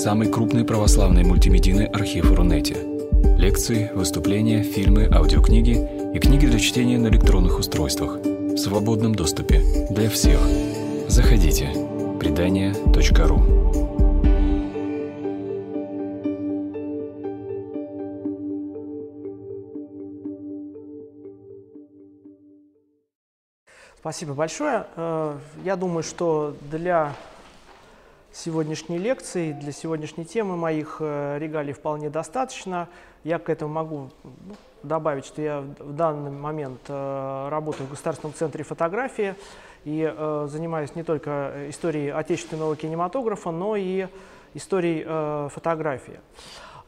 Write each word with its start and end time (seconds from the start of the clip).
самый 0.00 0.32
крупный 0.32 0.64
православный 0.64 1.24
мультимедийный 1.24 1.84
архив 1.84 2.32
Рунете. 2.32 2.74
Лекции, 3.36 3.90
выступления, 3.94 4.62
фильмы, 4.62 5.06
аудиокниги 5.12 5.76
и 6.14 6.18
книги 6.18 6.46
для 6.46 6.58
чтения 6.58 6.96
на 6.96 7.08
электронных 7.08 7.58
устройствах 7.58 8.16
в 8.16 8.56
свободном 8.56 9.14
доступе 9.14 9.60
для 9.90 10.08
всех. 10.08 10.40
Заходите. 11.06 11.68
Предания.ру 12.18 13.42
Спасибо 23.98 24.32
большое. 24.32 24.86
Э, 24.96 25.36
я 25.62 25.76
думаю, 25.76 26.02
что 26.02 26.56
для 26.70 27.14
сегодняшней 28.32 28.98
лекции, 28.98 29.52
для 29.52 29.72
сегодняшней 29.72 30.24
темы 30.24 30.56
моих 30.56 30.96
э, 31.00 31.38
регалий 31.38 31.72
вполне 31.72 32.10
достаточно. 32.10 32.88
Я 33.24 33.38
к 33.38 33.50
этому 33.50 33.72
могу 33.72 34.10
ну, 34.22 34.54
добавить, 34.82 35.26
что 35.26 35.42
я 35.42 35.60
в 35.60 35.92
данный 35.92 36.30
момент 36.30 36.80
э, 36.88 37.48
работаю 37.50 37.86
в 37.86 37.90
Государственном 37.90 38.34
центре 38.34 38.64
фотографии 38.64 39.34
и 39.84 40.10
э, 40.10 40.48
занимаюсь 40.50 40.94
не 40.94 41.02
только 41.02 41.68
историей 41.68 42.10
отечественного 42.10 42.76
кинематографа, 42.76 43.50
но 43.50 43.76
и 43.76 44.06
историей 44.54 45.48
фотографии. 45.48 46.18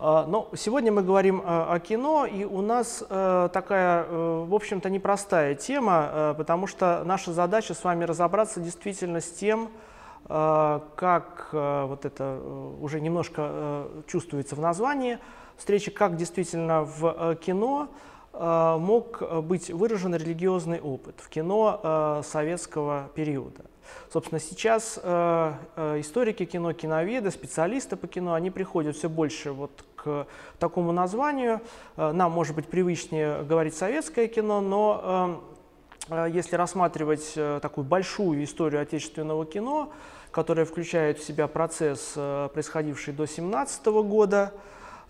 Но 0.01 0.51
сегодня 0.57 0.91
мы 0.91 1.05
говорим 1.05 1.41
о 1.47 1.79
кино, 1.79 2.27
и 2.27 2.45
у 2.45 2.61
нас 2.61 3.05
такая, 3.09 4.05
в 4.11 4.53
общем-то, 4.53 4.91
непростая 4.91 5.55
тема, 5.55 6.35
потому 6.37 6.67
что 6.67 7.05
наша 7.05 7.33
задача 7.33 7.75
с 7.75 7.85
вами 7.85 8.03
разобраться 8.03 8.59
действительно 8.59 9.21
с 9.21 9.31
тем, 9.31 9.71
как 10.29 11.49
а, 11.53 11.87
вот 11.87 12.05
это 12.05 12.39
э, 12.41 12.75
уже 12.81 13.01
немножко 13.01 13.49
э, 13.49 14.03
чувствуется 14.07 14.55
в 14.55 14.61
названии 14.61 15.19
встречи, 15.57 15.91
как 15.91 16.17
действительно 16.17 16.83
в 16.85 17.05
э, 17.05 17.37
кино 17.37 17.89
мог 18.35 19.23
быть 19.43 19.69
выражен 19.69 20.15
религиозный 20.15 20.81
опыт 20.81 21.17
в 21.19 21.29
кино 21.29 22.23
советского 22.25 23.11
периода. 23.15 23.67
Собственно, 24.11 24.41
сейчас 24.41 24.97
историки 24.97 26.47
кино, 26.47 26.73
киноведы, 26.73 27.31
специалисты 27.31 27.97
по 27.97 28.07
кино, 28.07 28.33
они 28.33 28.51
приходят 28.51 28.97
все 28.97 29.11
больше 29.11 29.53
вот 29.53 29.85
к 29.97 30.27
такому 30.59 30.93
названию. 30.93 31.61
Нам, 31.99 32.33
может 32.33 32.57
быть, 32.57 32.69
привычнее 32.69 33.43
говорить 33.43 33.77
советское 33.77 34.29
кино, 34.29 34.63
но 34.63 35.43
если 36.09 36.57
рассматривать 36.57 37.35
такую 37.35 37.85
большую 37.85 38.45
историю 38.45 38.83
отечественного 38.83 39.47
кино, 39.47 39.93
которая 40.33 40.65
включает 40.65 41.19
в 41.19 41.25
себя 41.25 41.47
процесс, 41.47 42.15
э, 42.17 42.49
происходивший 42.53 43.13
до 43.13 43.27
17 43.27 44.03
года, 44.03 44.53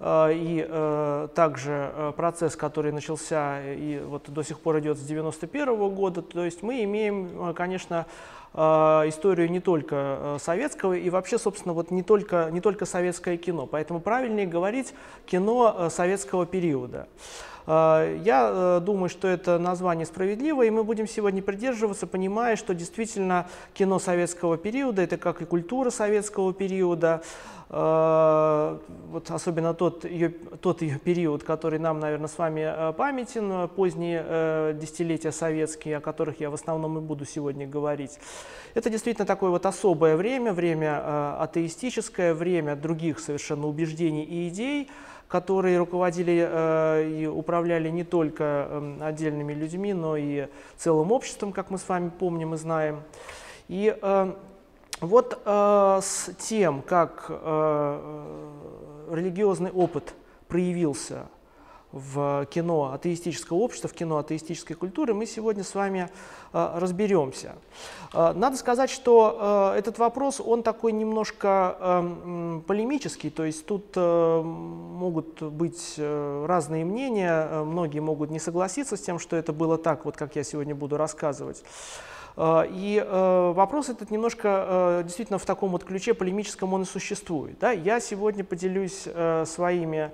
э, 0.01 0.33
и 0.35 0.67
э, 0.69 1.29
также 1.35 2.13
процесс, 2.17 2.57
который 2.57 2.93
начался 2.93 3.63
и 3.73 4.01
вот 4.01 4.29
до 4.29 4.43
сих 4.43 4.59
пор 4.61 4.81
идет 4.81 4.99
с 4.99 5.03
91 5.03 5.89
года. 5.95 6.21
То 6.21 6.45
есть 6.45 6.63
мы 6.63 6.83
имеем, 6.85 7.55
конечно, 7.55 8.07
историю 8.55 9.51
не 9.51 9.61
только 9.61 10.37
советского 10.39 10.93
и 10.93 11.09
вообще, 11.09 11.39
собственно, 11.39 11.73
вот 11.73 11.91
не 11.91 12.03
только, 12.03 12.51
не 12.53 12.61
только 12.61 12.85
советское 12.85 13.39
кино. 13.39 13.65
Поэтому 13.65 13.99
правильнее 13.99 14.47
говорить 14.47 14.93
кино 15.25 15.89
советского 15.89 16.45
периода. 16.45 17.09
А, 17.67 18.17
я 18.25 18.51
э, 18.53 18.81
думаю, 18.81 19.09
что 19.09 19.29
это 19.29 19.59
название 19.59 20.07
справедливо, 20.07 20.63
и 20.63 20.71
мы 20.71 20.85
будем 20.85 21.07
сегодня 21.07 21.43
придерживаться, 21.43 22.07
понимая, 22.07 22.57
что 22.57 22.75
действительно 22.75 23.49
кино 23.75 23.99
советского 23.99 24.57
периода, 24.57 25.03
это 25.03 25.17
как 25.17 25.43
и 25.43 25.45
культура 25.45 25.91
советского 25.91 26.53
периода, 26.53 27.23
а, 27.75 28.79
вот 29.11 29.31
особенно 29.31 29.73
тот 29.73 30.05
ее, 30.05 30.29
тот 30.29 30.83
ее 30.83 30.99
период, 30.99 31.43
который 31.45 31.79
нам, 31.79 32.01
наверное, 32.01 32.29
с 32.29 32.37
вами 32.37 32.61
э, 32.67 32.93
памятен, 32.93 33.69
поздние 33.69 34.25
э, 34.27 34.79
десятилетия 34.79 35.33
советские, 35.33 35.97
о 35.99 36.01
которых 36.01 36.41
я 36.41 36.51
в 36.51 36.55
основном 36.55 36.99
и 36.99 37.01
буду 37.01 37.25
сегодня 37.25 37.67
говорить. 37.67 38.19
Это 38.75 38.91
действительно 38.91 39.27
такое 39.27 39.51
вот 39.51 39.65
особое 39.67 40.17
время, 40.17 40.53
время 40.53 41.41
атеистическое, 41.41 42.35
время 42.35 42.77
других 42.77 43.21
совершенно 43.21 43.67
убеждений 43.67 44.25
и 44.25 44.49
идей, 44.49 44.91
которые 45.33 45.79
руководили 45.79 46.47
э, 46.47 47.09
и 47.09 47.27
управляли 47.27 47.89
не 47.89 48.05
только 48.05 48.69
э, 48.69 48.99
отдельными 49.01 49.55
людьми, 49.55 49.95
но 49.95 50.15
и 50.15 50.49
целым 50.77 51.11
обществом, 51.11 51.53
как 51.53 51.71
мы 51.71 51.79
с 51.79 51.89
вами 51.89 52.11
помним 52.11 52.53
и 52.53 52.59
знаем. 52.59 53.01
И 53.67 53.97
э, 53.99 54.33
вот 55.01 55.41
э, 55.43 56.01
с 56.03 56.35
тем, 56.39 56.83
как 56.83 57.25
э, 57.31 58.35
религиозный 59.11 59.71
опыт 59.71 60.13
проявился 60.49 61.23
в 61.93 62.47
кино 62.47 62.93
атеистического 62.93 63.59
общества, 63.59 63.89
в 63.89 63.93
кино 63.93 64.19
атеистической 64.19 64.75
культуры, 64.75 65.15
мы 65.15 65.27
сегодня 65.27 65.63
с 65.63 65.75
вами 65.75 66.09
э, 66.53 66.73
разберемся. 66.77 67.55
Э, 68.13 68.33
надо 68.35 68.57
сказать, 68.57 68.91
что 68.91 69.73
э, 69.75 69.79
этот 69.79 69.99
вопрос, 69.99 70.41
он 70.41 70.63
такой 70.63 70.93
немножко 70.93 71.77
э, 71.79 72.61
полемический, 72.67 73.31
то 73.31 73.45
есть 73.45 73.67
тут 73.67 73.95
могут 73.95 75.43
быть 75.43 75.99
разные 75.99 76.85
мнения, 76.85 77.63
многие 77.65 78.01
могут 78.01 78.31
не 78.31 78.39
согласиться 78.39 78.97
с 78.97 79.01
тем, 79.01 79.19
что 79.19 79.37
это 79.37 79.53
было 79.53 79.77
так, 79.77 80.05
вот 80.05 80.17
как 80.17 80.37
я 80.37 80.45
сегодня 80.45 80.75
буду 80.75 80.97
рассказывать. 80.97 81.63
И 82.39 83.07
вопрос 83.09 83.91
этот 83.91 84.11
немножко 84.11 85.03
действительно 85.05 85.39
в 85.39 85.45
таком 85.45 85.71
вот 85.71 85.85
ключе 85.85 86.15
полемическом 86.15 86.73
он 86.73 86.83
и 86.83 86.85
существует. 86.87 87.59
Да? 87.59 87.73
Я 87.73 88.01
сегодня 88.01 88.43
поделюсь 88.43 89.07
своими 89.45 90.13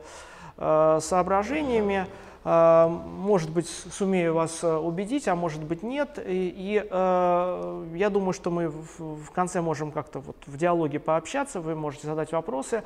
соображениями. 0.58 2.06
Э, 2.44 2.88
может 2.88 3.50
быть, 3.50 3.68
сумею 3.68 4.34
вас 4.34 4.62
э, 4.62 4.76
убедить, 4.76 5.28
а 5.28 5.34
может 5.34 5.62
быть 5.62 5.82
нет. 5.82 6.18
И, 6.18 6.52
и 6.56 6.84
я 6.90 8.10
думаю, 8.10 8.32
что 8.32 8.50
мы 8.50 8.68
в, 8.68 9.24
в 9.24 9.30
конце 9.30 9.60
можем 9.60 9.92
как-то 9.92 10.20
вот 10.20 10.36
в 10.46 10.56
диалоге 10.56 10.98
пообщаться, 10.98 11.60
вы 11.60 11.74
можете 11.74 12.06
задать 12.06 12.32
вопросы. 12.32 12.82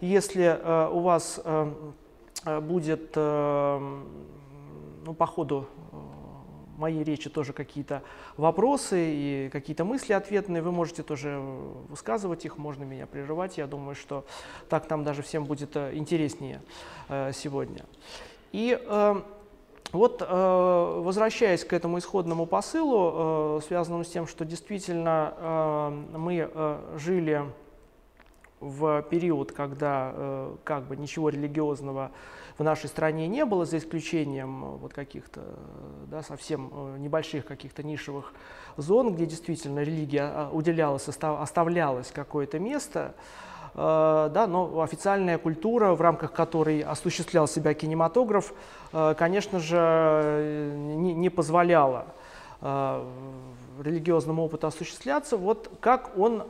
Если 0.00 0.60
у 0.92 1.00
вас 1.00 1.40
будет 2.44 3.16
ну, 5.06 5.14
по 5.16 5.26
ходу 5.26 5.66
моей 6.78 7.04
речи 7.04 7.30
тоже 7.30 7.52
какие-то 7.52 8.02
вопросы 8.36 8.98
и 8.98 9.48
какие-то 9.52 9.84
мысли 9.84 10.12
ответные, 10.12 10.62
вы 10.62 10.72
можете 10.72 11.02
тоже 11.02 11.38
высказывать 11.88 12.44
их, 12.44 12.58
можно 12.58 12.84
меня 12.84 13.06
прерывать. 13.06 13.58
Я 13.58 13.66
думаю, 13.66 13.94
что 13.94 14.24
так 14.68 14.88
нам 14.90 15.04
даже 15.04 15.22
всем 15.22 15.44
будет 15.44 15.76
э, 15.76 15.94
интереснее 15.94 16.60
э, 17.08 17.32
сегодня. 17.32 17.84
И 18.52 18.78
э, 18.80 19.22
вот, 19.92 20.20
возвращаясь 20.20 21.64
к 21.64 21.72
этому 21.72 21.98
исходному 21.98 22.44
посылу, 22.44 23.60
связанному 23.60 24.02
с 24.02 24.08
тем, 24.08 24.26
что 24.26 24.44
действительно 24.44 25.92
мы 26.12 26.50
жили 26.96 27.44
в 28.58 29.02
период, 29.02 29.52
когда 29.52 30.50
как 30.64 30.88
бы 30.88 30.96
ничего 30.96 31.28
религиозного 31.28 32.10
в 32.58 32.64
нашей 32.64 32.88
стране 32.88 33.28
не 33.28 33.44
было, 33.44 33.64
за 33.64 33.78
исключением 33.78 34.64
э, 34.64 34.68
вот 34.78 34.92
каких-то 34.94 35.40
да, 36.06 36.22
совсем 36.22 36.70
э, 36.72 36.98
небольших 36.98 37.44
каких-то 37.44 37.82
нишевых 37.82 38.32
зон, 38.76 39.14
где 39.14 39.26
действительно 39.26 39.80
религия 39.80 40.22
а, 40.22 40.50
уделялась, 40.52 41.08
оставлялось 41.08 42.10
какое-то 42.12 42.58
место, 42.58 43.14
э, 43.74 44.30
да, 44.32 44.46
но 44.46 44.80
официальная 44.80 45.38
культура, 45.38 45.94
в 45.94 46.00
рамках 46.00 46.32
которой 46.32 46.80
осуществлял 46.80 47.46
себя 47.46 47.74
кинематограф, 47.74 48.52
конечно 48.92 49.60
же, 49.60 50.72
не, 50.76 51.28
позволяла 51.28 52.06
религиозному 52.62 54.44
опыту 54.44 54.68
осуществляться, 54.68 55.36
вот 55.36 55.70
как 55.80 56.16
он, 56.16 56.42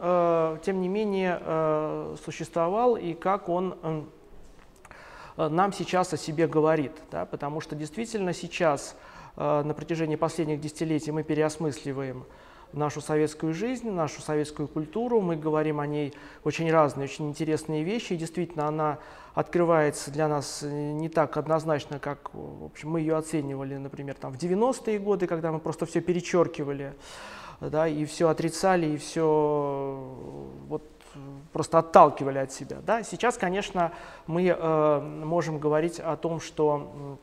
тем 0.62 0.80
не 0.80 0.88
менее, 0.88 2.16
существовал 2.24 2.96
и 2.96 3.14
как 3.14 3.48
он 3.48 3.74
Э, 3.84 4.02
нам 5.36 5.72
сейчас 5.72 6.12
о 6.12 6.16
себе 6.16 6.46
говорит, 6.46 6.92
да, 7.10 7.26
потому 7.26 7.60
что 7.60 7.76
действительно 7.76 8.32
сейчас 8.32 8.96
э, 9.36 9.62
на 9.62 9.74
протяжении 9.74 10.16
последних 10.16 10.60
десятилетий 10.60 11.12
мы 11.12 11.22
переосмысливаем 11.22 12.24
нашу 12.72 13.00
советскую 13.00 13.54
жизнь, 13.54 13.90
нашу 13.90 14.20
советскую 14.20 14.68
культуру, 14.68 15.20
мы 15.20 15.36
говорим 15.36 15.80
о 15.80 15.86
ней 15.86 16.12
очень 16.44 16.70
разные, 16.70 17.04
очень 17.04 17.28
интересные 17.28 17.82
вещи, 17.84 18.14
и 18.14 18.16
действительно 18.16 18.66
она 18.66 18.98
открывается 19.34 20.10
для 20.10 20.28
нас 20.28 20.62
не 20.62 21.08
так 21.08 21.36
однозначно, 21.36 21.98
как 21.98 22.30
в 22.32 22.64
общем, 22.64 22.90
мы 22.90 23.00
ее 23.00 23.16
оценивали, 23.16 23.76
например, 23.76 24.14
там, 24.14 24.32
в 24.32 24.36
90-е 24.36 24.98
годы, 24.98 25.26
когда 25.26 25.52
мы 25.52 25.58
просто 25.58 25.86
все 25.86 26.00
перечеркивали, 26.00 26.94
да, 27.60 27.88
и 27.88 28.04
все 28.04 28.28
отрицали, 28.28 28.86
и 28.86 28.96
все 28.96 30.02
вот, 30.68 30.82
просто 31.52 31.78
отталкивали 31.78 32.38
от 32.38 32.52
себя. 32.52 32.78
Да? 32.84 33.02
Сейчас, 33.02 33.36
конечно, 33.36 33.92
мы 34.26 34.46
э, 34.46 35.00
можем 35.00 35.58
говорить 35.58 36.00
о 36.00 36.16
том, 36.16 36.40
что 36.40 37.18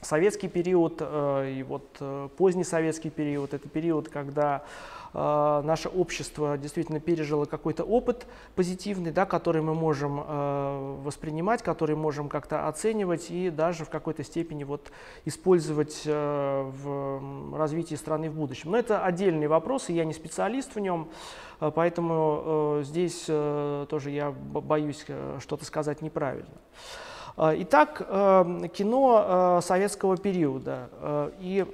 советский 0.00 0.48
период 0.48 1.02
и 1.02 1.64
вот 1.66 2.00
поздний 2.36 2.64
советский 2.64 3.10
период. 3.10 3.52
Это 3.54 3.68
период, 3.68 4.08
когда 4.08 4.62
э, 4.62 4.97
наше 5.14 5.88
общество 5.88 6.58
действительно 6.58 7.00
пережило 7.00 7.44
какой-то 7.46 7.84
опыт 7.84 8.26
позитивный, 8.54 9.10
да, 9.10 9.24
который 9.24 9.62
мы 9.62 9.74
можем 9.74 10.22
э, 10.26 10.96
воспринимать, 11.02 11.62
который 11.62 11.96
можем 11.96 12.28
как-то 12.28 12.68
оценивать 12.68 13.30
и 13.30 13.50
даже 13.50 13.84
в 13.84 13.90
какой-то 13.90 14.22
степени 14.22 14.64
вот 14.64 14.90
использовать 15.24 16.02
э, 16.04 16.70
в 16.82 17.56
развитии 17.56 17.94
страны 17.94 18.28
в 18.30 18.34
будущем. 18.34 18.72
Но 18.72 18.78
это 18.78 19.02
отдельный 19.02 19.46
вопрос, 19.46 19.88
и 19.88 19.94
я 19.94 20.04
не 20.04 20.12
специалист 20.12 20.74
в 20.74 20.80
нем, 20.80 21.08
э, 21.60 21.70
поэтому 21.74 22.42
э, 22.80 22.82
здесь 22.84 23.24
э, 23.28 23.86
тоже 23.88 24.10
я 24.10 24.30
боюсь 24.30 25.04
э, 25.08 25.38
что-то 25.40 25.64
сказать 25.64 26.02
неправильно. 26.02 26.48
Э, 27.36 27.54
итак, 27.58 28.02
э, 28.06 28.68
кино 28.74 29.60
советского 29.62 30.16
периода. 30.16 31.32
И 31.40 31.64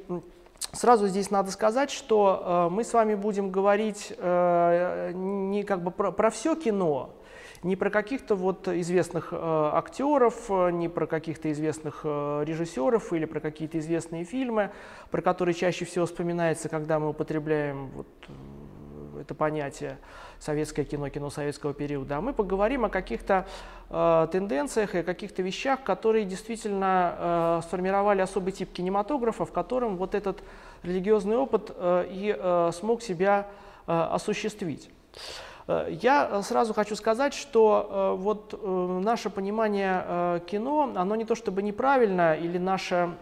Сразу 0.75 1.06
здесь 1.06 1.31
надо 1.31 1.50
сказать, 1.50 1.91
что 1.91 2.69
э, 2.69 2.75
мы 2.75 2.85
с 2.85 2.93
вами 2.93 3.15
будем 3.15 3.50
говорить 3.50 4.12
э, 4.17 5.12
не 5.15 5.62
как 5.62 5.82
бы 5.82 5.91
про, 5.91 6.11
про 6.11 6.31
все 6.31 6.56
кино, 6.56 7.15
не 7.62 7.76
про 7.76 7.91
каких-то 7.91 8.35
вот 8.35 8.67
известных 8.69 9.29
э, 9.32 9.37
актеров, 9.37 10.50
не 10.50 10.88
про 10.88 11.06
каких-то 11.06 11.53
известных 11.53 12.00
э, 12.05 12.44
режиссеров 12.44 13.12
или 13.12 13.25
про 13.25 13.41
какие-то 13.41 13.79
известные 13.79 14.25
фильмы, 14.25 14.71
про 15.11 15.23
которые 15.23 15.55
чаще 15.55 15.85
всего 15.85 16.06
вспоминается, 16.06 16.69
когда 16.69 16.99
мы 16.99 17.11
употребляем 17.11 17.91
вот, 17.94 18.06
это 19.19 19.35
понятие 19.35 19.99
советское 20.39 20.85
кино, 20.85 21.09
кино 21.09 21.31
советского 21.31 21.75
периода, 21.75 22.19
а 22.19 22.21
мы 22.21 22.33
поговорим 22.33 22.85
о 22.85 22.89
каких-то 22.89 23.47
э, 23.91 24.29
тенденциях 24.31 24.95
и 24.95 24.99
о 24.99 25.03
каких-то 25.03 25.43
вещах, 25.43 25.83
которые 25.83 26.25
действительно 26.25 27.15
э, 27.17 27.61
сформировали 27.67 28.21
особый 28.21 28.53
тип 28.53 28.73
кинематографа, 28.73 29.45
в 29.45 29.53
котором 29.53 29.97
вот 29.97 30.15
этот 30.15 30.43
религиозный 30.83 31.37
опыт 31.37 31.71
э, 31.75 32.07
и 32.11 32.37
э, 32.39 32.71
смог 32.73 33.03
себя 33.03 33.47
э, 33.87 33.93
осуществить. 33.93 34.91
Э, 35.67 35.89
я 35.91 36.43
сразу 36.43 36.75
хочу 36.75 36.97
сказать, 36.97 37.35
что 37.35 37.89
э, 38.19 38.23
вот 38.23 38.59
э, 38.61 39.01
наше 39.03 39.31
понимание 39.31 40.41
кино, 40.47 40.93
оно 40.95 41.17
не 41.17 41.25
то 41.25 41.35
чтобы 41.35 41.63
неправильно 41.63 42.35
или 42.35 42.59
наше 42.59 43.15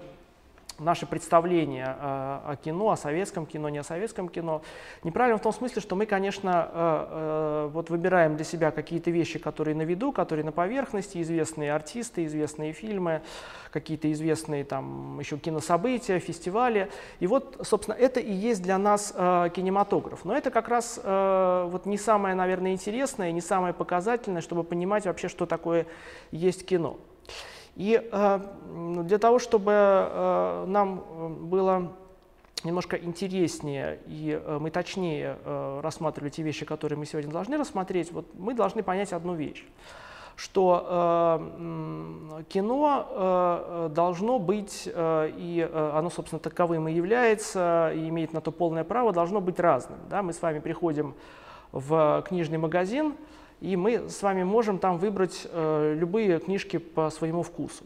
наше 0.79 1.07
представление 1.07 1.97
э, 1.99 2.01
о 2.01 2.57
кино, 2.63 2.91
о 2.91 2.97
советском 2.97 3.47
кино, 3.47 3.69
не 3.69 3.79
о 3.79 3.85
советском 3.85 4.29
кино, 4.29 4.63
неправильно 5.03 5.39
в 5.39 5.43
том 5.43 5.53
смысле, 5.53 5.83
что 5.83 5.97
мы, 5.97 6.07
конечно, 6.07 6.69
э, 6.73 7.07
э, 7.11 7.71
вот 7.73 7.91
выбираем 7.91 8.37
для 8.37 8.45
себя 8.45 8.71
какие-то 8.71 9.11
вещи, 9.11 9.39
которые 9.39 9.75
на 9.75 9.83
виду, 9.83 10.13
которые 10.13 10.45
на 10.45 10.53
поверхности, 10.53 11.21
известные 11.23 11.73
артисты, 11.73 12.25
известные 12.27 12.73
фильмы, 12.73 13.23
какие-то 13.71 14.11
известные 14.13 14.65
там 14.65 15.19
еще 15.19 15.39
кинособытия, 15.39 16.19
фестивали. 16.19 16.91
И 17.21 17.27
вот, 17.27 17.59
собственно, 17.63 17.95
это 17.95 18.21
и 18.21 18.33
есть 18.33 18.63
для 18.63 18.79
нас 18.79 19.13
кинематограф. 19.13 20.25
Но 20.25 20.37
это 20.37 20.51
как 20.51 20.69
раз 20.69 21.01
вот 21.03 21.87
не 21.87 21.97
самое, 21.97 22.35
наверное, 22.35 22.73
интересное, 22.73 23.33
не 23.33 23.41
самое 23.41 23.73
показательное, 23.73 24.43
чтобы 24.43 24.63
понимать 24.63 25.07
вообще, 25.07 25.29
что 25.29 25.47
такое 25.47 25.87
есть 26.31 26.67
кино. 26.67 26.99
И 27.77 28.01
э, 28.11 28.41
для 29.05 29.19
того, 29.19 29.39
чтобы 29.39 29.73
э, 29.73 30.65
нам 30.67 31.01
э, 31.01 31.29
было 31.29 31.93
немножко 32.65 32.97
интереснее 32.97 33.99
и 34.07 34.41
мы 34.61 34.71
точнее 34.71 35.37
рассматривали 35.83 36.31
те 36.31 36.45
вещи, 36.45 36.65
которые 36.65 36.97
мы 36.97 37.07
сегодня 37.07 37.33
должны 37.33 37.57
рассмотреть, 37.57 38.13
вот 38.13 38.25
мы 38.35 38.55
должны 38.55 38.85
понять 38.85 39.13
одну 39.13 39.35
вещь 39.35 39.65
что 40.37 40.87
э, 40.89 42.43
кино 42.49 43.07
э, 43.11 43.91
должно 43.95 44.39
быть, 44.39 44.89
э, 44.93 45.31
и 45.37 45.69
оно, 45.73 46.11
собственно, 46.11 46.41
таковым 46.41 46.89
и 46.89 46.93
является, 46.93 47.93
и 47.95 48.09
имеет 48.09 48.33
на 48.33 48.41
то 48.41 48.51
полное 48.51 48.85
право, 48.85 49.13
должно 49.13 49.41
быть 49.41 49.61
разным. 49.61 49.99
Да? 50.09 50.23
Мы 50.23 50.33
с 50.33 50.41
вами 50.43 50.59
приходим 50.59 51.15
в 51.71 52.25
книжный 52.27 52.59
магазин, 52.59 53.15
и 53.63 53.77
мы 53.77 54.09
с 54.09 54.23
вами 54.23 54.43
можем 54.43 54.79
там 54.79 54.99
выбрать 54.99 55.47
э, 55.49 55.95
любые 55.97 56.41
книжки 56.41 56.79
по 56.79 57.11
своему 57.11 57.45
вкусу. 57.45 57.85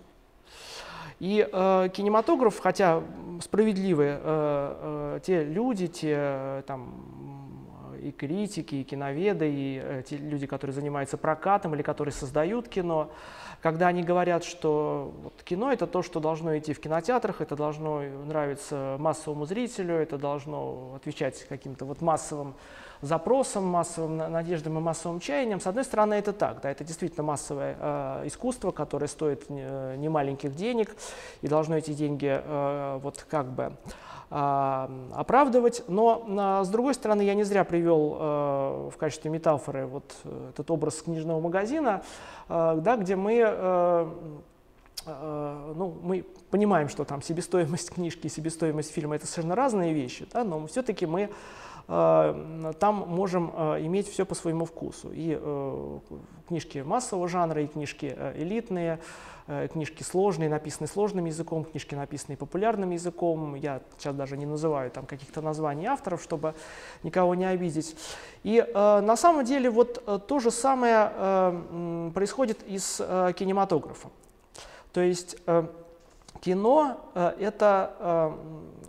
И 1.21 1.47
э, 1.51 1.89
кинематограф, 1.93 2.59
хотя 2.59 3.03
справедливые 3.43 4.19
э, 4.23 5.17
э, 5.17 5.21
те 5.23 5.45
люди, 5.45 5.87
те 5.87 6.15
э, 6.17 6.63
там, 6.67 6.95
и 8.03 8.11
критики, 8.11 8.77
и 8.77 8.85
киноведы, 8.85 9.51
и 9.51 9.81
э, 9.83 10.03
те 10.09 10.17
люди, 10.17 10.47
которые 10.47 10.75
занимаются 10.75 11.19
прокатом 11.19 11.75
или 11.75 11.83
которые 11.83 12.13
создают 12.13 12.69
кино, 12.69 13.11
когда 13.61 13.89
они 13.89 14.03
говорят, 14.03 14.45
что 14.45 15.13
вот, 15.23 15.43
кино 15.43 15.73
это 15.73 15.87
то, 15.87 16.03
что 16.03 16.21
должно 16.21 16.57
идти 16.57 16.73
в 16.73 16.81
кинотеатрах, 16.81 17.43
это 17.43 17.55
должно 17.55 18.01
нравиться 18.01 18.97
массовому 18.99 19.45
зрителю, 19.45 19.95
это 19.95 20.17
должно 20.17 20.95
отвечать 20.97 21.47
каким-то 21.49 21.85
вот 21.85 22.01
массовым 22.01 22.55
запросам, 23.03 23.65
массовым 23.65 24.17
надеждам 24.17 24.79
и 24.79 24.81
массовым 24.81 25.21
чаяниям. 25.21 25.61
С 25.61 25.67
одной 25.67 25.85
стороны, 25.85 26.15
это 26.15 26.33
так, 26.33 26.61
да, 26.63 26.71
это 26.71 26.85
действительно 26.85 27.23
массовое 27.23 27.77
э, 27.79 28.23
искусство, 28.27 28.71
которое 28.71 29.09
стоит 29.09 29.49
немаленьких 29.51 30.51
не 30.51 30.57
денег, 30.57 30.97
и 31.43 31.49
должно 31.49 31.77
эти 31.77 31.93
деньги 31.93 32.41
э, 32.43 32.99
вот 33.03 33.25
как 33.29 33.47
бы 33.47 33.73
э, 34.31 34.89
оправдывать. 35.15 35.83
Но 35.89 36.25
э, 36.27 36.65
с 36.65 36.69
другой 36.69 36.95
стороны, 36.95 37.23
я 37.23 37.35
не 37.35 37.45
зря 37.45 37.65
привел 37.65 38.17
э, 38.19 38.91
в 38.95 38.97
качестве 38.97 39.31
метафоры 39.31 39.87
вот 39.87 40.15
э, 40.25 40.51
этот 40.51 40.71
образ 40.71 41.03
книжного 41.03 41.41
магазина, 41.41 42.03
э, 42.49 42.79
да, 42.81 42.97
где 42.97 43.17
мы 43.17 43.43
э, 43.45 44.09
э, 45.07 45.73
ну, 45.77 45.95
мы 46.03 46.25
понимаем, 46.51 46.89
что 46.89 47.05
там 47.05 47.23
себестоимость 47.23 47.91
книжки 47.95 48.27
и 48.27 48.31
себестоимость 48.31 48.93
фильма 48.93 49.17
это 49.17 49.27
совершенно 49.27 49.55
разные 49.55 49.93
вещи, 49.93 50.27
да, 50.33 50.45
но 50.45 50.67
все-таки 50.67 51.07
мы 51.07 51.25
Э, 51.25 51.31
там 51.87 53.05
можем 53.07 53.53
э, 53.55 53.87
иметь 53.87 54.09
все 54.11 54.27
по 54.27 54.35
своему 54.35 54.65
вкусу. 54.65 55.13
И 55.13 55.39
э, 55.41 55.99
книжки 56.49 56.79
массового 56.79 57.29
жанра, 57.29 57.63
и 57.63 57.67
книжки 57.67 58.17
элитные, 58.37 58.99
книжки 59.73 60.03
сложные, 60.03 60.49
написанные 60.49 60.89
сложным 60.89 61.27
языком, 61.27 61.65
книжки, 61.65 61.95
написанные 61.95 62.37
популярным 62.37 62.91
языком. 62.91 63.55
Я 63.55 63.81
сейчас 63.97 64.17
даже 64.17 64.37
не 64.37 64.47
называю 64.47 64.91
там 64.91 65.07
каких-то 65.07 65.41
названий 65.41 65.87
авторов, 65.87 66.21
чтобы 66.21 66.55
никого 67.05 67.37
не 67.37 67.45
обидеть. 67.45 67.97
И 68.43 68.59
э, 68.59 69.01
на 69.01 69.17
самом 69.17 69.45
деле 69.45 69.71
вот 69.71 70.27
то 70.27 70.39
же 70.41 70.51
самое 70.51 71.13
э, 71.15 72.11
происходит 72.13 72.65
и 72.65 72.79
с 72.79 72.97
э, 72.99 73.33
кинематографом. 73.35 74.11
То 74.93 75.03
есть 75.03 75.37
э, 75.47 75.67
кино 76.41 76.99
э, 77.15 77.35
это 77.39 77.93
э, 77.99 78.33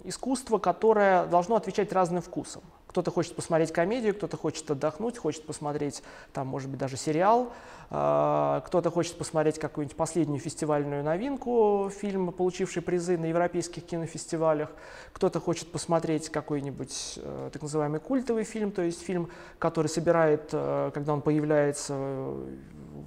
искусство, 0.06 0.58
которое 0.58 1.26
должно 1.26 1.58
отвечать 1.58 1.92
разным 1.92 2.22
вкусам. 2.22 2.64
Кто-то 2.98 3.12
хочет 3.12 3.36
посмотреть 3.36 3.72
комедию, 3.72 4.16
кто-то 4.16 4.38
хочет 4.38 4.72
отдохнуть, 4.72 5.20
хочет 5.20 5.46
посмотреть, 5.46 6.02
там, 6.34 6.48
может 6.48 6.68
быть, 6.68 6.80
даже 6.80 6.98
сериал, 6.98 7.54
э, 7.92 8.62
кто-то 8.66 8.90
хочет 8.90 9.20
посмотреть 9.20 9.60
какую-нибудь 9.60 9.96
последнюю 9.96 10.40
фестивальную 10.40 11.04
новинку, 11.04 11.92
фильм, 11.96 12.32
получивший 12.32 12.82
призы 12.82 13.16
на 13.20 13.26
европейских 13.26 13.86
кинофестивалях, 13.86 14.72
кто-то 15.14 15.40
хочет 15.40 15.72
посмотреть 15.72 16.30
какой-нибудь 16.30 17.20
э, 17.22 17.50
так 17.54 17.62
называемый 17.62 18.00
культовый 18.00 18.46
фильм, 18.46 18.72
то 18.72 18.82
есть 18.82 19.04
фильм, 19.04 19.30
который 19.60 19.90
собирает, 19.90 20.50
э, 20.54 20.90
когда 20.92 21.14
он 21.14 21.22
появляется, 21.22 21.94
э, 21.96 22.56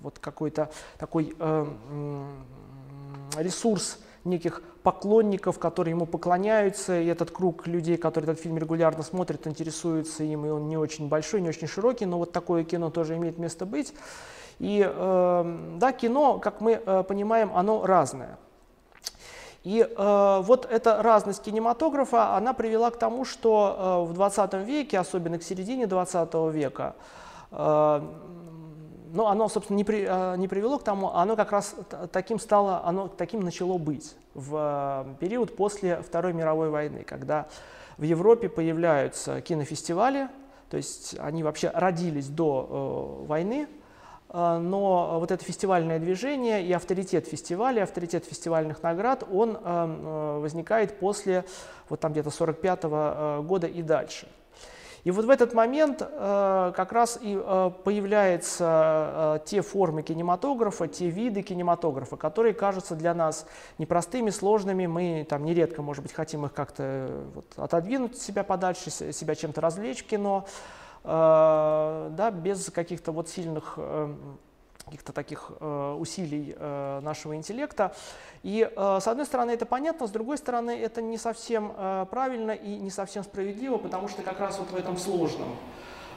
вот 0.02 0.20
какой-то 0.20 0.70
такой 0.99 1.35
ресурс 3.37 3.99
неких 4.23 4.62
поклонников, 4.82 5.58
которые 5.58 5.92
ему 5.92 6.06
поклоняются, 6.06 6.99
и 6.99 7.06
этот 7.06 7.30
круг 7.30 7.66
людей, 7.66 7.96
которые 7.96 8.32
этот 8.32 8.42
фильм 8.42 8.58
регулярно 8.58 9.02
смотрят, 9.02 9.46
интересуются 9.46 10.25
им, 10.25 10.46
и 10.46 10.49
он 10.49 10.68
не 10.68 10.76
очень 10.76 11.08
большой, 11.08 11.40
не 11.40 11.49
очень 11.49 11.66
широкий, 11.66 12.06
но 12.06 12.18
вот 12.18 12.32
такое 12.32 12.64
кино 12.64 12.90
тоже 12.90 13.16
имеет 13.16 13.38
место 13.38 13.66
быть. 13.66 13.92
И 14.58 14.87
э, 14.87 15.58
да, 15.78 15.92
кино, 15.92 16.38
как 16.38 16.60
мы 16.60 16.72
э, 16.84 17.04
понимаем, 17.06 17.50
оно 17.54 17.87
разное. 17.87 18.38
И 19.64 19.80
э, 19.80 20.40
вот 20.42 20.66
эта 20.70 21.02
разность 21.02 21.42
кинематографа, 21.42 22.37
она 22.37 22.54
привела 22.54 22.90
к 22.90 22.99
тому, 22.99 23.25
что 23.25 24.04
э, 24.06 24.10
в 24.10 24.14
20 24.14 24.54
веке, 24.66 24.99
особенно 24.99 25.38
к 25.38 25.42
середине 25.42 25.87
20 25.87 26.34
века, 26.52 26.94
э, 27.50 28.00
но 29.12 29.28
оно, 29.28 29.49
собственно, 29.49 29.76
не, 29.76 29.84
при, 29.84 30.06
а, 30.08 30.37
не 30.37 30.46
привело 30.46 30.78
к 30.78 30.84
тому, 30.84 31.12
оно 31.12 31.34
как 31.34 31.50
раз 31.50 31.75
таким 32.12 32.38
стало, 32.38 32.82
оно 32.84 33.08
таким 33.08 33.40
начало 33.40 33.76
быть 33.76 34.14
в 34.34 34.54
а, 34.56 35.16
период 35.20 35.56
после 35.56 36.02
Второй 36.02 36.32
мировой 36.32 36.70
войны, 36.70 37.04
когда 37.04 37.49
в 37.96 38.02
Европе 38.02 38.49
появляются 38.49 39.40
кинофестивали, 39.40 40.28
то 40.70 40.76
есть 40.76 41.16
они 41.18 41.42
вообще 41.42 41.70
родились 41.75 42.28
до 42.28 43.20
э, 43.22 43.26
войны, 43.26 43.66
э, 44.28 44.58
но 44.58 45.18
вот 45.18 45.32
это 45.32 45.44
фестивальное 45.44 45.99
движение 45.99 46.64
и 46.64 46.72
авторитет 46.72 47.26
фестиваля, 47.26 47.82
авторитет 47.82 48.25
фестивальных 48.25 48.82
наград, 48.82 49.25
он 49.30 49.58
э, 49.60 50.38
возникает 50.40 50.99
после 51.00 51.44
вот 51.88 52.00
там 52.00 52.12
где-то 52.12 52.30
45 52.30 52.84
-го 52.84 53.42
года 53.42 53.66
и 53.66 53.82
дальше. 53.82 54.28
И 55.04 55.11
вот 55.11 55.25
в 55.25 55.30
этот 55.30 55.54
момент 55.54 56.02
э, 56.02 56.73
как 56.76 56.92
раз 56.92 57.19
и 57.23 57.38
э, 57.42 57.71
появляются 57.85 59.38
э, 59.42 59.47
те 59.47 59.62
формы 59.62 60.02
кинематографа, 60.02 60.88
те 60.88 61.09
виды 61.09 61.42
кинематографа, 61.42 62.16
которые 62.16 62.54
кажутся 62.54 62.95
для 62.95 63.14
нас 63.14 63.47
непростыми, 63.78 64.30
сложными. 64.30 64.87
Мы 64.87 65.26
там 65.28 65.45
нередко, 65.45 65.83
может 65.83 66.02
быть, 66.02 66.12
хотим 66.12 66.45
их 66.45 66.52
как-то 66.52 67.11
вот, 67.35 67.47
отодвинуть 67.57 68.19
себя 68.19 68.45
подальше, 68.45 68.90
себя 68.90 69.35
чем-то 69.35 69.61
развлечь 69.61 70.04
в 70.04 70.07
кино, 70.07 70.47
да, 71.02 72.30
без 72.30 72.71
каких-то 72.71 73.12
вот 73.12 73.28
сильных 73.30 73.75
э, 73.78 74.14
каких-то 74.90 75.12
таких 75.12 75.52
э, 75.61 75.97
усилий 75.99 76.54
э, 76.59 77.00
нашего 77.02 77.37
интеллекта. 77.37 77.94
И 78.42 78.68
э, 78.75 78.99
с 79.00 79.06
одной 79.06 79.25
стороны 79.25 79.52
это 79.52 79.64
понятно, 79.64 80.09
с 80.09 80.11
другой 80.11 80.37
стороны 80.37 80.73
это 80.73 81.00
не 81.00 81.16
совсем 81.16 81.73
э, 81.76 82.06
правильно 82.11 82.50
и 82.50 82.76
не 82.76 82.90
совсем 82.90 83.23
справедливо, 83.23 83.76
потому 83.76 84.09
что 84.09 84.23
как 84.23 84.40
раз 84.40 84.59
вот 84.59 84.73
в 84.73 84.76
этом 84.76 84.97
сложном 84.97 85.49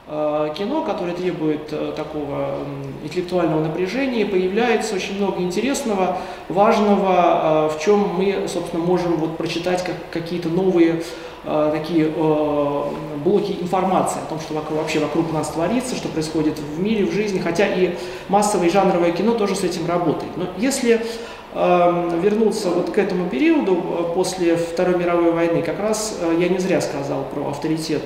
э, 0.08 0.54
кино, 0.58 0.82
которое 0.82 1.14
требует 1.14 1.72
э, 1.72 1.92
такого 1.96 2.64
интеллектуального 3.04 3.62
напряжения, 3.62 4.26
появляется 4.26 4.96
очень 4.96 5.18
много 5.18 5.40
интересного, 5.40 6.18
важного, 6.48 7.68
э, 7.70 7.76
в 7.76 7.80
чем 7.80 8.08
мы, 8.16 8.48
собственно, 8.48 8.82
можем 8.82 9.18
вот 9.18 9.36
прочитать 9.36 9.84
как, 9.84 9.94
какие-то 10.10 10.48
новые 10.48 11.04
Э, 11.46 11.70
такие 11.74 12.06
э, 12.06 12.82
блоки 13.22 13.52
информации 13.60 14.18
о 14.18 14.30
том, 14.30 14.40
что 14.40 14.54
вообще 14.54 14.98
вокруг 14.98 15.30
нас 15.30 15.48
творится, 15.48 15.94
что 15.94 16.08
происходит 16.08 16.58
в 16.58 16.80
мире, 16.80 17.04
в 17.04 17.12
жизни, 17.12 17.38
хотя 17.38 17.66
и 17.66 17.96
массовое 18.28 18.68
и 18.68 18.70
жанровое 18.70 19.12
кино 19.12 19.34
тоже 19.34 19.54
с 19.54 19.62
этим 19.62 19.86
работает. 19.86 20.32
Но 20.36 20.46
если 20.56 21.04
э, 21.52 22.20
вернуться 22.22 22.70
вот 22.70 22.92
к 22.92 22.96
этому 22.96 23.28
периоду 23.28 23.74
э, 23.76 24.14
после 24.14 24.56
Второй 24.56 24.96
мировой 24.96 25.32
войны, 25.32 25.60
как 25.60 25.80
раз 25.80 26.18
я 26.38 26.48
не 26.48 26.58
зря 26.58 26.80
сказал 26.80 27.24
про 27.24 27.50
авторитет 27.50 28.02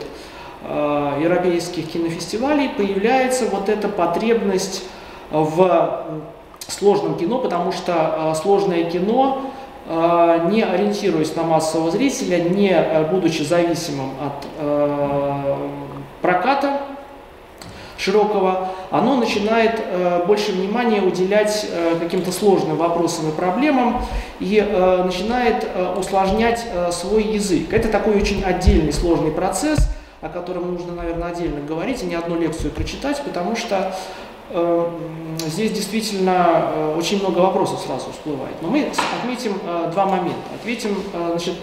европейских 0.60 1.88
кинофестивалей, 1.88 2.68
появляется 2.70 3.44
вот 3.46 3.68
эта 3.68 3.86
потребность 3.86 4.82
в 5.30 6.04
сложном 6.66 7.16
кино, 7.16 7.38
потому 7.38 7.70
что 7.70 8.34
сложное 8.42 8.90
кино 8.90 9.52
не 9.88 10.62
ориентируясь 10.62 11.34
на 11.34 11.44
массового 11.44 11.90
зрителя, 11.90 12.40
не 12.42 12.70
э, 12.70 13.04
будучи 13.10 13.42
зависимым 13.42 14.10
от 14.20 14.46
э, 14.58 15.68
проката 16.20 16.80
широкого, 17.96 18.68
оно 18.90 19.16
начинает 19.16 19.82
больше 20.28 20.52
внимания 20.52 21.02
уделять 21.02 21.68
каким-то 21.98 22.30
сложным 22.30 22.76
вопросам 22.76 23.28
и 23.28 23.32
проблемам 23.32 24.02
и 24.38 24.64
начинает 25.04 25.66
усложнять 25.96 26.64
свой 26.92 27.24
язык. 27.24 27.72
Это 27.72 27.88
такой 27.88 28.14
очень 28.14 28.44
отдельный 28.44 28.92
сложный 28.92 29.32
процесс, 29.32 29.90
о 30.20 30.28
котором 30.28 30.74
нужно, 30.74 30.92
наверное, 30.92 31.32
отдельно 31.32 31.60
говорить 31.66 32.04
и 32.04 32.06
не 32.06 32.14
одну 32.14 32.38
лекцию 32.38 32.70
прочитать, 32.70 33.20
потому 33.24 33.56
что 33.56 33.92
Э, 33.92 34.27
здесь 34.50 35.72
действительно 35.72 36.70
э, 36.74 36.94
очень 36.96 37.20
много 37.20 37.40
вопросов 37.40 37.80
сразу 37.80 38.10
всплывает. 38.12 38.54
Но 38.62 38.68
мы 38.68 38.90
отметим 39.20 39.58
э, 39.64 39.90
два 39.92 40.06
момента. 40.06 40.38
Ответим, 40.58 40.96
значит, 41.12 41.54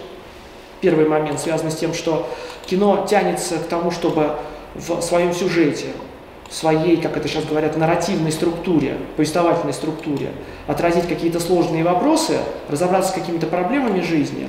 первый 0.80 1.08
момент 1.08 1.40
связан 1.40 1.70
с 1.70 1.76
тем, 1.76 1.94
что 1.94 2.28
кино 2.66 3.06
тянется 3.08 3.58
к 3.58 3.66
тому, 3.68 3.90
чтобы 3.90 4.36
в 4.74 5.00
своем 5.00 5.32
сюжете, 5.32 5.86
в 6.48 6.54
своей, 6.54 6.96
как 6.96 7.16
это 7.16 7.26
сейчас 7.28 7.44
говорят, 7.44 7.76
нарративной 7.76 8.30
структуре, 8.30 8.98
повествовательной 9.16 9.72
структуре, 9.72 10.32
отразить 10.66 11.08
какие-то 11.08 11.40
сложные 11.40 11.82
вопросы, 11.82 12.38
разобраться 12.68 13.10
с 13.10 13.14
какими-то 13.14 13.46
проблемами 13.46 14.00
жизни. 14.00 14.48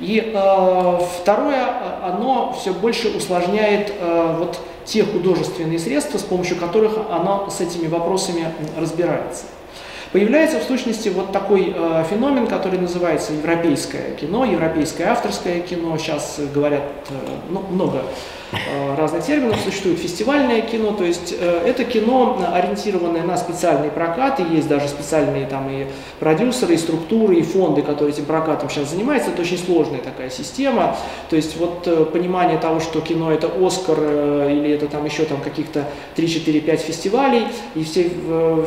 И 0.00 0.32
э, 0.34 0.98
второе, 1.22 1.66
оно 2.02 2.54
все 2.58 2.72
больше 2.72 3.08
усложняет 3.16 3.92
э, 3.98 4.36
вот 4.38 4.60
те 4.86 5.04
художественные 5.04 5.78
средства, 5.78 6.18
с 6.18 6.22
помощью 6.22 6.56
которых 6.56 6.96
оно 7.10 7.50
с 7.50 7.60
этими 7.60 7.88
вопросами 7.88 8.52
разбирается. 8.78 9.44
Появляется 10.12 10.60
в 10.60 10.62
сущности 10.62 11.08
вот 11.08 11.32
такой 11.32 11.74
э, 11.76 12.04
феномен, 12.08 12.46
который 12.46 12.78
называется 12.78 13.32
европейское 13.32 14.14
кино, 14.14 14.44
европейское 14.44 15.10
авторское 15.10 15.60
кино. 15.60 15.98
Сейчас 15.98 16.40
говорят 16.54 16.84
э, 17.10 17.14
ну, 17.50 17.60
много 17.68 18.02
разных 18.96 19.24
терминов. 19.24 19.58
Существует 19.64 19.98
фестивальное 19.98 20.62
кино, 20.62 20.92
то 20.92 21.04
есть 21.04 21.34
э, 21.38 21.62
это 21.66 21.84
кино, 21.84 22.38
ориентированное 22.52 23.22
на 23.22 23.36
специальные 23.36 23.90
прокаты, 23.90 24.42
есть 24.50 24.68
даже 24.68 24.88
специальные 24.88 25.46
там 25.46 25.68
и 25.70 25.86
продюсеры, 26.20 26.74
и 26.74 26.76
структуры, 26.76 27.36
и 27.36 27.42
фонды, 27.42 27.82
которые 27.82 28.14
этим 28.14 28.24
прокатом 28.24 28.70
сейчас 28.70 28.90
занимаются. 28.90 29.30
Это 29.30 29.42
очень 29.42 29.58
сложная 29.58 30.00
такая 30.00 30.30
система. 30.30 30.96
То 31.30 31.36
есть 31.36 31.56
вот 31.56 31.86
э, 31.86 32.04
понимание 32.04 32.58
того, 32.58 32.80
что 32.80 33.00
кино 33.00 33.32
это 33.32 33.50
Оскар 33.60 33.98
или 33.98 34.70
это 34.70 34.86
там 34.86 35.04
еще 35.04 35.24
там 35.24 35.40
каких-то 35.40 35.84
3-4-5 36.16 36.76
фестивалей, 36.76 37.46
и 37.74 37.84
все, 37.84 38.10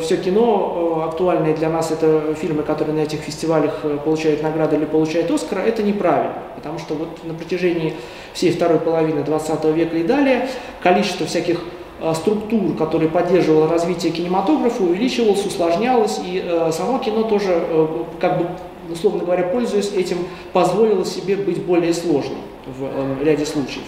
все 0.02 0.16
кино 0.16 1.06
актуальное 1.08 1.54
для 1.54 1.68
нас 1.68 1.90
это 1.90 2.34
фильмы, 2.34 2.62
которые 2.62 2.94
на 2.94 3.00
этих 3.00 3.20
фестивалях 3.20 3.84
получают 4.04 4.42
награды 4.42 4.76
или 4.76 4.84
получают 4.84 5.30
Оскар, 5.30 5.60
это 5.60 5.82
неправильно, 5.82 6.34
потому 6.56 6.78
что 6.78 6.94
вот 6.94 7.24
на 7.24 7.34
протяжении 7.34 7.94
всей 8.32 8.52
второй 8.52 8.78
половины 8.78 9.22
20 9.22 9.64
века 9.64 9.79
и 9.84 10.02
далее, 10.02 10.48
количество 10.82 11.26
всяких 11.26 11.60
э, 12.00 12.12
структур, 12.14 12.76
которые 12.76 13.10
поддерживало 13.10 13.68
развитие 13.68 14.12
кинематографа, 14.12 14.82
увеличивалось, 14.82 15.44
усложнялось, 15.44 16.20
и 16.24 16.42
э, 16.44 16.70
само 16.72 16.98
кино 16.98 17.24
тоже, 17.24 17.50
э, 17.52 17.86
как 18.20 18.38
бы, 18.38 18.46
условно 18.90 19.24
говоря, 19.24 19.44
пользуясь 19.44 19.92
этим, 19.92 20.18
позволило 20.52 21.04
себе 21.04 21.36
быть 21.36 21.62
более 21.62 21.94
сложным 21.94 22.38
в 22.66 22.84
э, 22.84 23.24
ряде 23.24 23.46
случаев. 23.46 23.84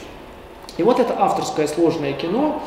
И 0.78 0.82
вот 0.82 1.00
это 1.00 1.14
авторское 1.18 1.66
сложное 1.66 2.12
кино, 2.12 2.62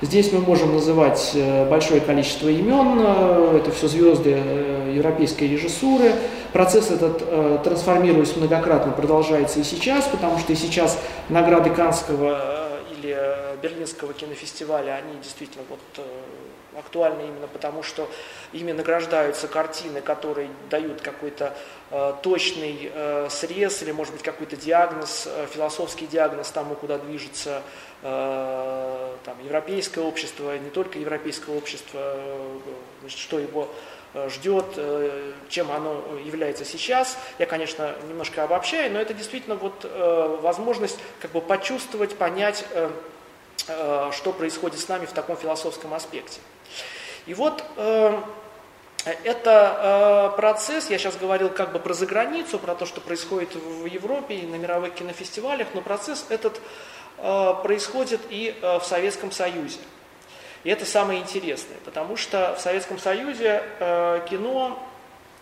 Здесь 0.00 0.32
мы 0.32 0.40
можем 0.40 0.74
называть 0.74 1.34
большое 1.70 2.00
количество 2.00 2.48
имен, 2.48 3.00
это 3.56 3.70
все 3.70 3.88
звезды 3.88 4.38
европейской 4.92 5.44
режиссуры. 5.44 6.12
Процесс 6.52 6.90
этот, 6.90 7.62
трансформируясь 7.62 8.36
многократно, 8.36 8.92
продолжается 8.92 9.60
и 9.60 9.62
сейчас, 9.62 10.04
потому 10.06 10.38
что 10.38 10.52
и 10.52 10.56
сейчас 10.56 10.98
награды 11.30 11.70
Канского 11.70 12.63
или 13.14 13.56
Берлинского 13.62 14.12
кинофестиваля, 14.12 14.94
они 14.94 15.16
действительно 15.20 15.64
вот 15.68 15.80
актуальны 16.78 17.22
именно 17.22 17.46
потому, 17.46 17.82
что 17.82 18.08
ими 18.52 18.72
награждаются 18.72 19.48
картины, 19.48 20.00
которые 20.00 20.48
дают 20.70 21.00
какой-то 21.00 21.56
э, 21.90 22.14
точный 22.22 22.90
э, 22.92 23.28
срез 23.30 23.82
или, 23.82 23.92
может 23.92 24.12
быть, 24.14 24.22
какой-то 24.22 24.56
диагноз, 24.56 25.26
э, 25.26 25.46
философский 25.52 26.06
диагноз 26.06 26.50
тому, 26.50 26.74
куда 26.74 26.98
движется 26.98 27.62
э, 28.02 29.16
там, 29.24 29.44
европейское 29.44 30.04
общество, 30.04 30.56
не 30.58 30.70
только 30.70 30.98
европейское 30.98 31.56
общество, 31.56 32.00
э, 32.02 32.58
что 33.08 33.38
его 33.38 33.64
э, 33.64 33.93
ждет, 34.28 34.66
э, 34.76 35.32
чем 35.48 35.70
оно 35.70 36.02
является 36.24 36.64
сейчас. 36.64 37.18
Я, 37.38 37.46
конечно, 37.46 37.94
немножко 38.08 38.44
обобщаю, 38.44 38.92
но 38.92 39.00
это 39.00 39.14
действительно 39.14 39.56
вот 39.56 39.84
возможность 40.42 40.98
как 41.20 41.32
бы 41.32 41.40
почувствовать, 41.40 42.16
понять, 42.16 42.64
что 43.66 44.32
происходит 44.36 44.80
с 44.80 44.88
нами 44.88 45.06
в 45.06 45.12
таком 45.12 45.36
философском 45.36 45.94
аспекте. 45.94 46.40
И 47.26 47.32
вот 47.32 47.64
э, 47.76 48.20
это 49.24 50.30
э, 50.32 50.36
процесс, 50.36 50.90
я 50.90 50.98
сейчас 50.98 51.16
говорил 51.16 51.48
как 51.48 51.72
бы 51.72 51.78
про 51.78 51.94
заграницу, 51.94 52.58
про 52.58 52.74
то, 52.74 52.84
что 52.84 53.00
происходит 53.00 53.54
в 53.54 53.86
Европе 53.86 54.34
и 54.34 54.46
на 54.46 54.56
мировых 54.56 54.94
кинофестивалях, 54.94 55.68
но 55.72 55.80
процесс 55.80 56.26
этот 56.28 56.60
э, 57.18 57.54
происходит 57.62 58.20
и 58.28 58.54
э, 58.60 58.78
в 58.78 58.84
Советском 58.84 59.32
Союзе. 59.32 59.78
И 60.64 60.70
это 60.70 60.86
самое 60.86 61.20
интересное, 61.20 61.76
потому 61.84 62.16
что 62.16 62.54
в 62.58 62.60
Советском 62.60 62.98
Союзе 62.98 63.62
э, 63.78 64.26
кино, 64.28 64.82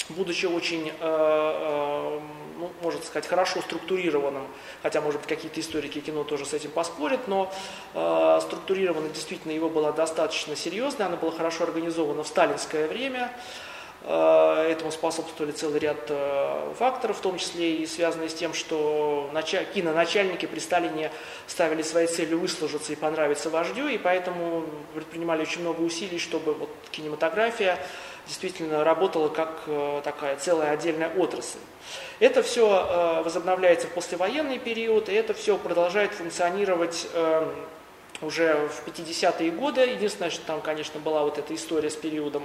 будучи 0.09 0.47
очень 0.47 0.89
э, 0.89 0.93
э, 1.01 2.21
ну, 2.59 2.71
можно 2.81 3.03
сказать, 3.03 3.27
хорошо 3.27 3.61
структурированным, 3.63 4.47
хотя, 4.83 5.01
может 5.01 5.21
быть, 5.21 5.29
какие-то 5.29 5.61
историки 5.61 6.01
кино 6.01 6.25
тоже 6.25 6.45
с 6.45 6.55
этим 6.55 6.71
поспорят, 6.71 7.27
но 7.29 7.53
э, 7.95 8.39
структурировано 8.43 9.09
действительно 9.09 9.53
его 9.53 9.69
было 9.69 9.93
достаточно 9.93 10.55
серьезно, 10.55 11.07
оно 11.07 11.17
было 11.17 11.33
хорошо 11.33 11.65
организовано 11.65 12.23
в 12.23 12.29
сталинское 12.29 12.89
время, 12.89 13.33
Этому 14.05 14.91
способствовали 14.91 15.53
целый 15.53 15.79
ряд 15.79 15.99
э, 16.09 16.73
факторов, 16.77 17.19
в 17.19 17.21
том 17.21 17.39
числе 17.39 17.77
и 17.77 17.87
связанные 17.87 18.29
с 18.29 18.35
тем, 18.35 18.53
что 18.53 19.31
началь... 19.33 19.65
киноначальники 19.73 20.47
при 20.47 20.59
Сталине 20.59 21.13
ставили 21.47 21.83
своей 21.83 22.09
целью 22.09 22.41
выслужиться 22.41 22.93
и 22.93 22.97
понравиться 22.97 23.49
вождю, 23.49 23.87
и 23.87 23.99
поэтому 23.99 24.65
предпринимали 24.95 25.43
очень 25.43 25.61
много 25.61 25.83
усилий, 25.83 26.19
чтобы 26.19 26.55
вот 26.55 26.71
кинематография 26.91 27.79
действительно 28.27 28.83
работала 28.83 29.29
как 29.29 29.63
э, 29.67 30.01
такая 30.03 30.37
целая 30.37 30.73
отдельная 30.73 31.11
отрасль. 31.17 31.59
Это 32.19 32.43
все 32.43 32.67
э, 32.69 33.23
возобновляется 33.23 33.87
в 33.87 33.91
послевоенный 33.91 34.59
период, 34.59 35.09
и 35.09 35.13
это 35.13 35.33
все 35.35 35.57
продолжает 35.57 36.13
функционировать 36.13 37.07
э, 37.15 37.53
уже 38.21 38.69
в 38.69 38.89
50-е 38.89 39.51
годы. 39.53 39.83
Единственное, 39.83 40.31
что 40.31 40.45
там, 40.45 40.61
конечно, 40.61 40.99
была 40.99 41.23
вот 41.23 41.39
эта 41.39 41.55
история 41.55 41.91
с 41.91 41.97
периодом 41.97 42.43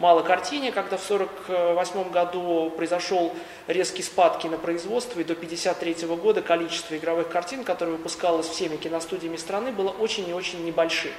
мало 0.00 0.22
картине, 0.22 0.72
когда 0.72 0.96
в 0.96 1.10
1948 1.10 2.10
году 2.10 2.70
произошел 2.70 3.32
резкий 3.68 4.02
спад 4.02 4.38
кинопроизводства, 4.38 5.20
и 5.20 5.24
до 5.24 5.34
1953 5.34 6.08
года 6.16 6.42
количество 6.42 6.96
игровых 6.96 7.28
картин, 7.28 7.62
которые 7.62 7.96
выпускалось 7.96 8.48
всеми 8.48 8.76
киностудиями 8.76 9.36
страны, 9.36 9.70
было 9.70 9.90
очень 9.90 10.28
и 10.28 10.32
очень 10.32 10.64
небольшим. 10.64 11.12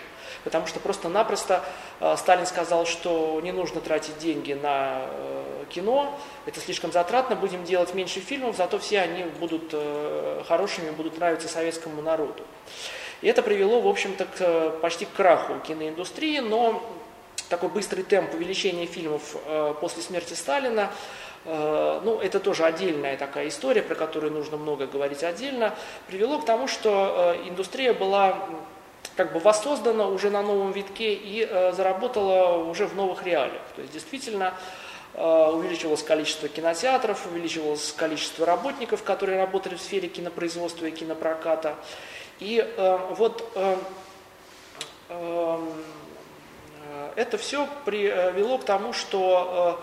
Потому 0.43 0.65
что 0.65 0.79
просто-напросто 0.79 1.63
э, 1.99 2.15
Сталин 2.17 2.47
сказал, 2.47 2.87
что 2.87 3.39
не 3.43 3.51
нужно 3.51 3.79
тратить 3.79 4.17
деньги 4.17 4.53
на 4.53 5.03
э, 5.05 5.65
кино, 5.69 6.19
это 6.47 6.59
слишком 6.59 6.91
затратно, 6.91 7.35
будем 7.35 7.63
делать 7.63 7.93
меньше 7.93 8.19
фильмов, 8.19 8.57
зато 8.57 8.79
все 8.79 9.01
они 9.01 9.25
будут 9.39 9.69
э, 9.73 10.41
хорошими, 10.47 10.89
будут 10.89 11.19
нравиться 11.19 11.47
советскому 11.47 12.01
народу. 12.01 12.43
И 13.21 13.27
это 13.27 13.43
привело, 13.43 13.81
в 13.81 13.87
общем-то, 13.87 14.25
к, 14.25 14.79
почти 14.81 15.05
к 15.05 15.13
краху 15.13 15.59
киноиндустрии, 15.59 16.39
но 16.39 16.81
такой 17.51 17.69
быстрый 17.69 18.03
темп 18.03 18.33
увеличения 18.33 18.85
фильмов 18.87 19.35
э, 19.45 19.75
после 19.79 20.01
смерти 20.01 20.33
Сталина, 20.33 20.89
э, 21.45 22.01
ну, 22.03 22.19
это 22.19 22.39
тоже 22.39 22.63
отдельная 22.63 23.17
такая 23.17 23.49
история, 23.49 23.83
про 23.83 23.93
которую 23.93 24.31
нужно 24.31 24.55
много 24.57 24.87
говорить 24.87 25.21
отдельно, 25.21 25.75
привело 26.07 26.39
к 26.39 26.45
тому, 26.45 26.67
что 26.69 27.35
э, 27.43 27.49
индустрия 27.49 27.93
была 27.93 28.37
как 29.17 29.33
бы 29.33 29.39
воссоздана 29.39 30.07
уже 30.07 30.29
на 30.29 30.41
новом 30.41 30.71
витке 30.71 31.13
и 31.13 31.45
заработала 31.73 32.63
уже 32.63 32.87
в 32.87 32.95
новых 32.95 33.25
реалиях. 33.25 33.61
То 33.75 33.81
есть 33.81 33.93
действительно 33.93 34.53
увеличивалось 35.13 36.01
количество 36.01 36.47
кинотеатров, 36.47 37.25
увеличивалось 37.25 37.91
количество 37.91 38.45
работников, 38.45 39.03
которые 39.03 39.39
работали 39.39 39.75
в 39.75 39.81
сфере 39.81 40.07
кинопроизводства 40.07 40.85
и 40.85 40.91
кинопроката. 40.91 41.75
И 42.39 42.65
вот 43.17 43.51
это 47.15 47.37
все 47.37 47.67
привело 47.85 48.57
к 48.57 48.65
тому, 48.65 48.93
что 48.93 49.79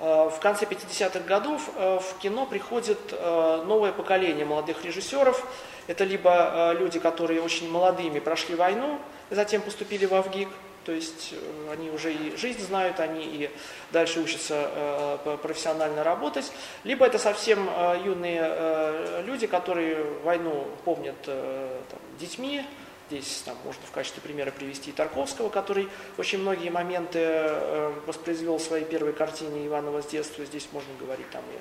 э, 0.00 0.04
э, 0.04 0.30
в 0.30 0.38
конце 0.40 0.64
50-х 0.64 1.20
годов 1.20 1.70
э, 1.76 1.98
в 2.00 2.18
кино 2.18 2.46
приходит 2.46 2.98
новое 3.12 3.92
поколение 3.92 4.44
молодых 4.44 4.84
режиссеров. 4.84 5.46
Это 5.86 6.04
либо 6.04 6.74
люди, 6.78 6.98
которые 6.98 7.40
очень 7.40 7.70
молодыми 7.70 8.18
прошли 8.18 8.56
войну, 8.56 8.98
затем 9.30 9.62
поступили 9.62 10.04
в 10.04 10.14
Авгик, 10.14 10.48
то 10.84 10.90
есть 10.92 11.34
они 11.72 11.90
уже 11.90 12.12
и 12.12 12.36
жизнь 12.36 12.60
знают, 12.60 12.98
они 12.98 13.24
и 13.24 13.50
дальше 13.92 14.20
учатся 14.20 15.18
профессионально 15.42 16.02
работать. 16.02 16.50
Либо 16.82 17.06
это 17.06 17.18
совсем 17.18 17.70
юные 18.04 19.22
люди, 19.22 19.46
которые 19.46 20.02
войну 20.24 20.66
помнят 20.84 21.20
там, 21.22 22.00
детьми, 22.18 22.64
Здесь 23.08 23.42
там, 23.44 23.56
можно 23.64 23.82
в 23.86 23.92
качестве 23.92 24.20
примера 24.20 24.50
привести 24.50 24.90
Тарковского, 24.90 25.48
который 25.48 25.88
очень 26.18 26.38
многие 26.38 26.70
моменты 26.70 27.20
э, 27.20 27.92
воспроизвел 28.04 28.58
в 28.58 28.62
своей 28.62 28.84
первой 28.84 29.12
картине 29.12 29.64
Иванова 29.66 30.02
с 30.02 30.06
детства. 30.06 30.44
Здесь 30.44 30.68
можно 30.72 30.90
говорить 30.98 31.30
там 31.30 31.42
и 31.42 31.58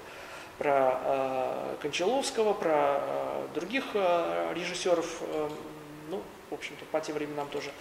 про 0.58 1.00
э, 1.04 1.75
Кончаловского, 1.82 2.54
про 2.54 3.00
э, 3.00 3.48
других 3.54 3.84
э, 3.94 4.54
режиссеров, 4.56 5.22
э, 5.22 5.50
ну, 6.10 6.24
в 6.50 6.54
общем-то, 6.54 6.86
по 6.86 7.00
тем 7.00 7.16
временам 7.16 7.48
тоже 7.50 7.72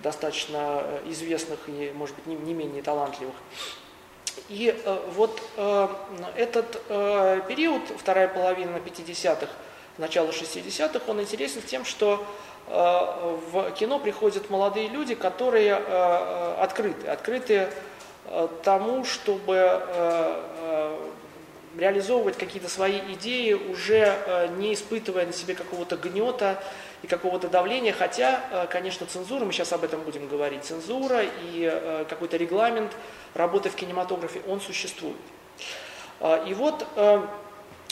достаточно 0.00 0.82
э, 0.82 1.02
известных 1.06 1.60
и, 1.68 1.92
может 1.94 2.16
быть, 2.16 2.26
не, 2.26 2.36
не 2.36 2.52
менее 2.52 2.82
талантливых. 2.82 3.34
И 4.48 4.74
э, 4.84 5.10
вот 5.14 5.42
э, 5.56 5.88
этот 6.36 6.82
э, 6.88 7.40
период, 7.48 7.82
вторая 7.98 8.28
половина 8.28 8.76
50-х, 8.76 9.48
начало 9.98 10.30
60-х, 10.30 11.00
он 11.06 11.20
интересен 11.20 11.62
тем, 11.62 11.84
что 11.84 12.26
в 12.68 13.70
кино 13.72 13.98
приходят 13.98 14.50
молодые 14.50 14.88
люди, 14.88 15.14
которые 15.14 15.80
э, 15.80 16.56
открыты, 16.60 17.06
открыты 17.06 17.68
э, 18.26 18.48
тому, 18.62 19.04
чтобы 19.04 19.82
реализовывать 21.78 22.38
какие-то 22.38 22.70
свои 22.70 23.00
идеи, 23.12 23.52
уже 23.52 24.48
не 24.56 24.72
испытывая 24.72 25.26
на 25.26 25.34
себе 25.34 25.54
какого-то 25.54 25.98
гнета 25.98 26.58
и 27.02 27.06
какого-то 27.06 27.48
давления, 27.48 27.92
хотя, 27.92 28.66
конечно, 28.70 29.04
цензура, 29.04 29.44
мы 29.44 29.52
сейчас 29.52 29.74
об 29.74 29.84
этом 29.84 30.00
будем 30.00 30.26
говорить, 30.26 30.64
цензура 30.64 31.20
и 31.22 32.06
какой-то 32.08 32.38
регламент 32.38 32.92
работы 33.34 33.68
в 33.68 33.74
кинематографе, 33.74 34.40
он 34.48 34.62
существует. 34.62 35.18
И 36.46 36.54
вот 36.54 36.86
Э, 36.96 37.26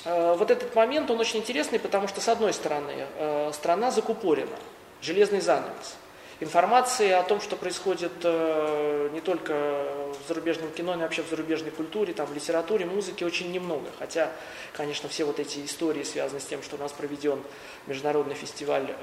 вот 0.04 0.50
этот 0.50 0.74
момент, 0.74 1.10
он 1.10 1.18
очень 1.18 1.40
интересный, 1.40 1.78
потому 1.78 2.08
что, 2.08 2.20
с 2.20 2.28
одной 2.28 2.52
стороны, 2.52 3.06
э, 3.16 3.50
страна 3.54 3.90
закупорена, 3.90 4.56
железный 5.00 5.40
занавес. 5.40 5.96
Информации 6.40 7.10
о 7.10 7.22
том, 7.22 7.40
что 7.40 7.56
происходит 7.56 8.12
э, 8.24 9.08
не 9.12 9.20
только 9.20 9.52
в 9.52 10.28
зарубежном 10.28 10.70
кино, 10.72 10.94
но 10.94 11.00
и 11.00 11.02
вообще 11.02 11.22
в 11.22 11.30
зарубежной 11.30 11.70
культуре, 11.70 12.12
там, 12.12 12.26
в 12.26 12.34
литературе, 12.34 12.84
музыке 12.84 13.24
очень 13.24 13.52
немного. 13.52 13.86
Хотя, 13.98 14.30
конечно, 14.72 15.08
все 15.08 15.24
вот 15.24 15.38
эти 15.38 15.64
истории 15.64 16.02
связаны 16.02 16.40
с 16.40 16.44
тем, 16.44 16.62
что 16.62 16.76
у 16.76 16.80
нас 16.80 16.92
проведен 16.92 17.40
международный 17.86 18.34
фестиваль 18.34 18.94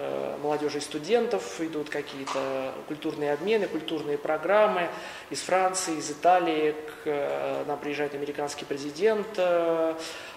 молодежи 0.44 0.80
и 0.80 0.82
студентов, 0.82 1.62
идут 1.62 1.90
какие-то 1.90 2.74
культурные 2.88 3.34
обмены, 3.34 3.68
культурные 3.68 4.18
программы 4.18 4.90
из 5.30 5.40
Франции, 5.40 5.98
из 5.98 6.12
Италии, 6.12 6.76
к 7.04 7.64
нам 7.66 7.80
приезжает 7.80 8.14
американский 8.14 8.66
президент, 8.66 9.28
Э, 9.38 9.96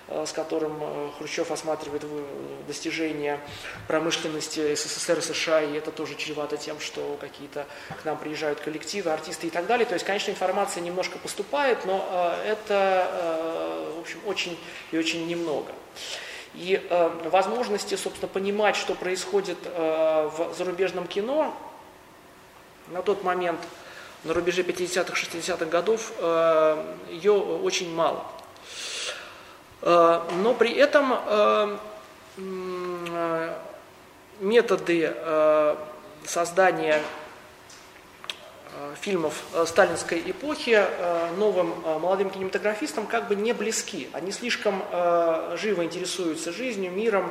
с 0.08 0.32
которым 0.32 0.78
э, 0.80 1.10
Хрущев 1.16 1.50
осматривает 1.50 2.04
достижения 2.66 3.40
промышленности 3.88 4.74
СССР 4.74 5.18
и 5.18 5.22
США, 5.22 5.62
и 5.62 5.72
это 5.74 5.90
тоже 5.90 6.14
чревато 6.14 6.56
тем, 6.58 6.78
что 6.78 7.16
какие-то 7.20 7.66
к 8.02 8.04
нам 8.04 8.18
приезжают 8.18 8.60
коллективы, 8.60 9.10
артисты 9.10 9.46
и 9.46 9.50
так 9.50 9.66
далее. 9.66 9.86
То 9.86 9.94
есть, 9.94 10.04
конечно, 10.04 10.30
информация 10.30 10.82
немножко 10.82 11.18
поступает, 11.18 11.86
но 11.86 12.06
э, 12.10 12.52
это, 12.52 13.90
в 13.96 14.00
общем, 14.00 14.20
очень 14.26 14.58
и 14.92 14.98
очень 14.98 15.26
немного. 15.26 15.72
И 16.54 16.80
возможности, 17.24 17.96
собственно, 17.96 18.28
понимать, 18.28 18.76
что 18.76 18.94
происходит 18.94 19.58
в 19.64 20.54
зарубежном 20.56 21.08
кино, 21.08 21.52
на 22.88 23.02
тот 23.02 23.24
момент, 23.24 23.58
на 24.22 24.34
рубеже 24.34 24.62
50-х, 24.62 25.14
60-х 25.14 25.64
годов, 25.64 26.12
ее 27.10 27.32
очень 27.32 27.92
мало. 27.92 28.24
Э, 29.84 30.22
но 30.42 30.54
при 30.54 30.72
этом 30.72 31.14
э, 31.26 31.76
э, 32.38 33.54
методы 34.40 35.14
создания 36.24 37.00
фильмов 39.00 39.44
сталинской 39.66 40.20
эпохи 40.26 40.84
новым 41.36 41.72
молодым 42.00 42.30
кинематографистам 42.30 43.06
как 43.06 43.28
бы 43.28 43.36
не 43.36 43.52
близки. 43.52 44.08
Они 44.12 44.32
слишком 44.32 44.82
живо 45.56 45.84
интересуются 45.84 46.50
жизнью, 46.50 46.90
миром, 46.90 47.30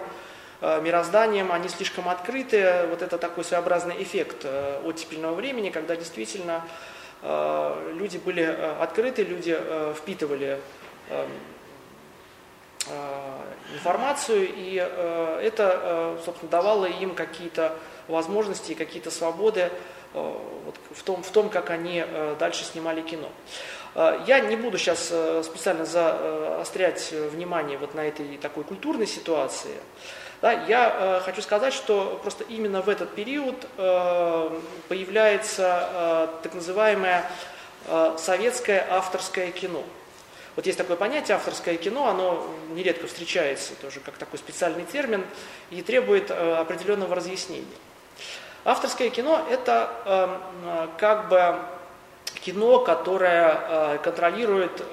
мирозданием, 0.61 1.51
они 1.51 1.67
слишком 1.67 2.07
открыты. 2.07 2.85
Вот 2.89 3.01
это 3.01 3.17
такой 3.17 3.43
своеобразный 3.43 4.01
эффект 4.01 4.45
оттепельного 4.85 5.35
времени, 5.35 5.69
когда 5.69 5.97
действительно 5.97 6.63
люди 7.21 8.17
были 8.17 8.43
открыты, 8.79 9.23
люди 9.23 9.59
впитывали 9.97 10.59
информацию, 13.73 14.47
и 14.55 14.77
э, 14.77 15.39
это, 15.43 15.79
э, 15.81 16.17
собственно, 16.25 16.51
давало 16.51 16.85
им 16.85 17.15
какие-то 17.15 17.75
возможности 18.07 18.73
и 18.73 18.75
какие-то 18.75 19.11
свободы 19.11 19.69
вот, 20.13 20.75
в, 20.91 21.01
том, 21.03 21.23
в 21.23 21.31
том, 21.31 21.49
как 21.49 21.71
они 21.71 22.05
дальше 22.37 22.65
снимали 22.65 23.01
кино. 23.01 23.29
Я 24.27 24.41
не 24.41 24.55
буду 24.55 24.77
сейчас 24.77 25.05
специально 25.43 25.85
заострять 25.85 27.11
внимание 27.11 27.79
вот 27.79 27.95
на 27.95 28.01
этой 28.01 28.37
такой 28.37 28.63
культурной 28.63 29.07
ситуации. 29.07 29.73
Да, 30.39 30.51
я 30.51 31.19
хочу 31.25 31.41
сказать, 31.41 31.73
что 31.73 32.19
просто 32.21 32.43
именно 32.43 32.83
в 32.83 32.89
этот 32.89 33.15
период 33.15 33.55
появляется 34.87 36.29
так 36.43 36.53
называемое 36.53 37.25
советское 38.17 38.85
авторское 38.87 39.49
кино. 39.49 39.83
Вот 40.55 40.67
есть 40.67 40.77
такое 40.77 40.97
понятие 40.97 41.35
авторское 41.35 41.77
кино, 41.77 42.07
оно 42.07 42.45
нередко 42.71 43.07
встречается 43.07 43.73
тоже 43.81 43.99
как 43.99 44.17
такой 44.17 44.37
специальный 44.37 44.83
термин 44.85 45.25
и 45.71 45.81
требует 45.81 46.29
э, 46.29 46.55
определенного 46.55 47.15
разъяснения. 47.15 47.65
Авторское 48.63 49.09
кино– 49.09 49.45
это 49.49 49.91
э, 50.05 50.87
как 50.99 51.29
бы 51.29 51.55
кино, 52.35 52.79
которое 52.79 53.59
э, 53.67 53.97
контролирует 54.03 54.83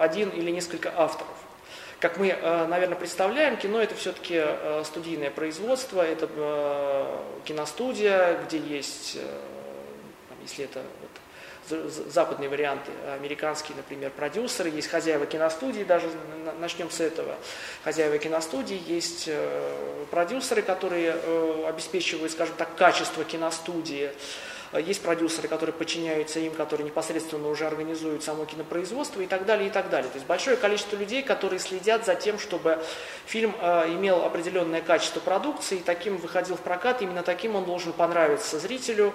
один 0.00 0.30
или 0.30 0.50
несколько 0.50 0.92
авторов. 0.96 1.32
Как 2.00 2.18
мы, 2.18 2.36
наверное, 2.68 2.96
представляем, 2.96 3.56
кино 3.56 3.80
это 3.80 3.94
все-таки 3.94 4.44
студийное 4.84 5.30
производство, 5.30 6.02
это 6.02 6.28
киностудия, 7.46 8.38
где 8.44 8.58
есть, 8.58 9.16
если 10.42 10.66
это 10.66 10.82
западные 11.68 12.48
варианты, 12.48 12.90
американские, 13.14 13.76
например, 13.76 14.10
продюсеры, 14.10 14.70
есть 14.70 14.88
хозяева 14.88 15.26
киностудии, 15.26 15.82
даже 15.82 16.08
начнем 16.60 16.90
с 16.90 17.00
этого. 17.00 17.36
Хозяева 17.84 18.18
киностудии, 18.18 18.80
есть 18.86 19.24
э, 19.28 20.04
продюсеры, 20.10 20.62
которые 20.62 21.16
э, 21.16 21.64
обеспечивают, 21.68 22.32
скажем 22.32 22.54
так, 22.56 22.74
качество 22.76 23.24
киностудии. 23.24 24.10
Есть 24.72 25.00
продюсеры, 25.00 25.46
которые 25.46 25.72
подчиняются 25.72 26.40
им, 26.40 26.52
которые 26.52 26.86
непосредственно 26.86 27.48
уже 27.48 27.66
организуют 27.66 28.24
само 28.24 28.44
кинопроизводство 28.44 29.20
и 29.20 29.26
так 29.26 29.46
далее, 29.46 29.68
и 29.68 29.70
так 29.70 29.88
далее. 29.90 30.10
То 30.10 30.16
есть 30.16 30.26
большое 30.26 30.56
количество 30.56 30.96
людей, 30.96 31.22
которые 31.22 31.60
следят 31.60 32.04
за 32.04 32.16
тем, 32.16 32.38
чтобы 32.38 32.82
фильм 33.26 33.54
э, 33.60 33.94
имел 33.94 34.24
определенное 34.24 34.82
качество 34.82 35.20
продукции, 35.20 35.78
и 35.78 35.82
таким 35.82 36.16
выходил 36.16 36.56
в 36.56 36.60
прокат, 36.60 37.00
именно 37.00 37.22
таким 37.22 37.54
он 37.54 37.64
должен 37.64 37.92
понравиться 37.92 38.58
зрителю 38.58 39.12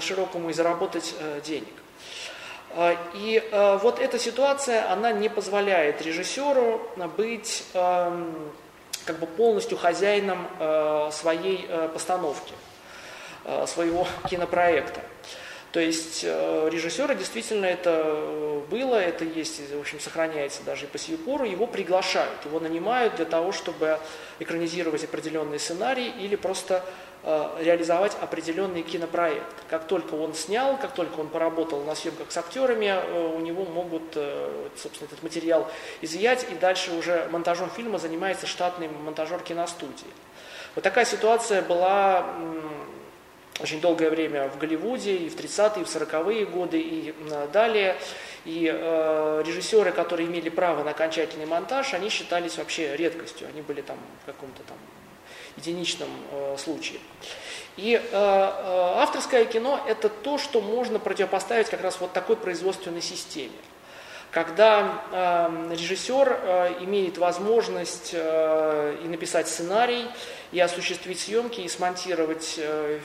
широкому 0.00 0.50
и 0.50 0.52
заработать 0.52 1.14
денег. 1.44 1.74
А, 2.74 2.96
и 3.14 3.42
а, 3.52 3.76
вот 3.78 3.98
эта 3.98 4.18
ситуация, 4.18 4.90
она 4.90 5.12
не 5.12 5.28
позволяет 5.28 6.00
режиссеру 6.02 6.80
быть 7.16 7.64
как 7.72 9.18
бы 9.18 9.26
полностью 9.26 9.76
хозяином 9.76 10.46
а, 10.58 11.10
своей 11.10 11.68
постановки, 11.92 12.54
своего 13.66 14.06
кинопроекта. 14.30 15.00
То 15.72 15.80
есть 15.80 16.22
режиссера 16.22 17.14
действительно 17.14 17.64
это 17.64 18.62
было, 18.70 18.96
это 18.96 19.24
есть, 19.24 19.58
в 19.70 19.80
общем, 19.80 20.00
сохраняется 20.00 20.62
даже 20.64 20.84
и 20.84 20.86
по 20.86 20.98
сию 20.98 21.16
пору. 21.16 21.46
Его 21.46 21.66
приглашают, 21.66 22.44
его 22.44 22.60
нанимают 22.60 23.16
для 23.16 23.24
того, 23.24 23.52
чтобы 23.52 23.98
экранизировать 24.38 25.02
определенный 25.04 25.58
сценарий 25.58 26.12
или 26.20 26.36
просто 26.36 26.84
Э, 26.84 27.11
реализовать 27.24 28.16
определенный 28.20 28.82
кинопроект. 28.82 29.46
Как 29.70 29.86
только 29.86 30.14
он 30.14 30.34
снял, 30.34 30.76
как 30.76 30.92
только 30.92 31.20
он 31.20 31.28
поработал 31.28 31.82
на 31.84 31.94
съемках 31.94 32.32
с 32.32 32.36
актерами, 32.36 32.86
э, 32.86 33.34
у 33.36 33.40
него 33.40 33.64
могут, 33.64 34.02
э, 34.16 34.68
собственно, 34.76 35.06
этот 35.06 35.22
материал 35.22 35.70
изъять, 36.00 36.44
и 36.50 36.54
дальше 36.56 36.92
уже 36.92 37.28
монтажом 37.30 37.70
фильма 37.70 37.98
занимается 37.98 38.46
штатный 38.48 38.88
монтажер 38.88 39.40
киностудии. 39.40 40.10
Вот 40.74 40.82
такая 40.82 41.04
ситуация 41.04 41.62
была 41.62 42.26
очень 43.60 43.80
долгое 43.80 44.10
время 44.10 44.48
в 44.48 44.58
Голливуде, 44.58 45.14
и 45.14 45.28
в 45.28 45.36
30-е, 45.36 45.82
и 45.82 45.84
в 45.84 45.88
40-е 45.88 46.46
годы, 46.46 46.80
и 46.80 47.14
далее. 47.52 47.96
И 48.44 48.68
э, 48.72 49.42
режиссеры, 49.46 49.92
которые 49.92 50.28
имели 50.28 50.48
право 50.48 50.82
на 50.82 50.90
окончательный 50.90 51.46
монтаж, 51.46 51.94
они 51.94 52.08
считались 52.08 52.58
вообще 52.58 52.96
редкостью. 52.96 53.46
Они 53.46 53.62
были 53.62 53.82
там 53.82 53.98
в 54.22 54.26
каком-то 54.26 54.62
там 54.64 54.76
единичном 55.56 56.08
э, 56.30 56.56
случае. 56.58 57.00
И 57.76 57.94
э, 57.94 58.00
э, 58.12 58.98
авторское 58.98 59.44
кино– 59.44 59.80
это 59.88 60.08
то, 60.08 60.38
что 60.38 60.60
можно 60.60 60.98
противопоставить 60.98 61.68
как 61.68 61.82
раз 61.82 61.98
вот 62.00 62.12
такой 62.12 62.36
производственной 62.36 63.02
системе. 63.02 63.52
Когда 64.30 65.68
режиссер 65.70 66.78
имеет 66.80 67.18
возможность 67.18 68.14
и 68.14 69.06
написать 69.06 69.46
сценарий, 69.46 70.06
и 70.52 70.58
осуществить 70.58 71.20
съемки, 71.20 71.60
и 71.60 71.68
смонтировать 71.68 72.58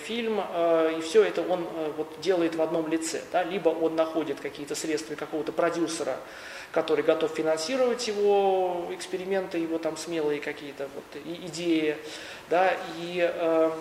фильм, 0.05 0.39
и 0.39 1.01
все 1.01 1.25
это 1.25 1.41
он 1.41 1.67
вот, 1.97 2.21
делает 2.21 2.55
в 2.55 2.61
одном 2.61 2.87
лице. 2.87 3.21
Да? 3.33 3.43
Либо 3.43 3.67
он 3.67 3.97
находит 3.97 4.39
какие-то 4.39 4.73
средства 4.73 5.15
какого-то 5.15 5.51
продюсера, 5.51 6.15
который 6.71 7.03
готов 7.03 7.31
финансировать 7.31 8.07
его 8.07 8.87
эксперименты, 8.91 9.57
его 9.57 9.77
там 9.77 9.97
смелые 9.97 10.39
какие-то 10.39 10.89
вот 10.93 11.23
идеи, 11.25 11.97
да, 12.49 12.73
и 12.97 13.31
э, 13.33 13.71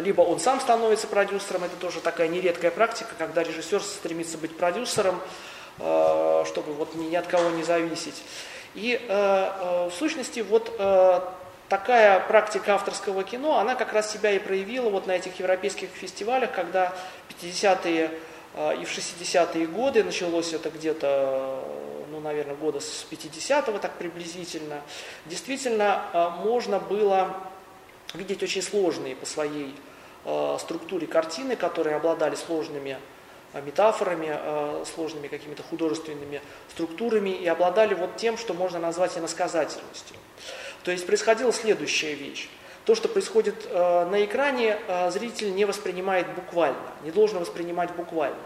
либо 0.00 0.22
он 0.22 0.40
сам 0.40 0.60
становится 0.60 1.06
продюсером, 1.06 1.64
это 1.64 1.76
тоже 1.76 2.00
такая 2.00 2.28
нередкая 2.28 2.70
практика, 2.70 3.10
когда 3.18 3.42
режиссер 3.42 3.82
стремится 3.82 4.38
быть 4.38 4.56
продюсером, 4.56 5.20
э, 5.78 6.44
чтобы 6.46 6.72
вот 6.74 6.94
ни 6.94 7.14
от 7.14 7.26
кого 7.26 7.50
не 7.50 7.62
зависеть. 7.62 8.22
И 8.74 9.00
э, 9.00 9.08
э, 9.08 9.88
в 9.88 9.92
сущности 9.98 10.40
вот 10.40 10.74
э, 10.78 11.20
такая 11.68 12.20
практика 12.20 12.74
авторского 12.74 13.24
кино, 13.24 13.58
она 13.58 13.74
как 13.74 13.92
раз 13.92 14.12
себя 14.12 14.32
и 14.32 14.38
проявила 14.38 14.90
вот 14.90 15.06
на 15.06 15.12
этих 15.12 15.38
европейских 15.38 15.88
фестивалях, 15.88 16.52
когда 16.52 16.92
50-е 17.28 18.04
э, 18.04 18.10
и 18.54 18.84
в 18.84 18.90
60-е 18.90 19.66
годы, 19.66 20.02
началось 20.02 20.52
это 20.52 20.70
где-то 20.70 21.64
ну, 22.10 22.20
наверное, 22.20 22.56
года 22.56 22.80
с 22.80 23.06
50-го 23.10 23.78
так 23.78 23.92
приблизительно, 23.96 24.82
действительно 25.26 26.02
э, 26.12 26.28
можно 26.44 26.78
было 26.78 27.36
видеть 28.14 28.42
очень 28.42 28.62
сложные 28.62 29.14
по 29.14 29.26
своей 29.26 29.74
э, 30.24 30.56
структуре 30.58 31.06
картины, 31.06 31.56
которые 31.56 31.96
обладали 31.96 32.34
сложными 32.34 32.98
метафорами, 33.64 34.84
сложными 34.84 35.26
какими-то 35.26 35.64
художественными 35.64 36.40
структурами 36.70 37.30
и 37.30 37.48
обладали 37.48 37.94
вот 37.94 38.16
тем, 38.16 38.38
что 38.38 38.54
можно 38.54 38.78
назвать 38.78 39.18
иносказательностью. 39.18 40.16
То 40.84 40.92
есть 40.92 41.04
происходила 41.04 41.52
следующая 41.52 42.14
вещь. 42.14 42.48
То, 42.84 42.94
что 42.94 43.08
происходит 43.08 43.72
на 43.72 44.24
экране, 44.24 44.78
зритель 45.10 45.54
не 45.54 45.64
воспринимает 45.64 46.26
буквально, 46.34 46.78
не 47.04 47.10
должен 47.10 47.38
воспринимать 47.38 47.90
буквально. 47.92 48.36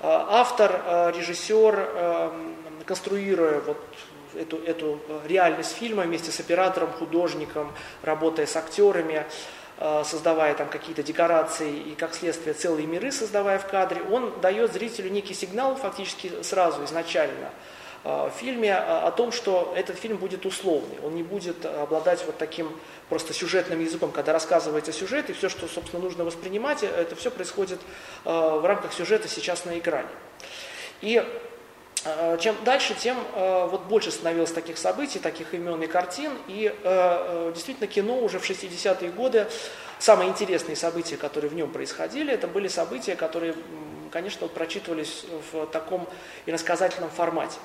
Автор, 0.00 1.12
режиссер, 1.16 1.74
эм, 1.74 2.56
конструируя 2.84 3.60
вот 3.60 3.78
эту, 4.36 4.58
эту 4.58 5.00
э, 5.08 5.20
реальность 5.26 5.72
фильма 5.72 6.04
вместе 6.04 6.30
с 6.30 6.40
оператором, 6.40 6.92
художником, 6.92 7.72
работая 8.02 8.46
с 8.46 8.56
актерами, 8.56 9.26
э, 9.78 10.02
создавая 10.04 10.54
там 10.54 10.68
какие-то 10.68 11.02
декорации 11.02 11.74
и, 11.74 11.94
как 11.94 12.14
следствие, 12.14 12.54
целые 12.54 12.86
миры 12.86 13.12
создавая 13.12 13.58
в 13.58 13.66
кадре, 13.66 14.02
он 14.10 14.32
дает 14.40 14.72
зрителю 14.72 15.10
некий 15.10 15.34
сигнал 15.34 15.76
фактически 15.76 16.42
сразу, 16.42 16.84
изначально, 16.84 17.46
э, 17.46 17.50
в 18.06 18.32
фильме 18.38 18.72
о 18.72 19.10
том, 19.10 19.32
что 19.32 19.72
этот 19.76 19.98
фильм 19.98 20.18
будет 20.18 20.46
условный, 20.46 20.96
он 21.02 21.16
не 21.16 21.24
будет 21.24 21.64
обладать 21.66 22.24
вот 22.24 22.38
таким 22.38 22.70
просто 23.08 23.34
сюжетным 23.34 23.80
языком, 23.80 24.12
когда 24.12 24.32
рассказывается 24.32 24.92
сюжет, 24.92 25.28
и 25.28 25.32
все, 25.32 25.48
что, 25.48 25.66
собственно, 25.66 26.02
нужно 26.02 26.24
воспринимать, 26.24 26.84
это 26.84 27.16
все 27.16 27.32
происходит 27.32 27.80
в 28.24 28.64
рамках 28.64 28.92
сюжета 28.92 29.26
сейчас 29.26 29.64
на 29.64 29.76
экране. 29.78 30.08
И 31.00 31.20
Э, 32.06 32.38
чем 32.40 32.54
дальше, 32.64 32.94
тем 32.94 33.18
э, 33.34 33.68
вот 33.68 33.82
больше 33.82 34.10
становилось 34.12 34.52
таких 34.52 34.78
событий, 34.78 35.18
таких 35.18 35.54
имен 35.54 35.82
и 35.82 35.86
картин. 35.86 36.32
И 36.46 36.72
э, 36.82 37.52
действительно 37.54 37.88
кино 37.88 38.20
уже 38.20 38.38
в 38.38 38.48
60-е 38.48 39.10
годы, 39.10 39.46
самые 39.98 40.30
интересные 40.30 40.76
события, 40.76 41.16
которые 41.16 41.50
в 41.50 41.54
нем 41.54 41.70
происходили, 41.70 42.32
это 42.32 42.46
были 42.46 42.68
события, 42.68 43.16
которые, 43.16 43.54
конечно, 44.12 44.46
прочитывались 44.46 45.24
в 45.52 45.66
таком 45.66 46.08
иносказательном 46.46 47.10
формате 47.10 47.58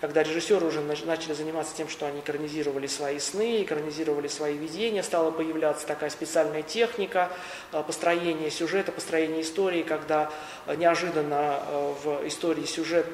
когда 0.00 0.22
режиссеры 0.22 0.66
уже 0.66 0.80
начали 0.82 1.32
заниматься 1.32 1.74
тем, 1.74 1.88
что 1.88 2.06
они 2.06 2.20
экранизировали 2.20 2.86
свои 2.86 3.18
сны, 3.18 3.62
экранизировали 3.62 4.28
свои 4.28 4.56
видения, 4.56 5.02
стала 5.02 5.30
появляться 5.30 5.86
такая 5.86 6.10
специальная 6.10 6.62
техника 6.62 7.30
э, 7.72 7.82
построения 7.82 8.50
сюжета, 8.50 8.92
построения 8.92 9.40
истории, 9.40 9.82
когда 9.82 10.30
э, 10.66 10.74
неожиданно 10.76 11.60
э, 11.60 11.94
в 12.04 12.28
истории 12.28 12.64
сюжет 12.64 13.06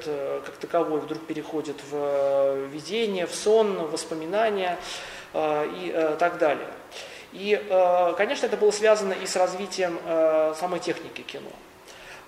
как 0.45 0.57
таковой 0.57 1.01
вдруг 1.01 1.25
переходит 1.27 1.77
в 1.91 2.67
видение, 2.67 3.27
в 3.27 3.35
сон, 3.35 3.75
в 3.75 3.93
воспоминания 3.93 4.79
и 5.35 6.17
так 6.19 6.39
далее. 6.39 6.69
И, 7.33 7.59
конечно, 8.17 8.47
это 8.47 8.57
было 8.57 8.71
связано 8.71 9.13
и 9.13 9.27
с 9.27 9.37
развитием 9.37 9.99
самой 10.55 10.81
техники 10.81 11.23
кино. 11.23 11.51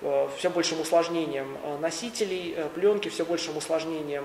Э, 0.01 0.29
все 0.37 0.51
большим 0.51 0.81
усложнением 0.81 1.57
э, 1.63 1.79
носителей 1.79 2.55
э, 2.57 2.69
пленки, 2.75 3.09
все 3.09 3.25
большим 3.25 3.57
усложнением 3.57 4.25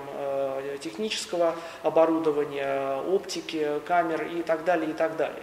технического 0.80 1.56
оборудования, 1.82 3.00
оптики, 3.02 3.80
камер 3.86 4.26
и 4.26 4.42
так 4.42 4.64
далее, 4.64 4.90
и 4.90 4.92
так 4.92 5.16
далее. 5.16 5.42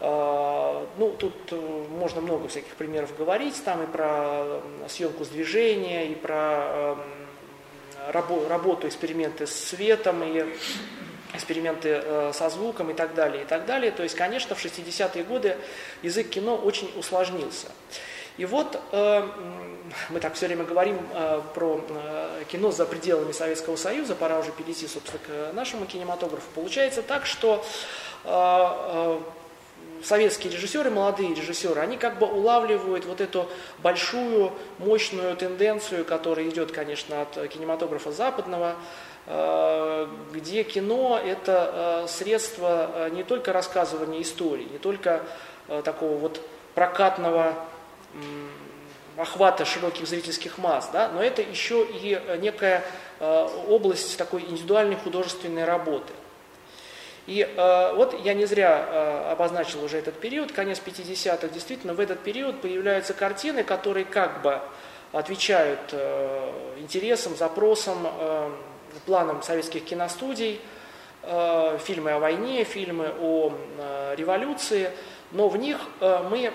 Ну, 0.00 1.14
тут 1.18 1.52
можно 1.90 2.20
много 2.20 2.48
всяких 2.48 2.74
примеров 2.74 3.16
говорить, 3.16 3.62
там 3.64 3.84
и 3.84 3.86
про 3.86 4.60
съемку 4.88 5.24
с 5.24 5.28
движения, 5.28 6.08
и 6.08 6.14
про 6.14 6.96
работу, 8.12 8.88
эксперименты 8.88 9.46
с 9.46 9.54
светом, 9.54 10.22
и 10.24 10.44
эксперименты 11.32 12.02
со 12.32 12.50
звуком 12.50 12.90
и 12.90 12.94
так 12.94 13.14
далее, 13.14 13.44
и 13.44 13.46
так 13.46 13.66
далее. 13.66 13.92
То 13.92 14.02
есть, 14.02 14.16
конечно, 14.16 14.56
в 14.56 14.64
60-е 14.64 15.24
годы 15.24 15.56
язык 16.02 16.28
кино 16.28 16.56
очень 16.56 16.90
усложнился. 16.96 17.68
И 18.36 18.46
вот 18.46 18.80
э, 18.90 19.28
мы 20.10 20.18
так 20.18 20.34
все 20.34 20.46
время 20.46 20.64
говорим 20.64 20.98
э, 21.12 21.40
про 21.54 21.80
э, 21.88 22.42
кино 22.48 22.72
за 22.72 22.84
пределами 22.84 23.30
Советского 23.30 23.76
Союза, 23.76 24.16
пора 24.16 24.40
уже 24.40 24.50
перейти, 24.50 24.88
собственно, 24.88 25.20
к 25.24 25.52
нашему 25.54 25.86
кинематографу. 25.86 26.46
Получается 26.54 27.02
так, 27.02 27.26
что 27.26 27.64
э, 28.24 28.28
э, 28.28 29.18
советские 30.02 30.52
режиссеры, 30.52 30.90
молодые 30.90 31.32
режиссеры, 31.32 31.80
они 31.80 31.96
как 31.96 32.18
бы 32.18 32.26
улавливают 32.26 33.04
вот 33.04 33.20
эту 33.20 33.48
большую, 33.78 34.50
мощную 34.78 35.36
тенденцию, 35.36 36.04
которая 36.04 36.48
идет, 36.48 36.72
конечно, 36.72 37.22
от 37.22 37.48
кинематографа 37.48 38.10
западного, 38.10 38.74
э, 39.26 40.08
где 40.32 40.64
кино– 40.64 41.20
это 41.24 42.02
э, 42.04 42.08
средство 42.08 43.08
не 43.10 43.22
только 43.22 43.52
рассказывания 43.52 44.22
истории, 44.22 44.66
не 44.72 44.78
только 44.78 45.22
такого 45.84 46.18
вот 46.18 46.40
прокатного 46.74 47.54
охвата 49.16 49.64
широких 49.64 50.06
зрительских 50.06 50.58
масс, 50.58 50.90
да, 50.92 51.08
но 51.08 51.22
это 51.22 51.42
еще 51.42 51.84
и 51.84 52.20
некая 52.40 52.84
область 53.68 54.16
такой 54.16 54.42
индивидуальной 54.42 54.96
художественной 54.96 55.64
работы. 55.64 56.12
И 57.26 57.40
э, 57.40 57.94
вот 57.94 58.22
я 58.22 58.34
не 58.34 58.44
зря 58.44 58.86
э, 58.86 59.32
обозначил 59.32 59.82
уже 59.82 59.96
этот 59.96 60.20
период, 60.20 60.52
конец 60.52 60.80
50-х. 60.84 61.48
Действительно, 61.48 61.94
в 61.94 62.00
этот 62.00 62.20
период 62.20 62.60
появляются 62.60 63.14
картины, 63.14 63.64
которые 63.64 64.04
как 64.04 64.42
бы 64.42 64.60
отвечают 65.10 65.80
э, 65.92 66.52
интересам, 66.78 67.34
запросам, 67.34 68.06
э, 68.06 68.50
планам 69.06 69.42
советских 69.42 69.84
киностудий, 69.84 70.60
э, 71.22 71.78
фильмы 71.82 72.12
о 72.12 72.18
войне, 72.18 72.64
фильмы 72.64 73.14
о 73.18 73.52
э, 73.78 74.14
революции, 74.18 74.90
но 75.32 75.48
в 75.48 75.56
них 75.56 75.78
э, 76.00 76.28
мы 76.30 76.52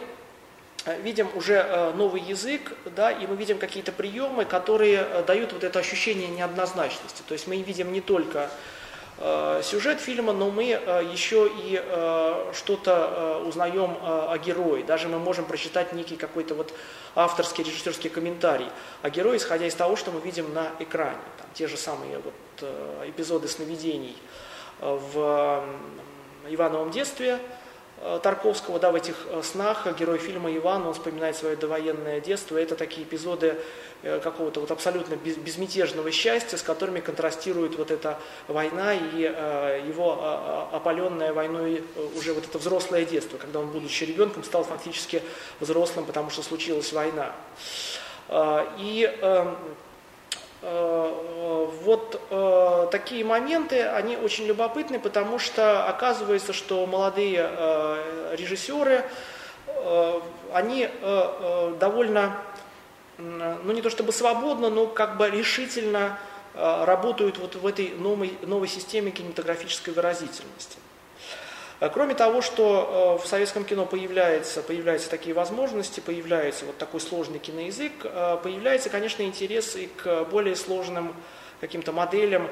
видим 0.97 1.29
уже 1.35 1.55
э, 1.55 1.93
новый 1.93 2.21
язык, 2.21 2.73
да, 2.95 3.11
и 3.11 3.27
мы 3.27 3.35
видим 3.35 3.57
какие-то 3.57 3.91
приемы, 3.91 4.45
которые 4.45 5.05
э, 5.09 5.23
дают 5.25 5.53
вот 5.53 5.63
это 5.63 5.79
ощущение 5.79 6.27
неоднозначности. 6.27 7.23
То 7.27 7.33
есть 7.33 7.47
мы 7.47 7.57
видим 7.61 7.91
не 7.91 8.01
только 8.01 8.49
Э, 9.21 9.61
сюжет 9.63 9.99
фильма, 9.99 10.31
но 10.31 10.49
мы 10.49 10.69
э, 10.69 11.09
еще 11.11 11.51
и 11.53 11.81
э, 11.83 12.51
что-то 12.53 13.43
узнаем 13.45 13.97
о 14.01 14.37
герое. 14.37 14.83
Даже 14.83 15.09
мы 15.09 15.19
можем 15.19 15.43
прочитать 15.43 15.91
некий 15.91 16.15
какой-то 16.15 16.55
вот 16.55 16.73
авторский 17.15 17.65
режиссерский 17.65 18.09
комментарий 18.09 18.67
о 19.01 19.09
герое, 19.09 19.37
исходя 19.37 19.65
из 19.65 19.75
того, 19.75 19.97
что 19.97 20.11
мы 20.11 20.21
видим 20.21 20.53
на 20.53 20.71
экране. 20.79 21.17
Там, 21.37 21.47
те 21.53 21.67
же 21.67 21.75
самые 21.75 22.19
вот 22.19 22.69
эпизоды 23.05 23.49
сновидений 23.49 24.15
в 24.79 25.65
Ивановом 26.47 26.91
детстве– 26.91 27.39
Э, 27.49 27.58
Тарковского, 28.23 28.79
да, 28.79 28.91
в 28.91 28.95
этих 28.95 29.15
э, 29.27 29.41
снах 29.43 29.85
герой 29.97 30.17
фильма 30.17 30.55
Иван, 30.55 30.87
он 30.87 30.93
вспоминает 30.93 31.35
свое 31.35 31.55
довоенное 31.55 32.21
детство. 32.21 32.57
Это 32.57 32.75
такие 32.75 33.05
эпизоды 33.05 33.57
э, 34.03 34.19
какого-то 34.19 34.61
вот 34.61 34.71
абсолютно 34.71 35.15
безмятежного 35.15 36.11
счастья, 36.11 36.57
с 36.57 36.61
которыми 36.61 37.01
контрастирует 37.01 37.77
вот 37.77 37.91
эта 37.91 38.17
война 38.47 38.93
и 38.93 39.21
его 39.21 40.69
опаленное 40.71 41.33
войной 41.33 41.83
уже 42.15 42.33
вот 42.33 42.45
это 42.45 42.57
взрослое 42.57 43.05
детство, 43.05 43.37
когда 43.37 43.59
он, 43.59 43.67
будучи 43.67 44.05
ребенком, 44.05 44.43
стал 44.43 44.63
фактически 44.63 45.21
взрослым, 45.59 46.05
потому 46.05 46.29
что 46.29 46.41
случилась 46.41 46.93
война. 46.93 47.33
И 48.77 49.11
эм, 49.21 49.57
Э, 49.59 49.88
вот 50.61 52.21
э, 52.29 52.87
такие 52.91 53.23
моменты, 53.23 53.83
они 53.83 54.17
очень 54.17 54.45
любопытны, 54.45 54.99
потому 54.99 55.39
что 55.39 55.87
оказывается, 55.87 56.51
что 56.51 56.85
молодые 56.85 57.49
э, 57.49 58.35
режиссеры, 58.37 59.05
они 60.51 60.89
довольно, 61.79 62.41
ну 63.17 63.71
не 63.71 63.81
то 63.83 63.89
чтобы 63.89 64.11
свободно, 64.11 64.69
но 64.69 64.87
как 64.87 65.15
бы 65.15 65.29
решительно 65.29 66.17
работают 66.55 67.37
вот 67.37 67.55
в 67.55 67.65
этой 67.65 67.91
новой, 67.91 68.37
новой 68.41 68.67
системе 68.67 69.11
кинематографической 69.11 69.93
выразительности. 69.93 70.79
Э, 71.79 71.89
кроме 71.89 72.13
того, 72.13 72.41
что 72.41 73.17
э, 73.19 73.23
в 73.23 73.27
советском 73.27 73.63
кино 73.63 73.85
появляется, 73.85 74.61
появляются 74.61 75.09
такие 75.09 75.33
возможности, 75.33 75.99
появляется 75.99 76.65
вот 76.65 76.77
такой 76.77 76.99
сложный 76.99 77.39
киноязык, 77.39 77.93
э, 78.03 78.37
появляется, 78.43 78.89
конечно, 78.89 79.23
интерес 79.23 79.75
и 79.75 79.87
к 79.87 80.25
более 80.25 80.55
сложным 80.55 81.15
каким-то 81.61 81.91
моделям, 81.91 82.47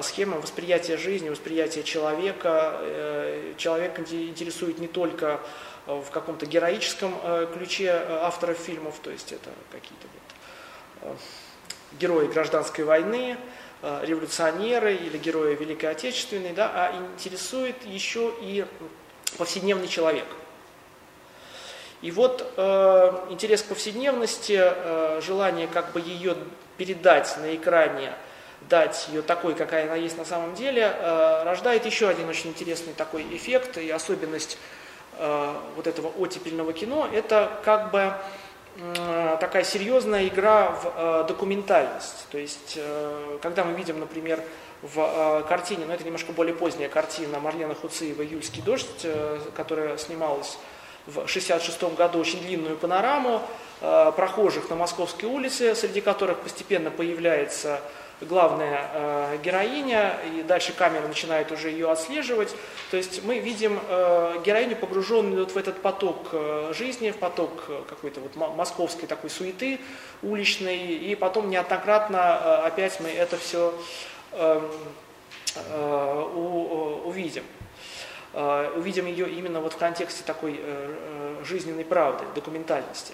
схемам 0.00 0.40
восприятия 0.40 0.96
жизни, 0.96 1.28
восприятия 1.28 1.82
человека. 1.82 2.80
Человек 3.58 3.98
интересует 3.98 4.78
не 4.78 4.88
только 4.88 5.40
в 5.84 6.06
каком-то 6.10 6.46
героическом 6.46 7.14
ключе 7.52 7.92
авторов 8.22 8.56
фильмов, 8.56 8.98
то 9.02 9.10
есть 9.10 9.32
это 9.32 9.50
какие-то 9.70 10.06
вот 11.02 11.18
герои 12.00 12.28
гражданской 12.28 12.84
войны, 12.84 13.36
революционеры 14.02 14.94
или 14.94 15.18
герои 15.18 15.54
Великой 15.54 15.90
Отечественной, 15.90 16.52
да, 16.52 16.70
а 16.74 16.96
интересует 17.14 17.76
еще 17.84 18.32
и 18.40 18.66
повседневный 19.38 19.88
человек. 19.88 20.26
И 22.02 22.10
вот 22.10 22.52
э, 22.56 23.26
интерес 23.30 23.62
к 23.62 23.66
повседневности, 23.66 24.58
э, 24.58 25.20
желание 25.24 25.66
как 25.66 25.92
бы 25.92 26.00
ее 26.00 26.36
передать 26.76 27.36
на 27.38 27.54
экране, 27.54 28.12
дать 28.68 29.08
ее 29.08 29.22
такой, 29.22 29.54
какая 29.54 29.86
она 29.86 29.96
есть 29.96 30.18
на 30.18 30.24
самом 30.24 30.54
деле, 30.54 30.82
э, 30.82 31.42
рождает 31.44 31.86
еще 31.86 32.08
один 32.08 32.28
очень 32.28 32.50
интересный 32.50 32.92
такой 32.92 33.22
эффект 33.34 33.78
и 33.78 33.90
особенность 33.90 34.58
э, 35.18 35.54
вот 35.74 35.86
этого 35.86 36.08
оттепельного 36.08 36.72
кино. 36.74 37.08
Это 37.12 37.50
как 37.64 37.90
бы 37.90 38.12
такая 39.40 39.64
серьезная 39.64 40.26
игра 40.28 40.70
в 40.70 40.92
э, 40.96 41.24
документальность. 41.28 42.26
То 42.30 42.38
есть, 42.38 42.74
э, 42.76 43.38
когда 43.42 43.64
мы 43.64 43.72
видим, 43.72 44.00
например, 44.00 44.42
в 44.82 44.98
э, 44.98 45.48
картине, 45.48 45.82
но 45.82 45.86
ну, 45.88 45.92
это 45.94 46.04
немножко 46.04 46.32
более 46.32 46.54
поздняя 46.54 46.88
картина 46.88 47.40
Марлена 47.40 47.74
Хуциева 47.74 48.22
«Июльский 48.22 48.62
дождь», 48.62 49.06
которая 49.56 49.96
снималась 49.96 50.58
в 51.06 51.18
1966 51.18 51.96
году, 51.96 52.18
очень 52.18 52.40
длинную 52.40 52.76
панораму 52.76 53.42
прохожих 53.80 54.70
на 54.70 54.76
Московской 54.76 55.28
улице, 55.28 55.74
среди 55.74 56.00
которых 56.00 56.38
постепенно 56.38 56.90
появляется 56.90 57.80
главная 58.20 58.88
э, 58.92 59.38
героиня, 59.42 60.14
и 60.34 60.42
дальше 60.42 60.72
камера 60.72 61.06
начинает 61.06 61.52
уже 61.52 61.70
ее 61.70 61.90
отслеживать. 61.90 62.54
То 62.90 62.96
есть 62.96 63.22
мы 63.24 63.38
видим 63.38 63.78
э, 63.88 64.40
героиню, 64.44 64.76
погруженную 64.76 65.44
вот 65.44 65.52
в 65.52 65.56
этот 65.56 65.82
поток 65.82 66.28
э, 66.32 66.72
жизни, 66.74 67.10
в 67.10 67.18
поток 67.18 67.64
э, 67.68 67.82
какой-то 67.88 68.20
вот 68.20 68.36
московской 68.36 69.06
такой 69.06 69.30
суеты 69.30 69.80
уличной, 70.22 70.78
и 70.78 71.14
потом 71.14 71.50
неоднократно 71.50 72.40
э, 72.42 72.54
опять 72.66 73.00
мы 73.00 73.10
это 73.10 73.36
все 73.36 73.74
э, 74.32 74.60
эм, 74.60 74.70
э, 75.56 76.30
у, 76.34 77.08
увидим. 77.08 77.44
Э, 78.32 78.72
увидим 78.76 79.06
ее 79.06 79.28
именно 79.28 79.60
вот 79.60 79.74
в 79.74 79.76
контексте 79.76 80.22
такой 80.24 80.54
э, 80.54 80.58
э, 80.58 81.44
жизненной 81.44 81.84
правды, 81.84 82.24
документальности. 82.34 83.12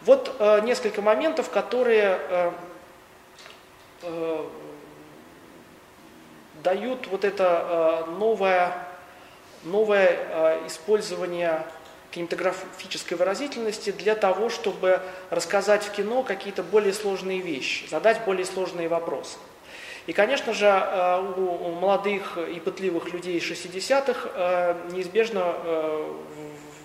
Вот 0.00 0.34
э, 0.38 0.60
несколько 0.62 1.00
моментов, 1.00 1.50
которые 1.50 2.18
э, 2.20 2.52
э, 4.04 4.44
дают 6.62 7.06
вот 7.08 7.24
это 7.24 8.04
э, 8.06 8.10
новое, 8.18 8.72
новое 9.64 10.08
э, 10.10 10.66
использование 10.66 11.64
кинематографической 12.10 13.16
выразительности 13.16 13.90
для 13.90 14.14
того, 14.14 14.48
чтобы 14.48 15.00
рассказать 15.30 15.82
в 15.82 15.90
кино 15.90 16.22
какие-то 16.22 16.62
более 16.62 16.92
сложные 16.92 17.40
вещи, 17.40 17.86
задать 17.88 18.24
более 18.24 18.44
сложные 18.44 18.88
вопросы. 18.88 19.36
И, 20.06 20.12
конечно 20.12 20.52
же, 20.52 20.66
э, 20.66 21.34
у 21.36 21.72
молодых 21.72 22.38
и 22.38 22.60
пытливых 22.60 23.12
людей 23.12 23.38
60-х 23.38 24.28
э, 24.34 24.90
неизбежно 24.92 25.54
э, 25.56 26.12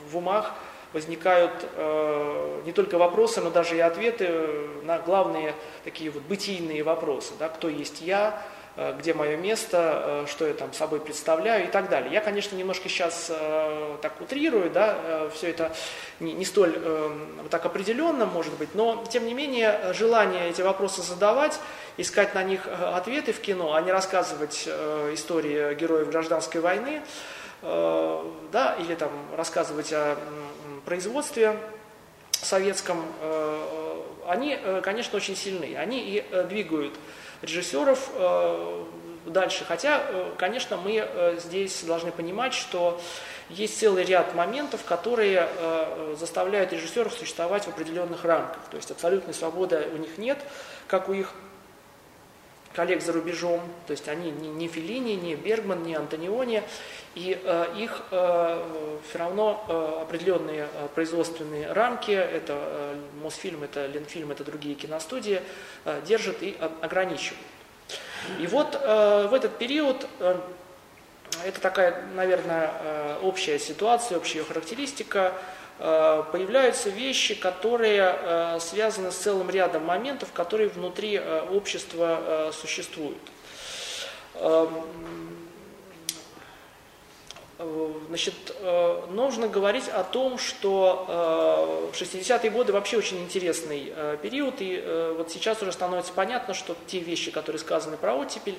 в 0.10 0.18
умах 0.18 0.56
возникают 0.94 1.54
э, 1.76 2.62
не 2.66 2.72
только 2.72 2.98
вопросы, 2.98 3.42
но 3.42 3.50
даже 3.50 3.78
и 3.78 3.80
ответы 3.80 4.30
на 4.84 4.98
главные 5.00 5.54
такие 5.84 6.10
вот 6.10 6.24
бытийные 6.24 6.84
вопросы. 6.84 7.34
Да, 7.38 7.48
кто 7.50 7.70
есть 7.70 8.02
я, 8.02 8.42
э, 8.76 8.96
где 8.98 9.14
мое 9.14 9.38
место, 9.38 10.24
э, 10.26 10.26
что 10.28 10.48
я 10.48 10.54
там 10.54 10.74
собой 10.74 11.00
представляю 11.00 11.66
и 11.66 11.68
так 11.68 11.90
далее. 11.90 12.12
Я, 12.12 12.22
конечно, 12.22 12.56
немножко 12.56 12.90
сейчас 12.90 13.28
э, 13.30 13.98
так 14.02 14.20
утрирую, 14.20 14.72
да, 14.72 14.98
э, 14.98 15.30
все 15.34 15.52
это 15.52 15.72
не, 16.20 16.34
не 16.34 16.46
столь 16.46 16.74
э, 16.76 17.10
так 17.52 17.66
определенно, 17.66 18.26
может 18.26 18.54
быть, 18.56 18.74
но, 18.74 19.04
тем 19.10 19.28
не 19.28 19.34
менее, 19.34 19.94
желание 19.94 20.50
эти 20.50 20.62
вопросы 20.62 21.04
задавать, 21.04 21.60
искать 21.98 22.34
на 22.34 22.44
них 22.44 22.62
э, 22.66 22.74
ответы 22.96 23.32
в 23.32 23.42
кино, 23.42 23.74
а 23.76 23.82
не 23.82 23.92
рассказывать 23.92 24.64
э, 24.66 25.12
истории 25.14 25.76
героев 25.76 26.10
гражданской 26.10 26.62
войны, 26.62 27.02
э, 27.62 28.24
да, 28.52 28.76
или 28.80 28.96
там 28.96 29.12
рассказывать 29.38 29.94
о 29.94 30.18
производстве 30.90 31.56
советском, 32.32 33.06
э, 33.22 34.02
они, 34.28 34.58
э, 34.60 34.82
конечно, 34.84 35.18
очень 35.18 35.36
сильны. 35.36 35.76
Они 35.78 36.00
и 36.00 36.26
э, 36.32 36.46
двигают 36.46 36.96
режиссеров 37.44 38.10
дальше. 39.26 39.64
Хотя, 39.66 40.02
конечно, 40.38 40.76
мы 40.76 41.08
здесь 41.38 41.84
должны 41.84 42.12
понимать, 42.12 42.54
что 42.54 43.00
есть 43.50 43.80
целый 43.80 44.04
ряд 44.04 44.36
моментов, 44.36 44.84
которые 44.84 45.48
заставляют 46.20 46.74
режиссеров 46.74 47.14
существовать 47.14 47.64
в 47.64 47.70
определенных 47.70 48.26
рамках. 48.26 48.62
То 48.72 48.76
есть 48.76 48.92
абсолютной 48.92 49.34
свободы 49.34 49.88
у 49.94 49.98
них 49.98 50.18
нет, 50.18 50.38
как 50.88 51.08
у 51.08 51.14
их 51.14 51.34
коллег 52.80 53.02
за 53.02 53.12
рубежом, 53.12 53.60
то 53.88 53.92
есть 53.92 54.08
они 54.08 54.32
не, 54.32 54.48
не 54.48 54.70
Филини, 54.70 55.16
не 55.16 55.36
Бергман, 55.36 55.84
не 55.84 55.96
Антониони, 55.96 56.64
и 57.14 57.38
э, 57.44 57.66
их 57.76 58.04
э, 58.10 59.00
все 59.10 59.20
равно 59.20 59.66
э, 59.68 60.02
определенные 60.04 60.62
э, 60.62 60.88
производственные 60.96 61.74
рамки, 61.74 62.12
это 62.12 62.54
э, 62.56 62.96
Мосфильм, 63.22 63.64
это 63.64 63.86
Ленфильм, 63.88 64.32
это 64.32 64.46
другие 64.46 64.76
киностудии, 64.76 65.42
э, 65.84 66.02
держат 66.08 66.42
и 66.42 66.56
ограничивают. 66.80 67.44
И 68.40 68.48
вот 68.48 68.80
э, 68.82 69.28
в 69.30 69.34
этот 69.34 69.58
период 69.58 70.08
э, 70.22 70.40
это 71.46 71.60
такая, 71.60 72.02
наверное, 72.16 72.72
общая 73.22 73.60
ситуация, 73.60 74.18
общая 74.18 74.44
характеристика. 74.46 75.34
Появляются 75.80 76.90
вещи, 76.90 77.36
которые 77.36 78.60
связаны 78.60 79.12
с 79.12 79.16
целым 79.16 79.50
рядом 79.50 79.86
моментов, 79.86 80.30
которые 80.34 80.68
внутри 80.68 81.18
общества 81.52 82.52
существуют. 82.54 83.18
Эм, 84.36 84.74
Значит, 88.08 88.34
э, 88.62 89.02
нужно 89.10 89.50
говорить 89.50 89.90
о 89.90 90.06
том, 90.06 90.38
что 90.38 91.92
60-е 91.92 92.50
э, 92.50 92.54
годы 92.54 92.72
вообще 92.72 92.98
очень 92.98 93.22
интересный 93.22 93.92
э, 93.94 94.18
период, 94.22 94.56
и 94.60 94.82
вот 95.18 95.30
сейчас 95.30 95.62
уже 95.62 95.74
становится 95.74 96.14
понятно, 96.14 96.54
что 96.54 96.74
те 96.88 97.00
вещи, 97.00 97.32
которые 97.32 97.60
сказаны 97.60 97.98
про 97.98 98.16
оттепель, 98.16 98.58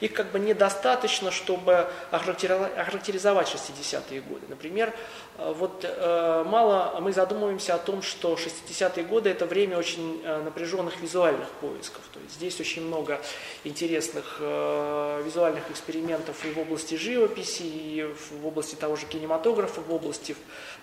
их 0.00 0.12
как 0.14 0.30
бы 0.32 0.38
недостаточно, 0.38 1.30
чтобы 1.30 1.86
охарактеризовать 2.10 3.48
60-е 3.48 4.20
годы. 4.22 4.46
Например, 4.48 4.94
э, 5.38 5.52
вот 5.56 5.84
э, 5.84 6.44
мало 6.46 6.98
мы 7.00 7.12
задумываемся 7.12 7.74
о 7.74 7.78
том, 7.78 8.02
что 8.02 8.34
60-е 8.34 9.04
годы 9.04 9.30
это 9.30 9.46
время 9.46 9.78
очень 9.78 10.22
э, 10.24 10.42
напряженных 10.42 11.00
визуальных 11.00 11.48
поисков. 11.60 12.02
То 12.12 12.20
есть 12.20 12.36
здесь 12.36 12.58
очень 12.60 12.86
много 12.86 13.20
интересных 13.64 14.40
визуальных 14.40 15.70
экспериментов 15.70 16.44
и 16.44 16.50
в 16.50 16.58
области 16.58 16.94
живописи, 16.94 17.62
и 17.62 18.14
в 18.40 18.46
области 18.46 18.74
того 18.74 18.96
же 18.96 19.06
кинематографа, 19.06 19.80
в 19.80 19.92
области 19.92 20.34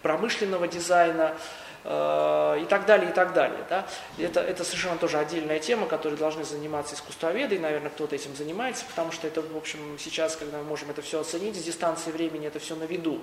промышленного 0.01 0.67
дизайна. 0.67 1.35
Э, 1.83 2.59
и 2.61 2.65
так 2.65 2.85
далее, 2.85 3.09
и 3.09 3.13
так 3.13 3.33
далее. 3.33 3.59
Да? 3.69 3.85
Это, 4.17 4.41
это 4.41 4.63
совершенно 4.63 4.97
тоже 4.97 5.19
отдельная 5.19 5.59
тема, 5.59 5.85
которой 5.85 6.15
должны 6.15 6.43
заниматься 6.43 6.95
искусствоведы, 6.95 7.55
и, 7.55 7.59
наверное, 7.59 7.89
кто-то 7.89 8.15
этим 8.15 8.35
занимается, 8.35 8.83
потому 8.89 9.11
что 9.11 9.27
это, 9.27 9.41
в 9.41 9.55
общем, 9.55 9.79
сейчас, 9.97 10.35
когда 10.35 10.57
мы 10.57 10.63
можем 10.65 10.89
это 10.89 11.01
все 11.01 11.21
оценить, 11.21 11.55
с 11.55 11.63
дистанции 11.63 12.11
времени 12.11 12.47
это 12.47 12.59
все 12.59 12.75
на 12.75 12.83
виду, 12.83 13.21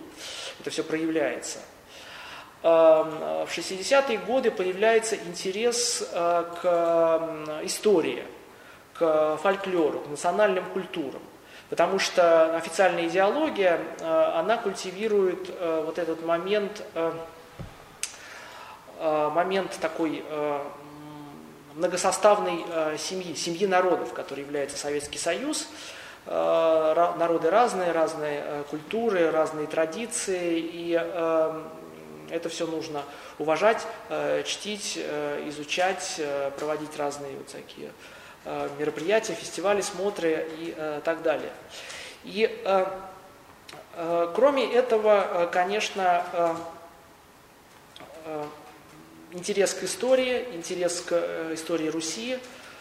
это 0.60 0.70
все 0.70 0.82
проявляется. 0.82 1.58
Эм, 2.62 3.46
в 3.46 3.50
60-е 3.50 4.18
годы 4.18 4.50
появляется 4.50 5.16
интерес 5.16 6.08
э, 6.12 6.44
к 6.62 7.60
истории, 7.64 8.24
к 8.94 9.36
фольклору, 9.42 10.00
к 10.00 10.08
национальным 10.08 10.64
культурам. 10.70 11.20
Потому 11.68 11.98
что 11.98 12.56
официальная 12.56 13.08
идеология, 13.08 13.78
э, 14.00 14.32
она 14.36 14.56
культивирует 14.56 15.50
вот 15.60 15.98
этот 15.98 16.24
момент 16.24 16.82
момент 19.00 19.76
такой 19.80 20.24
э, 20.26 20.60
многосоставной 21.74 22.64
э, 22.66 22.96
семьи, 22.98 23.34
семьи 23.34 23.66
народов, 23.66 24.12
который 24.12 24.40
является 24.40 24.76
Советский 24.76 25.18
Союз. 25.18 25.68
Народы 26.26 27.50
разные, 27.50 27.92
разные 27.92 28.64
культуры, 28.70 29.30
разные 29.30 29.66
традиции, 29.66 30.58
и 30.58 30.92
это 32.30 32.48
все 32.48 32.66
нужно 32.66 33.02
уважать, 33.38 33.86
чтить, 34.46 34.96
изучать, 34.96 36.22
проводить 36.56 36.96
разные 36.96 37.36
вот 37.36 37.48
такие 37.48 37.90
мероприятия, 38.78 39.34
фестивали, 39.34 39.82
смотры 39.82 40.48
и 40.60 40.74
так 41.04 41.20
далее. 41.20 41.52
И 42.24 42.48
кроме 44.34 44.72
этого, 44.72 45.50
конечно, 45.52 46.24
интерес 49.34 49.74
к 49.74 49.82
истории, 49.82 50.46
интерес 50.52 51.00
к 51.00 51.12
э, 51.12 51.54
истории 51.54 51.88
Руси, 51.88 52.38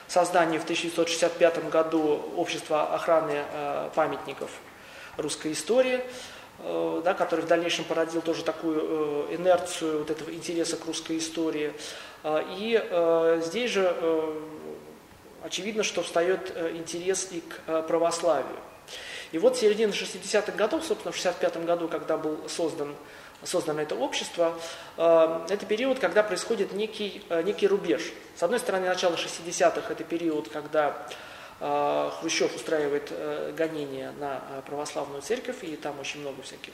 создание 0.07 0.59
в 0.59 0.63
1965 0.63 1.69
году 1.69 2.21
общества 2.37 2.93
охраны 2.93 3.43
э, 3.51 3.89
памятников 3.95 4.51
русской 5.17 5.51
истории, 5.51 6.01
э, 6.59 7.01
да, 7.03 7.13
который 7.13 7.41
в 7.41 7.47
дальнейшем 7.47 7.85
породил 7.85 8.21
тоже 8.21 8.43
такую 8.43 9.35
инерцию 9.35 9.99
вот 9.99 10.11
этого 10.11 10.31
интереса 10.31 10.77
к 10.77 10.85
русской 10.85 11.17
истории. 11.17 11.73
И 12.25 13.41
здесь 13.45 13.71
же 13.71 13.93
очевидно, 15.43 15.83
что 15.83 16.03
встает 16.03 16.55
интерес 16.73 17.27
и 17.31 17.41
к 17.41 17.81
православию. 17.81 18.55
И 19.33 19.37
вот 19.39 19.57
середина 19.57 19.91
60-х 19.91 20.53
годов, 20.53 20.85
собственно, 20.85 21.11
в 21.11 21.15
65 21.17 21.65
году, 21.65 21.89
когда 21.89 22.15
был 22.15 22.37
создан 22.47 22.95
создано 23.45 23.81
это 23.81 23.95
общество, 23.95 24.59
э, 24.97 25.45
это 25.49 25.65
период, 25.65 25.99
когда 25.99 26.23
происходит 26.23 26.73
некий, 26.73 27.23
э, 27.29 27.41
некий 27.43 27.67
рубеж. 27.67 28.13
С 28.35 28.43
одной 28.43 28.59
стороны, 28.59 28.87
начало 28.87 29.15
60-х– 29.15 29.81
это 29.91 30.03
период, 30.03 30.49
когда 30.49 31.07
э, 31.59 32.11
Хрущев 32.19 32.55
устраивает 32.55 33.11
гонения 33.55 34.11
на 34.19 34.41
православную 34.65 35.21
церковь, 35.21 35.63
и 35.63 35.75
там 35.75 35.99
очень 35.99 36.21
много 36.21 36.41
всяких 36.41 36.73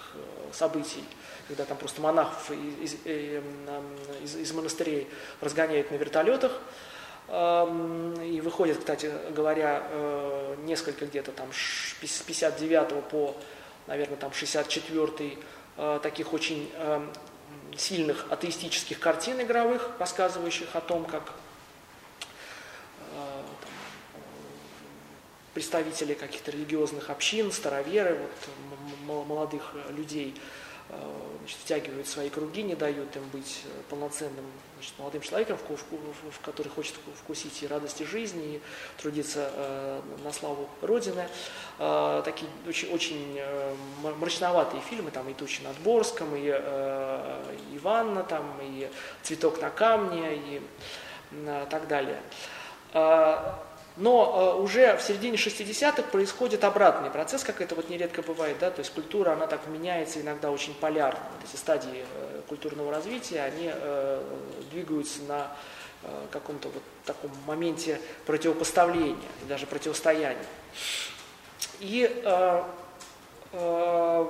событий, 0.52 1.04
когда 1.48 1.66
там 1.66 1.78
просто 1.78 2.02
монахов 2.02 2.52
из, 2.52 2.96
из, 3.06 4.36
из 4.36 4.52
монастырей 4.54 5.08
разгоняют 5.42 5.92
на 5.92 5.96
вертолетах. 5.96 6.60
Эм, 7.28 8.20
и 8.24 8.42
выходит, 8.42 8.80
кстати 8.80 9.12
говоря, 9.30 9.84
несколько 10.64 11.06
где-то 11.06 11.32
там 11.32 11.50
с 11.54 12.22
59 12.24 13.04
по, 13.10 13.36
наверное, 13.86 14.18
там 14.18 14.34
64 14.34 15.38
Э, 15.38 15.59
таких 16.02 16.34
очень 16.34 16.70
э, 16.74 17.08
сильных 17.78 18.26
атеистических 18.32 19.00
картин 19.00 19.42
игровых, 19.42 19.92
рассказывающих 20.00 20.76
о 20.76 20.82
том, 20.82 21.06
как 21.06 21.34
э, 23.14 23.42
представители 25.54 26.14
каких-то 26.14 26.52
религиозных 26.52 27.10
общин, 27.10 27.52
староверы, 27.52 28.20
вот, 29.06 29.26
молодых 29.26 29.74
людей 29.90 30.36
Э, 30.36 30.69
значит, 31.40 31.58
втягивают 31.60 32.08
свои 32.08 32.30
круги, 32.30 32.64
не 32.64 32.76
дают 32.76 33.16
им 33.16 33.24
быть 33.30 33.64
э, 33.66 33.70
полноценным 33.90 34.46
значит, 34.76 34.94
молодым 34.98 35.22
человеком, 35.22 35.58
в, 35.58 35.70
в, 35.70 36.32
в 36.32 36.40
который 36.42 36.70
хочет 36.70 36.96
вкусить 37.16 37.64
и 37.64 37.68
радости 37.68 38.04
жизни, 38.04 38.56
и 38.56 38.62
трудиться 39.02 39.52
э, 39.54 40.02
на 40.24 40.32
славу 40.32 40.70
Родины. 40.82 41.28
Э, 41.80 42.22
такие 42.24 42.50
очень, 42.68 42.92
очень 42.94 43.36
э, 43.38 43.76
мрачноватые 44.20 44.82
фильмы, 44.82 45.12
там 45.12 45.28
и 45.30 45.34
«Тучи 45.34 45.62
над 45.62 45.78
Борском», 45.80 46.36
и 46.36 46.50
э, 46.52 47.56
«Иванна», 47.74 48.24
там, 48.24 48.60
и 48.62 48.90
«Цветок 49.24 49.62
на 49.62 49.70
камне», 49.70 50.36
и 50.36 50.62
э, 51.32 51.68
так 51.70 51.88
далее. 51.88 52.22
Но 54.00 54.56
э, 54.58 54.62
уже 54.62 54.96
в 54.96 55.02
середине 55.02 55.36
60-х 55.36 56.04
происходит 56.04 56.64
обратный 56.64 57.12
процесс, 57.12 57.44
как 57.44 57.60
это 57.60 57.76
вот 57.76 57.90
нередко 57.90 58.22
бывает, 58.22 58.56
да, 58.58 58.72
то 58.72 58.80
есть 58.80 58.94
культура, 58.94 59.34
она 59.34 59.46
так 59.46 59.68
меняется 59.68 60.22
иногда 60.22 60.52
очень 60.52 60.74
полярно. 60.74 61.20
Вот 61.36 61.50
эти 61.50 61.60
стадии 61.60 62.06
э, 62.14 62.42
культурного 62.48 62.92
развития, 62.92 63.42
они 63.42 63.70
э, 63.70 64.24
двигаются 64.72 65.22
на 65.24 65.52
э, 66.04 66.08
каком-то 66.32 66.70
вот 66.70 66.82
таком 67.04 67.30
моменте 67.46 68.00
противопоставления, 68.26 69.18
даже 69.50 69.66
противостояния. 69.66 70.38
И 71.82 72.10
э, 72.24 72.64
э, 73.52 74.26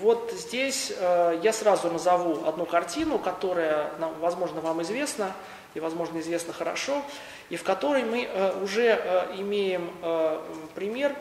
вот 0.00 0.32
здесь 0.32 0.92
э, 0.96 1.38
я 1.44 1.52
сразу 1.52 1.92
назову 1.92 2.44
одну 2.44 2.66
картину, 2.66 3.20
которая, 3.20 3.88
возможно, 4.20 4.60
вам 4.60 4.82
известна, 4.82 5.32
и, 5.76 5.80
возможно, 5.80 6.20
известна 6.20 6.54
хорошо 6.54 7.02
и 7.50 7.56
в 7.56 7.62
которой 7.62 8.02
мы 8.02 8.24
э, 8.24 8.62
уже 8.62 8.86
э, 8.86 9.34
имеем 9.38 9.90
э, 10.02 10.40
пример 10.74 11.14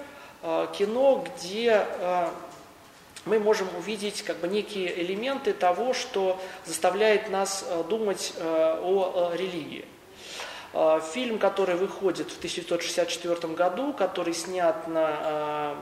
кино, 0.78 1.26
где 1.26 1.88
мы 3.26 3.40
можем 3.40 3.68
увидеть 3.80 4.22
как 4.22 4.38
бы 4.38 4.48
некие 4.48 5.02
элементы 5.02 5.54
того, 5.54 5.96
что 5.96 6.40
заставляет 6.66 7.32
нас 7.32 7.66
думать 7.90 8.36
о 8.40 9.32
религии. 9.34 9.86
Фильм, 11.16 11.40
который 11.40 11.74
выходит 11.74 12.30
в 12.30 12.38
1964 12.38 13.56
году, 13.56 13.92
который 13.92 14.36
снят 14.36 14.88
на 14.88 15.74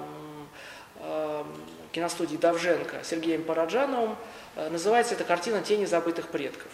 киностудии 1.92 2.38
Давженко 2.38 3.04
Сергеем 3.04 3.44
Параджановым, 3.44 4.16
называется 4.56 5.16
эта 5.16 5.26
картина 5.26 5.62
«Тени 5.62 5.84
забытых 5.84 6.30
предков». 6.30 6.72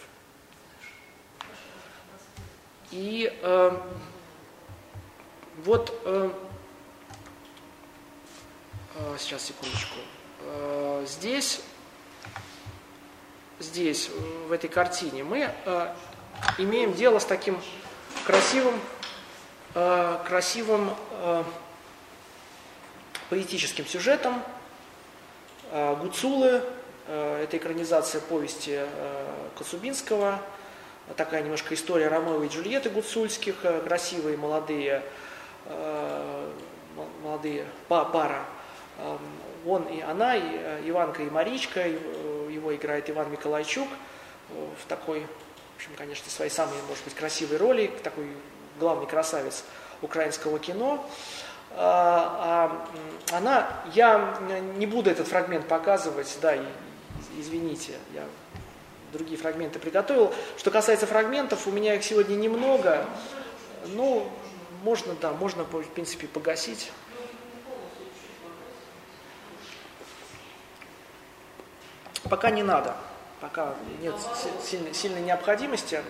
И 2.91 3.31
э, 3.43 3.77
вот, 5.63 5.93
э, 6.05 6.31
сейчас, 9.19 9.43
секундочку, 9.43 9.97
э, 10.41 11.05
здесь, 11.07 11.61
здесь, 13.59 14.09
в 14.47 14.51
этой 14.51 14.71
картине, 14.71 15.23
мы 15.23 15.51
э, 15.65 15.93
имеем 16.57 16.93
дело 16.93 17.19
с 17.19 17.25
таким 17.25 17.61
красивым, 18.25 18.79
э, 19.75 20.17
красивым 20.27 20.89
э, 21.11 21.43
поэтическим 23.29 23.85
сюжетом. 23.85 24.41
Э, 25.69 25.95
Гуцулы, 25.95 26.63
э, 27.05 27.43
это 27.43 27.57
экранизация 27.57 28.19
повести 28.19 28.79
э, 28.79 29.49
Коцубинского– 29.55 30.41
такая 31.15 31.41
немножко 31.41 31.73
история 31.73 32.07
Ромео 32.07 32.43
и 32.43 32.47
Джульетты 32.47 32.89
Гуцульских, 32.89 33.55
э, 33.63 33.81
красивые 33.81 34.37
молодые, 34.37 35.03
э, 35.65 36.51
молодые 37.23 37.65
пара 37.87 38.45
Он 39.65 39.83
и 39.83 40.01
она, 40.01 40.35
и 40.35 40.89
Иванка 40.89 41.23
и 41.23 41.29
Маричка, 41.29 41.87
его 41.87 42.75
играет 42.75 43.09
Иван 43.09 43.31
Миколайчук 43.31 43.87
в 44.49 44.87
такой, 44.87 45.21
в 45.21 45.75
общем, 45.77 45.91
конечно, 45.97 46.29
своей 46.29 46.51
самой, 46.51 46.75
может 46.87 47.03
быть, 47.03 47.13
красивой 47.13 47.57
роли, 47.57 47.91
такой 48.03 48.27
главный 48.79 49.07
красавец 49.07 49.63
украинского 50.01 50.59
кино. 50.59 51.05
А 51.71 52.85
она, 53.31 53.69
я 53.93 54.37
не 54.77 54.85
буду 54.85 55.09
этот 55.09 55.27
фрагмент 55.27 55.67
показывать, 55.67 56.37
да, 56.41 56.55
извините, 57.37 57.93
я 58.13 58.23
другие 59.11 59.37
фрагменты 59.37 59.79
приготовил. 59.79 60.33
Что 60.57 60.71
касается 60.71 61.07
фрагментов, 61.07 61.67
у 61.67 61.71
меня 61.71 61.95
их 61.95 62.03
сегодня 62.03 62.35
немного, 62.35 63.05
ну, 63.87 64.29
можно, 64.83 65.13
да, 65.15 65.31
можно, 65.31 65.63
в 65.63 65.83
принципе, 65.89 66.27
погасить. 66.27 66.91
Пока 72.29 72.51
не 72.51 72.63
надо, 72.63 72.95
пока 73.41 73.75
нет 74.01 74.15
сильной, 74.63 74.93
сильной 74.93 75.21
необходимости. 75.21 76.01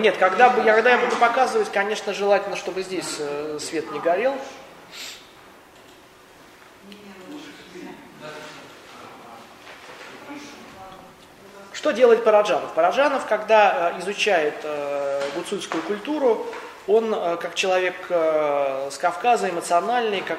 Нет, 0.00 0.16
когда, 0.16 0.50
когда 0.50 0.90
я 0.90 0.98
буду 0.98 1.16
показывать, 1.16 1.70
конечно, 1.70 2.14
желательно, 2.14 2.56
чтобы 2.56 2.82
здесь 2.82 3.16
э, 3.18 3.58
свет 3.60 3.90
не 3.92 4.00
горел. 4.00 4.34
Что 11.80 11.92
делает 11.92 12.24
Параджанов? 12.24 12.74
Параджанов, 12.74 13.24
когда 13.24 13.94
э, 13.96 14.00
изучает 14.00 14.52
э, 14.64 15.22
гуцульскую 15.34 15.82
культуру, 15.82 16.44
он 16.86 17.14
э, 17.14 17.38
как 17.40 17.54
человек 17.54 17.94
с 18.10 18.98
Кавказа, 18.98 19.48
эмоциональный, 19.48 20.20
как 20.20 20.38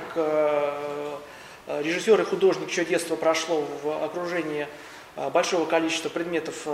режиссер 1.67 2.21
и 2.21 2.25
художник, 2.25 2.69
чье 2.69 2.85
детство 2.85 3.15
прошло 3.15 3.65
в 3.81 4.05
окружении 4.05 4.67
большого 5.33 5.65
количества 5.65 6.09
предметов 6.09 6.67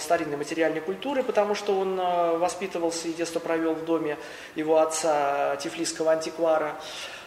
старинной 0.00 0.36
материальной 0.36 0.80
культуры, 0.80 1.22
потому 1.22 1.54
что 1.54 1.78
он 1.78 1.96
воспитывался 2.38 3.08
и 3.08 3.12
детство 3.12 3.38
провел 3.38 3.74
в 3.74 3.84
доме 3.84 4.18
его 4.54 4.78
отца, 4.78 5.56
тифлисского 5.56 6.12
антиквара. 6.12 6.76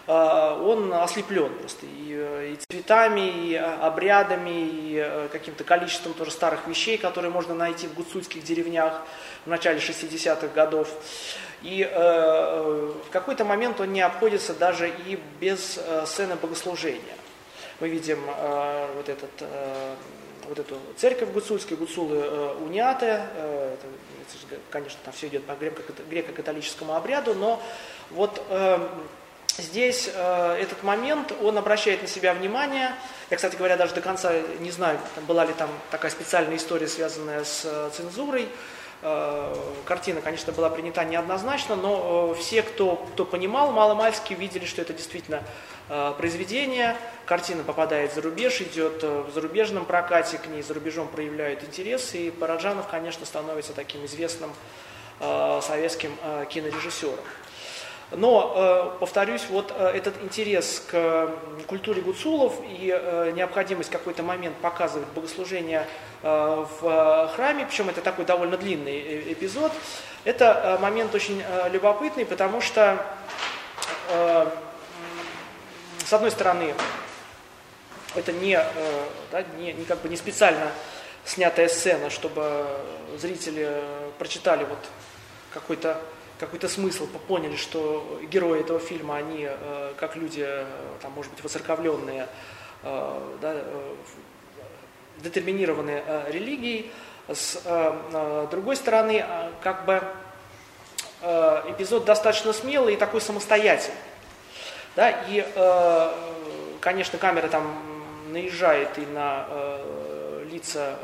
Он 0.08 0.94
ослеплен 0.94 1.54
просто 1.60 1.86
и, 1.86 2.14
э, 2.14 2.54
и 2.54 2.60
цветами, 2.70 3.22
и 3.22 3.54
э, 3.54 3.60
обрядами, 3.60 4.50
и 4.50 4.96
э, 4.98 5.28
каким-то 5.32 5.64
количеством 5.64 6.14
тоже 6.14 6.32
старых 6.32 6.68
вещей, 6.68 6.98
которые 6.98 7.32
можно 7.32 7.54
найти 7.54 7.88
в 7.88 7.94
гуцульских 7.94 8.44
деревнях 8.44 9.04
в 9.46 9.50
начале 9.50 9.80
60-х 9.80 10.48
годов. 10.48 10.90
И 11.62 11.88
э, 11.90 12.92
в 13.08 13.12
какой-то 13.12 13.46
момент 13.46 13.80
он 13.80 13.94
не 13.94 14.02
обходится 14.02 14.54
даже 14.54 14.90
и 14.90 15.20
без 15.40 15.78
э, 15.78 16.06
сцены 16.08 16.36
богослужения. 16.36 17.16
Мы 17.80 17.90
видим 17.90 18.20
э, 18.28 18.88
вот, 18.96 19.08
этот, 19.08 19.30
э, 19.40 19.96
вот 20.52 20.60
эту 20.60 20.78
церковь 20.98 21.30
гуцульскую, 21.32 21.78
гуцулы 21.78 22.18
э, 22.18 22.56
уняты, 22.60 23.06
э, 23.06 23.76
это, 23.76 24.58
конечно, 24.70 25.00
там 25.06 25.14
все 25.14 25.28
идет 25.28 25.46
по 25.46 25.54
греко-католическому 25.54 26.94
обряду, 26.94 27.34
но 27.34 27.62
вот 28.10 28.44
э, 28.50 28.88
Здесь 29.58 30.10
э, 30.14 30.58
этот 30.62 30.82
момент, 30.82 31.34
он 31.42 31.58
обращает 31.58 32.02
на 32.02 32.08
себя 32.08 32.34
внимание. 32.34 32.96
Я, 33.30 33.36
кстати 33.36 33.58
говоря, 33.58 33.76
даже 33.76 33.94
до 33.94 34.00
конца 34.00 34.32
не 34.62 34.72
знаю, 34.72 34.98
была 35.28 35.44
ли 35.44 35.52
там 35.54 35.70
такая 35.92 36.10
специальная 36.10 36.56
история, 36.56 36.88
связанная 36.88 37.44
с 37.44 37.64
э, 37.66 37.90
цензурой. 37.94 38.48
Э, 39.04 39.56
картина, 39.86 40.22
конечно, 40.22 40.54
была 40.54 40.70
принята 40.70 41.04
неоднозначно, 41.04 41.76
но 41.76 42.34
э, 42.36 42.40
все, 42.40 42.62
кто, 42.62 42.98
кто 43.14 43.26
понимал, 43.26 43.72
маломальски 43.72 44.34
видели, 44.34 44.66
что 44.66 44.82
это 44.82 44.94
действительно 44.94 45.44
э, 45.90 46.14
произведение. 46.18 46.96
Картина 47.26 47.64
попадает 47.64 48.14
за 48.14 48.22
рубеж, 48.22 48.62
идет 48.62 49.02
в 49.02 49.32
зарубежном 49.34 49.86
прокате, 49.86 50.38
к 50.38 50.46
ней 50.48 50.62
за 50.62 50.76
рубежом 50.76 51.08
проявляют 51.08 51.64
интерес, 51.64 52.14
и 52.14 52.30
Параджанов, 52.30 52.88
конечно, 52.88 53.26
становится 53.26 53.74
таким 53.74 54.06
известным 54.06 54.52
советским 55.62 56.18
кинорежиссером. 56.50 57.20
Но, 58.12 58.54
э, 58.94 59.00
повторюсь, 59.00 59.46
вот 59.50 59.74
э, 59.78 59.88
этот 59.96 60.22
интерес 60.22 60.84
к 60.92 61.30
культуре 61.68 62.02
гуцулов 62.02 62.54
и 62.68 62.94
э, 62.94 63.32
необходимость 63.34 63.88
в 63.88 63.92
какой-то 63.94 64.22
момент 64.22 64.56
показывать 64.58 65.08
богослужение 65.10 65.88
в 66.24 67.32
храме, 67.36 67.66
причем 67.66 67.90
это 67.90 68.02
такой 68.02 68.26
довольно 68.26 68.56
длинный 68.56 69.34
эпизод, 69.34 69.72
это 70.24 70.78
момент 70.80 71.16
очень 71.16 71.44
любопытный, 71.72 72.28
потому 72.28 72.62
что, 72.62 73.04
с 76.06 76.14
одной 76.14 76.30
стороны, 76.30 76.76
это 78.14 78.32
не, 78.34 78.64
да, 79.32 79.44
не, 79.58 79.74
не, 79.74 79.84
как 79.84 80.02
бы 80.02 80.10
не 80.10 80.16
специально 80.16 80.70
снятая 81.26 81.68
сцена, 81.68 82.12
чтобы 82.12 82.68
зрители 83.18 83.82
прочитали 84.20 84.64
вот 84.64 84.78
какой-то 85.52 86.00
какой-то 86.42 86.68
смысл, 86.68 87.06
поняли, 87.28 87.56
что 87.56 88.20
герои 88.24 88.62
этого 88.62 88.80
фильма, 88.80 89.18
они 89.18 89.48
э, 89.48 89.94
как 89.96 90.16
люди, 90.16 90.44
э, 90.44 90.66
там, 91.00 91.12
может 91.12 91.32
быть, 91.32 91.44
воцерковленные, 91.44 92.28
э, 92.82 93.38
да, 93.40 93.56
детерминированные 95.20 96.04
э, 96.06 96.32
религией. 96.32 96.92
С 97.28 97.62
другой 98.50 98.76
стороны, 98.76 99.24
как 99.62 99.86
бы 99.86 100.04
эпизод 101.22 102.04
достаточно 102.04 102.52
смелый 102.52 102.96
и 102.96 102.98
такой 102.98 103.22
самостоятельный. 103.22 103.96
Да, 104.96 105.12
и, 105.30 105.46
конечно, 106.82 107.20
камера 107.20 107.48
там 107.48 108.34
наезжает 108.34 108.98
и 108.98 109.06
на 109.06 109.46
лица 110.52 110.98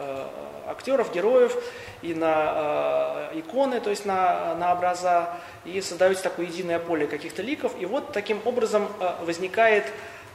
актеров, 0.68 1.14
героев, 1.14 1.56
и 2.02 2.14
на 2.14 3.30
э, 3.34 3.40
иконы, 3.40 3.80
то 3.80 3.90
есть 3.90 4.06
на, 4.06 4.56
на 4.56 4.74
образа, 4.74 5.30
и 5.66 5.82
создается 5.82 6.24
такое 6.24 6.46
единое 6.46 6.80
поле 6.80 7.08
каких-то 7.08 7.42
ликов. 7.42 7.74
И 7.80 7.86
вот 7.86 8.14
таким 8.14 8.40
образом 8.46 8.88
э, 9.00 9.26
возникает 9.26 9.86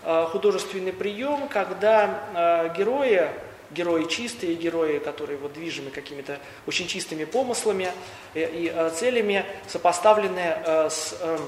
э, 0.04 0.26
художественный 0.30 0.92
прием, 0.92 1.48
когда 1.48 2.20
э, 2.34 2.74
герои, 2.76 3.28
герои 3.70 4.04
чистые, 4.04 4.54
герои, 4.54 4.98
которые 4.98 5.38
вот 5.38 5.52
движимы 5.52 5.90
какими-то 5.90 6.38
очень 6.66 6.86
чистыми 6.86 7.24
помыслами 7.24 7.90
и, 8.34 8.40
и 8.40 8.72
э, 8.74 8.90
целями, 8.90 9.44
сопоставлены 9.68 10.56
э, 10.64 10.88
с 10.90 11.16
э, 11.20 11.38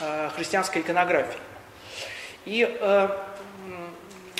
э, 0.00 0.30
христианской 0.36 0.82
иконографией. 0.82 1.40
И 2.46 2.66
э, 2.68 3.08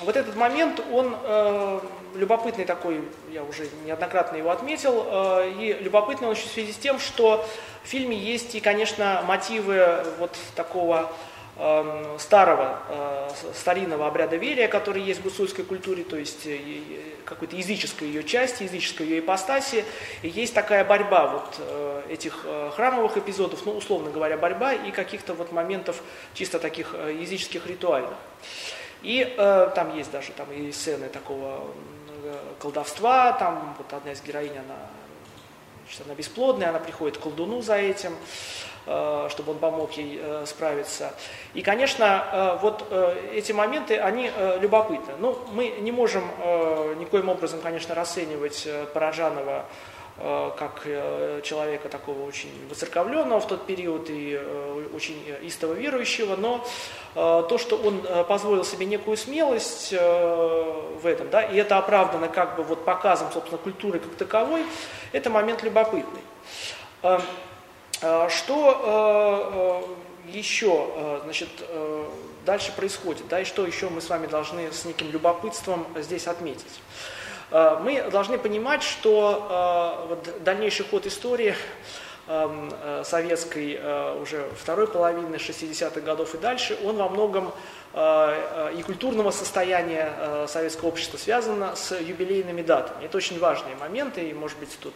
вот 0.02 0.16
этот 0.16 0.34
момент, 0.34 0.82
он 0.90 1.14
э, 1.22 1.80
любопытный 2.14 2.64
такой, 2.64 3.02
я 3.32 3.42
уже 3.42 3.68
неоднократно 3.84 4.36
его 4.36 4.50
отметил, 4.50 5.06
э, 5.06 5.52
и 5.58 5.72
любопытный 5.80 6.28
он 6.28 6.34
еще 6.34 6.48
в 6.48 6.52
связи 6.52 6.72
с 6.72 6.76
тем, 6.76 6.98
что 6.98 7.46
в 7.82 7.88
фильме 7.88 8.16
есть 8.16 8.54
и, 8.54 8.60
конечно, 8.60 9.22
мотивы 9.26 10.04
вот 10.18 10.36
такого 10.54 11.10
э, 11.56 12.16
старого, 12.18 12.78
э, 12.88 13.28
старинного 13.54 14.06
обряда 14.06 14.36
верия, 14.36 14.68
который 14.68 15.02
есть 15.02 15.20
в 15.20 15.24
гусульской 15.24 15.64
культуре, 15.64 16.04
то 16.04 16.16
есть 16.16 16.46
э, 16.46 16.58
какой-то 17.24 17.56
языческой 17.56 18.08
ее 18.08 18.24
части, 18.24 18.64
языческой 18.64 19.06
ее 19.06 19.18
ипостаси, 19.20 19.84
и 20.22 20.28
есть 20.28 20.52
такая 20.54 20.84
борьба 20.84 21.28
вот 21.28 21.60
этих 22.08 22.44
храмовых 22.74 23.16
эпизодов, 23.16 23.64
ну, 23.64 23.76
условно 23.76 24.10
говоря, 24.10 24.36
борьба 24.36 24.72
и 24.72 24.90
каких-то 24.90 25.34
вот 25.34 25.52
моментов 25.52 26.02
чисто 26.34 26.58
таких 26.58 26.92
языческих 26.94 27.68
ритуальных. 27.68 28.16
И 29.02 29.34
э, 29.36 29.70
там 29.74 29.96
есть 29.96 30.10
даже 30.10 30.32
там 30.32 30.50
и 30.52 30.70
сцены 30.72 31.08
такого 31.08 31.64
колдовства, 32.58 33.32
там 33.32 33.74
вот 33.78 33.92
одна 33.92 34.12
из 34.12 34.22
героинь, 34.22 34.52
она, 34.52 34.76
значит, 35.84 36.02
она 36.06 36.14
бесплодная, 36.14 36.70
она 36.70 36.78
приходит 36.78 37.18
к 37.18 37.20
колдуну 37.20 37.62
за 37.62 37.76
этим, 37.76 38.14
э, 38.86 39.28
чтобы 39.30 39.52
он 39.52 39.58
помог 39.58 39.92
ей 39.92 40.18
э, 40.22 40.44
справиться. 40.46 41.14
И, 41.54 41.62
конечно, 41.62 42.24
э, 42.32 42.58
вот 42.62 42.84
эти 43.32 43.52
моменты, 43.52 43.98
они 43.98 44.30
любопытны. 44.60 45.14
Ну, 45.18 45.38
мы 45.52 45.68
не 45.80 45.92
можем 45.92 46.24
никоим 46.98 47.28
образом, 47.28 47.60
конечно, 47.60 47.94
расценивать 47.94 48.68
Параджанова 48.94 49.64
Э, 49.64 49.64
как 50.20 50.82
э, 50.84 51.40
человека 51.42 51.88
такого 51.88 52.26
очень 52.26 52.50
воцерковленного 52.68 53.40
в 53.40 53.48
тот 53.48 53.64
период 53.64 54.10
и 54.10 54.38
э, 54.38 54.86
очень 54.94 55.24
истово 55.42 55.72
верующего, 55.72 56.36
но 56.36 56.66
то, 57.14 57.56
что 57.58 57.76
он 57.76 58.02
позволил 58.28 58.64
себе 58.64 58.86
некую 58.86 59.16
смелость 59.16 59.92
в 59.92 61.00
этом, 61.02 61.28
да, 61.30 61.42
и 61.42 61.56
это 61.56 61.76
оправдано 61.78 62.28
как 62.28 62.54
бы 62.56 62.62
вот 62.62 62.84
показом, 62.84 63.32
собственно, 63.32 63.58
культуры 63.58 63.98
как 63.98 64.14
таковой, 64.14 64.64
это 65.10 65.28
момент 65.28 65.64
любопытный. 65.64 66.20
Что 68.28 69.82
еще, 70.28 71.20
значит, 71.24 71.48
дальше 72.46 72.72
происходит, 72.76 73.26
да, 73.26 73.40
и 73.40 73.44
что 73.44 73.66
еще 73.66 73.88
мы 73.88 74.00
с 74.00 74.08
вами 74.08 74.28
должны 74.28 74.70
с 74.70 74.84
неким 74.84 75.10
любопытством 75.10 75.86
здесь 75.96 76.28
отметить? 76.28 76.80
Э, 77.50 77.78
мы 77.80 78.02
должны 78.10 78.38
понимать, 78.38 78.82
что 78.82 80.04
э, 80.04 80.08
вот 80.08 80.42
дальнейший 80.42 80.86
ход 80.86 81.06
истории 81.06 81.54
эм, 82.28 82.72
э, 82.80 83.02
советской 83.04 83.80
уже 84.20 84.48
второй 84.56 84.86
половины 84.86 85.36
60-х 85.36 86.00
годов 86.00 86.34
и 86.34 86.38
дальше, 86.38 86.78
он 86.84 86.96
во 86.96 87.08
многом 87.08 87.52
и 87.92 88.82
культурного 88.86 89.32
состояния 89.32 90.46
советского 90.46 90.90
общества 90.90 91.18
связано 91.18 91.74
с 91.74 91.98
юбилейными 91.98 92.62
датами. 92.62 93.06
Это 93.06 93.16
очень 93.16 93.40
важные 93.40 93.74
моменты, 93.74 94.20
и, 94.28 94.32
может 94.32 94.56
быть, 94.58 94.78
тут 94.80 94.94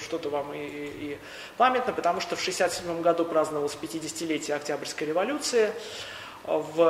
что-то 0.00 0.28
вам 0.28 0.52
и 0.52 1.16
памятно, 1.58 1.92
потому 1.92 2.20
что 2.20 2.34
в 2.34 2.40
67 2.40 3.02
году 3.02 3.24
праздновалось 3.24 3.78
50-летие 3.80 4.56
Октябрьской 4.56 5.06
революции, 5.06 5.70
в 6.48 6.80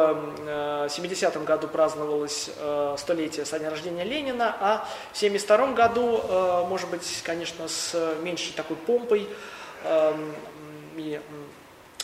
70-м 0.87 1.45
году 1.45 1.69
праздновалось 1.69 2.51
столетие 2.97 3.45
со 3.45 3.59
дня 3.59 3.71
рождения 3.71 4.05
Ленина, 4.05 4.57
а 4.61 4.89
в 5.13 5.19
72 5.19 5.73
году, 5.73 6.21
может 6.69 6.89
быть, 6.91 7.23
конечно, 7.25 7.67
с 7.69 7.95
меньшей 8.23 8.53
такой 8.55 8.77
помпой, 8.77 9.29
Эм, 9.85 10.35
и 10.97 11.21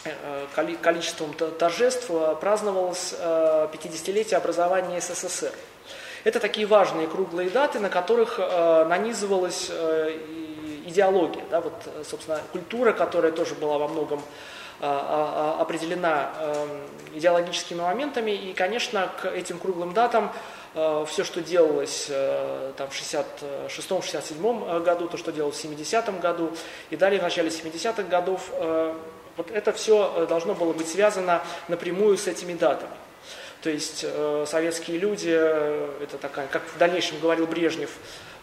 э, 0.04 0.46
количеством 0.80 1.34
торжеств 1.34 2.06
э, 2.10 2.36
праздновалось 2.40 3.12
50-летие 3.12 4.34
э, 4.34 4.36
образования 4.36 5.00
СССР. 5.00 5.52
Это 6.22 6.38
такие 6.38 6.66
важные 6.66 7.08
круглые 7.08 7.50
даты, 7.50 7.80
на 7.80 7.90
которых 7.90 8.38
нанизывалась 8.38 9.70
идеология, 10.86 11.44
да, 11.50 11.60
вот, 11.60 11.74
собственно, 12.08 12.40
культура, 12.50 12.92
которая 12.92 13.30
тоже 13.30 13.54
была 13.54 13.76
во 13.76 13.88
многом 13.88 14.22
определена 14.80 16.32
эм, 16.40 16.68
идеологическими 17.14 17.80
моментами, 17.80 18.32
и, 18.32 18.52
конечно, 18.52 19.10
к 19.20 19.26
этим 19.26 19.58
круглым 19.58 19.94
датам 19.94 20.30
Э, 20.74 21.04
все, 21.08 21.22
что 21.24 21.40
делалось 21.40 22.06
э, 22.08 22.72
там, 22.76 22.90
в 22.90 22.92
66-67 22.92 24.82
году, 24.82 25.08
то, 25.08 25.16
что 25.16 25.30
делалось 25.30 25.56
в 25.56 25.64
70-м 25.64 26.18
году 26.18 26.52
и 26.90 26.96
далее 26.96 27.20
в 27.20 27.22
начале 27.22 27.48
70-х 27.48 28.02
годов, 28.04 28.50
э, 28.52 28.94
вот 29.36 29.50
это 29.50 29.72
все 29.72 30.26
должно 30.28 30.54
было 30.54 30.72
быть 30.72 30.88
связано 30.88 31.42
напрямую 31.68 32.18
с 32.18 32.26
этими 32.26 32.54
датами. 32.54 32.92
То 33.62 33.70
есть 33.70 34.04
советские 34.46 34.98
люди, 34.98 35.30
это 35.30 36.18
такая, 36.20 36.46
как 36.48 36.62
в 36.66 36.76
дальнейшем 36.76 37.18
говорил 37.18 37.46
Брежнев, 37.46 37.90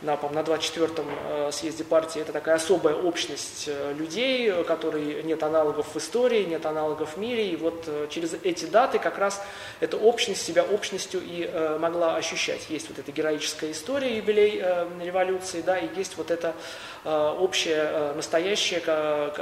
на, 0.02 0.18
на 0.32 0.40
24-м 0.40 1.06
э, 1.08 1.52
съезде 1.52 1.84
партии, 1.84 2.22
это 2.22 2.34
такая 2.34 2.56
особая 2.56 2.96
общность 2.96 3.66
э, 3.68 3.94
людей, 3.94 4.52
которой 4.64 5.22
нет 5.24 5.44
аналогов 5.44 5.94
в 5.94 5.98
истории, 5.98 6.44
нет 6.44 6.66
аналогов 6.66 7.16
в 7.16 7.18
мире, 7.18 7.50
и 7.50 7.56
вот 7.56 7.84
э, 7.88 8.08
через 8.10 8.34
эти 8.44 8.66
даты 8.66 8.98
как 8.98 9.20
раз 9.20 9.42
эта 9.80 9.98
общность 9.98 10.42
себя 10.42 10.64
общностью 10.64 11.22
и 11.24 11.50
могла 11.80 12.16
ощущать. 12.16 12.70
Есть 12.70 12.90
вот 12.90 13.00
эта 13.00 13.12
героическая 13.12 13.72
история, 13.72 14.18
юбилей 14.18 14.64
революции, 15.04 15.62
да, 15.62 15.78
и 15.78 15.88
есть 15.96 16.18
вот 16.18 16.32
это 16.32 16.54
общее, 17.04 18.14
настоящее, 18.16 18.82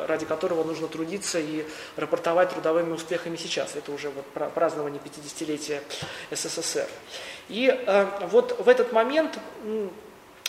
ради 0.07 0.25
которого 0.25 0.63
нужно 0.63 0.87
трудиться 0.87 1.39
и 1.39 1.65
рапортовать 1.97 2.51
трудовыми 2.51 2.93
успехами 2.93 3.35
сейчас. 3.35 3.75
Это 3.75 3.91
уже 3.91 4.09
вот 4.09 4.25
празднование 4.53 5.01
50-летия 5.03 5.81
СССР. 6.31 6.87
И 7.49 7.85
вот 8.31 8.59
в 8.59 8.69
этот 8.69 8.91
момент 8.91 9.37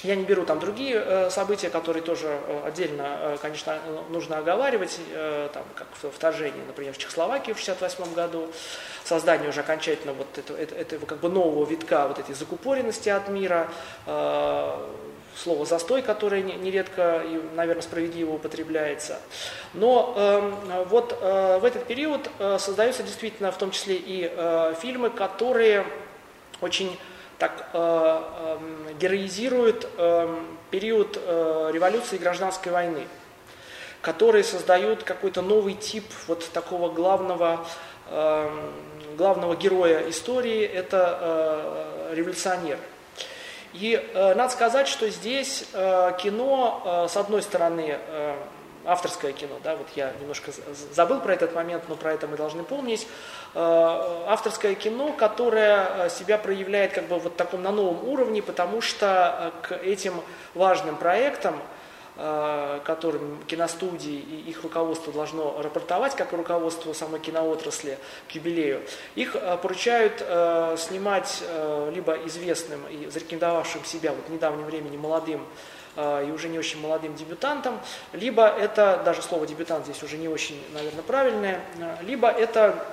я 0.02 0.16
не 0.16 0.24
беру 0.24 0.44
там 0.44 0.58
другие 0.60 0.96
э, 0.96 1.30
события, 1.30 1.68
которые 1.68 2.02
тоже 2.02 2.26
э, 2.28 2.62
отдельно, 2.66 3.18
э, 3.20 3.36
конечно, 3.40 3.78
нужно 4.08 4.38
оговаривать, 4.38 4.98
там, 5.52 5.64
как 5.74 5.88
вторжение, 6.12 6.64
например, 6.66 6.94
в 6.94 6.98
Чехословакию 6.98 7.54
в 7.54 7.60
1968 7.62 8.14
году, 8.14 8.50
создание 9.04 9.48
уже 9.48 9.60
окончательно 9.60 10.12
вот 10.12 10.26
этого, 10.38 10.56
этого 10.56 11.06
как 11.06 11.18
бы 11.18 11.28
нового 11.28 11.68
витка 11.68 12.06
вот 12.08 12.18
этой 12.18 12.34
закупоренности 12.34 13.08
от 13.08 13.28
мира, 13.28 13.68
слово 15.36 15.64
«застой», 15.64 16.02
которое 16.02 16.42
нередко 16.42 17.22
и, 17.24 17.40
наверное, 17.54 17.82
справедливо 17.82 18.34
употребляется. 18.34 19.18
Но 19.74 20.14
э, 20.16 20.84
вот 20.88 21.18
в 21.20 21.64
этот 21.64 21.86
период 21.86 22.30
создаются 22.58 23.02
действительно 23.02 23.52
в 23.52 23.58
том 23.58 23.70
числе 23.70 23.96
и 23.96 24.30
фильмы, 24.80 25.10
которые 25.10 25.86
очень 26.60 26.98
так 27.40 27.70
э, 27.72 28.22
э, 28.38 28.58
героизирует 29.00 29.88
э, 29.96 30.36
период 30.70 31.18
э, 31.20 31.70
революции 31.72 32.16
и 32.16 32.18
гражданской 32.18 32.70
войны, 32.70 33.06
которые 34.02 34.44
создают 34.44 35.04
какой-то 35.04 35.40
новый 35.40 35.72
тип 35.72 36.04
вот 36.28 36.46
такого 36.52 36.92
главного, 36.92 37.66
э, 38.08 38.70
главного 39.16 39.56
героя 39.56 40.08
истории, 40.10 40.62
это 40.62 41.18
э, 42.10 42.14
революционер. 42.14 42.78
И 43.72 43.94
э, 43.94 44.34
надо 44.34 44.52
сказать, 44.52 44.86
что 44.86 45.08
здесь 45.08 45.64
э, 45.72 46.12
кино, 46.22 46.82
э, 46.84 47.08
с 47.08 47.16
одной 47.16 47.40
стороны, 47.40 47.98
э, 47.98 48.36
авторское 48.90 49.32
кино, 49.32 49.54
да, 49.62 49.76
вот 49.76 49.86
я 49.94 50.12
немножко 50.20 50.50
забыл 50.92 51.20
про 51.20 51.34
этот 51.34 51.54
момент, 51.54 51.84
но 51.88 51.94
про 51.94 52.12
это 52.12 52.26
мы 52.26 52.36
должны 52.36 52.64
помнить. 52.64 53.06
Э, 53.54 54.24
авторское 54.26 54.74
кино, 54.74 55.12
которое 55.12 56.06
э, 56.06 56.10
себя 56.10 56.38
проявляет 56.38 56.92
как 56.92 57.06
бы 57.06 57.18
вот 57.18 57.36
таком 57.36 57.62
на 57.62 57.70
новом 57.70 58.08
уровне, 58.08 58.42
потому 58.42 58.80
что 58.80 59.52
э, 59.62 59.66
к 59.66 59.72
этим 59.76 60.14
важным 60.54 60.96
проектам, 60.96 61.60
которым 62.84 63.42
киностудии 63.46 64.12
и 64.12 64.50
их 64.50 64.62
руководство 64.62 65.10
должно 65.10 65.62
рапортовать, 65.62 66.14
как 66.16 66.32
руководство 66.32 66.92
самой 66.92 67.18
киноотрасли 67.18 67.98
к 68.28 68.32
юбилею, 68.32 68.82
их 69.14 69.36
поручают 69.62 70.18
снимать 70.78 71.42
либо 71.94 72.16
известным 72.26 72.86
и 72.88 73.06
зарекомендовавшим 73.06 73.86
себя 73.86 74.12
вот 74.12 74.26
в 74.26 74.30
недавнем 74.30 74.66
времени 74.66 74.98
молодым 74.98 75.46
и 76.26 76.30
уже 76.30 76.48
не 76.48 76.58
очень 76.58 76.80
молодым 76.80 77.14
дебютантам, 77.14 77.80
либо 78.12 78.46
это, 78.46 79.02
даже 79.04 79.22
слово 79.22 79.46
дебютант 79.46 79.84
здесь 79.84 80.02
уже 80.02 80.16
не 80.16 80.28
очень, 80.28 80.62
наверное, 80.72 81.02
правильное, 81.02 81.60
либо 82.02 82.28
это 82.28 82.84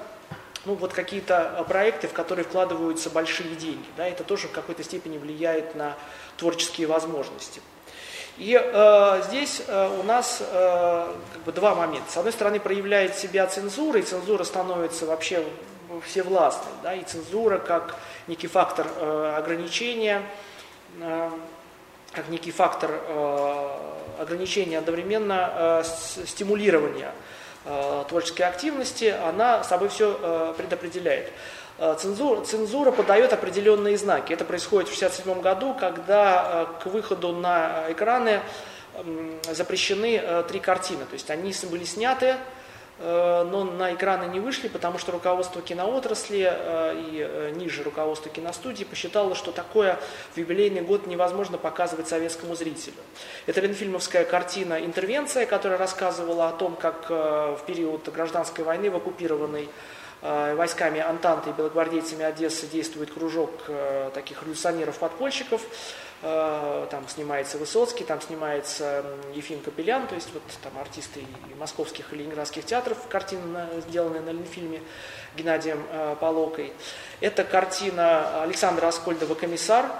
ну, 0.68 0.76
вот 0.76 0.94
какие-то 0.94 1.58
а, 1.58 1.64
проекты, 1.64 2.08
в 2.08 2.14
которые 2.14 2.44
вкладываются 2.44 3.10
большие 3.10 3.56
деньги. 3.56 3.86
Да, 3.96 4.06
это 4.06 4.24
тоже 4.24 4.50
в 4.50 4.52
какой-то 4.52 4.84
степени 4.84 5.18
влияет 5.18 5.76
на 5.76 5.96
творческие 6.36 6.88
возможности. 6.88 7.62
И 8.38 8.60
э, 8.62 9.22
здесь 9.28 9.64
э, 9.66 10.00
у 10.00 10.04
нас 10.04 10.42
э, 10.42 11.14
как 11.34 11.42
бы 11.44 11.52
два 11.54 11.74
момента. 11.74 12.12
С 12.12 12.18
одной 12.18 12.34
стороны, 12.34 12.60
проявляет 12.60 13.16
себя 13.16 13.48
цензура, 13.48 14.00
и 14.00 14.04
цензура 14.04 14.44
становится 14.44 15.08
вообще 15.08 15.44
всевластной. 16.06 16.74
Да, 16.84 16.94
и 16.94 17.04
цензура 17.04 17.58
как 17.58 17.96
некий 18.28 18.48
фактор 18.48 18.86
э, 18.96 19.34
ограничения, 19.38 20.22
э, 21.00 21.32
как 22.18 22.30
некий 22.30 22.50
фактор 22.50 22.90
э, 22.92 23.70
ограничения 24.18 24.80
одновременно 24.80 25.52
э, 25.54 25.84
стимулирования 26.26 27.12
Э, 27.70 28.06
творческой 28.08 28.44
активности, 28.44 29.14
она 29.26 29.62
собой 29.62 29.90
все 29.90 30.54
предопределяет. 30.58 31.34
Цензура, 32.00 32.44
цензура 32.46 32.92
подает 32.92 33.34
определенные 33.34 33.98
знаки. 33.98 34.32
Это 34.32 34.46
происходит 34.46 34.88
в 34.88 34.96
1967 34.96 35.42
году, 35.42 35.76
когда 35.78 36.70
к 36.82 36.86
выходу 36.86 37.34
на 37.34 37.84
экраны 37.90 38.40
запрещены 39.52 40.44
три 40.48 40.60
картины. 40.62 41.06
То 41.06 41.14
есть 41.14 41.30
они 41.30 41.54
были 41.70 41.84
сняты 41.84 42.38
но 43.00 43.64
на 43.64 43.94
экраны 43.94 44.32
не 44.32 44.40
вышли, 44.40 44.68
потому 44.68 44.98
что 44.98 45.12
руководство 45.12 45.62
киноотрасли 45.62 46.50
э, 46.50 46.96
и 47.12 47.28
э, 47.28 47.52
ниже 47.56 47.84
руководство 47.84 48.32
киностудии 48.32 48.86
посчитало, 48.86 49.36
что 49.36 49.52
такое 49.52 50.00
в 50.34 50.38
юбилейный 50.38 50.82
год 50.82 51.06
невозможно 51.06 51.58
показывать 51.58 52.08
советскому 52.08 52.56
зрителю. 52.56 52.96
Это 53.46 53.62
ленфильмовская 53.62 54.26
картина 54.26 54.84
«Интервенция», 54.84 55.46
которая 55.46 55.78
рассказывала 55.78 56.50
о 56.50 56.54
том, 56.54 56.76
как 56.76 57.10
в 57.10 57.60
период 57.68 58.08
гражданской 58.10 58.64
войны 58.64 58.90
в 58.90 58.96
оккупированной 58.96 59.70
войсками 60.22 61.00
Антанты 61.00 61.52
и 61.52 61.54
белогвардейцами 61.54 62.26
Одессы 62.26 62.66
действует 62.66 63.12
кружок 63.14 63.52
таких 64.16 64.42
революционеров-подпольщиков, 64.42 65.62
Э, 65.62 66.07
там 66.22 67.08
снимается 67.08 67.60
Высоцкий, 67.60 68.04
там 68.04 68.20
снимается 68.22 69.06
Ефим 69.36 69.60
Капелян, 69.62 70.08
то 70.08 70.16
есть 70.16 70.30
вот 70.34 70.42
там 70.64 70.76
артисты 70.80 71.20
и 71.20 71.56
московских 71.60 72.12
и 72.12 72.16
ленинградских 72.16 72.66
театров, 72.66 72.98
картина, 73.08 73.70
сделанная 73.88 74.22
на 74.22 74.32
Ленфильме 74.32 74.82
Геннадием 75.36 75.86
э, 75.92 76.16
Полокой. 76.20 76.74
Это 77.22 77.44
картина 77.44 78.42
Александра 78.42 78.88
Аскольдова 78.88 79.36
«Комиссар», 79.36 79.92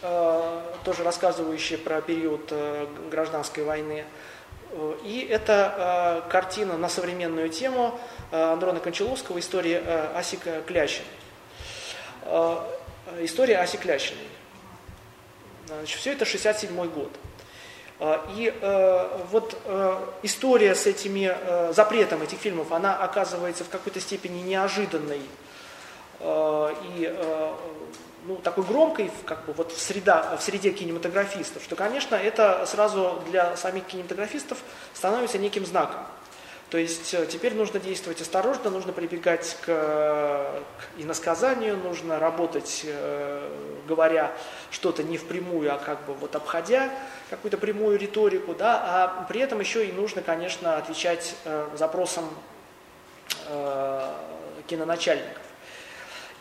э, 0.00 0.62
тоже 0.84 1.04
рассказывающая 1.04 1.76
про 1.76 2.00
период 2.00 2.50
гражданской 3.10 3.64
войны. 3.64 4.04
И 5.04 5.26
это 5.30 6.24
картина 6.30 6.76
на 6.76 6.88
современную 6.88 7.50
тему 7.50 7.98
Андрона 8.30 8.80
Кончаловского 8.80 9.38
«История 9.38 9.78
Асика 10.14 10.62
Клящиной». 10.66 11.06
История 13.20 13.58
Аси 13.58 13.76
Клящиной. 13.76 14.26
Значит, 15.66 15.98
все 15.98 16.12
это 16.12 16.24
67 16.24 16.74
год. 16.88 17.10
А, 17.98 18.24
и 18.36 18.52
э, 18.60 19.18
вот 19.30 19.58
э, 19.64 20.06
история 20.22 20.74
с 20.74 20.86
этими 20.86 21.34
э, 21.34 21.72
запретом 21.74 22.22
этих 22.22 22.38
фильмов, 22.38 22.70
она 22.72 22.96
оказывается 22.96 23.64
в 23.64 23.68
какой-то 23.68 24.00
степени 24.00 24.42
неожиданной 24.42 25.22
э, 26.20 26.74
и 26.84 27.10
э, 27.10 27.54
ну, 28.26 28.36
такой 28.36 28.64
громкой 28.64 29.10
как 29.24 29.46
бы, 29.46 29.52
вот 29.54 29.72
в, 29.72 29.80
среда, 29.80 30.36
в 30.36 30.42
среде 30.42 30.72
кинематографистов, 30.72 31.62
что, 31.62 31.74
конечно, 31.74 32.16
это 32.16 32.66
сразу 32.66 33.22
для 33.30 33.56
самих 33.56 33.86
кинематографистов 33.86 34.58
становится 34.92 35.38
неким 35.38 35.64
знаком. 35.64 36.00
То 36.76 36.80
есть 36.80 37.14
э, 37.14 37.24
теперь 37.24 37.54
нужно 37.54 37.80
действовать 37.80 38.20
осторожно, 38.20 38.68
нужно 38.68 38.92
прибегать 38.92 39.56
к, 39.62 39.64
к 39.64 40.52
иносказанию, 40.98 41.74
нужно 41.78 42.18
работать, 42.18 42.82
э, 42.84 43.50
говоря 43.88 44.30
что-то 44.70 45.02
не 45.02 45.16
впрямую, 45.16 45.74
а 45.74 45.78
как 45.78 46.04
бы 46.04 46.12
вот 46.12 46.36
обходя 46.36 46.90
какую-то 47.30 47.56
прямую 47.56 47.98
риторику, 47.98 48.54
да, 48.54 48.82
а 48.84 49.24
при 49.26 49.40
этом 49.40 49.60
еще 49.60 49.86
и 49.86 49.92
нужно, 49.92 50.20
конечно, 50.20 50.76
отвечать 50.76 51.34
э, 51.46 51.66
запросам 51.76 52.28
э, 53.48 54.10
киноначальников. 54.66 55.44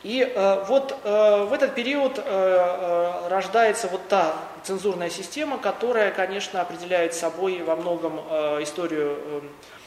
И 0.04 0.20
э, 0.22 0.66
вот 0.68 1.00
э, 1.02 1.44
в 1.46 1.54
этот 1.54 1.76
период 1.76 2.18
э, 2.18 2.24
э, 2.26 3.28
рождается 3.30 3.88
вот 3.88 4.06
та 4.10 4.36
цензурная 4.64 5.10
система, 5.10 5.58
которая, 5.58 6.12
конечно, 6.12 6.60
определяет 6.60 7.14
собой 7.14 7.64
во 7.64 7.78
многом 7.78 8.20
э, 8.30 8.64
историю 8.64 9.18
э, 9.18 9.42
Э, 9.42 9.85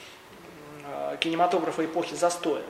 кинематографа 1.21 1.85
эпохи 1.85 2.15
застоя. 2.15 2.63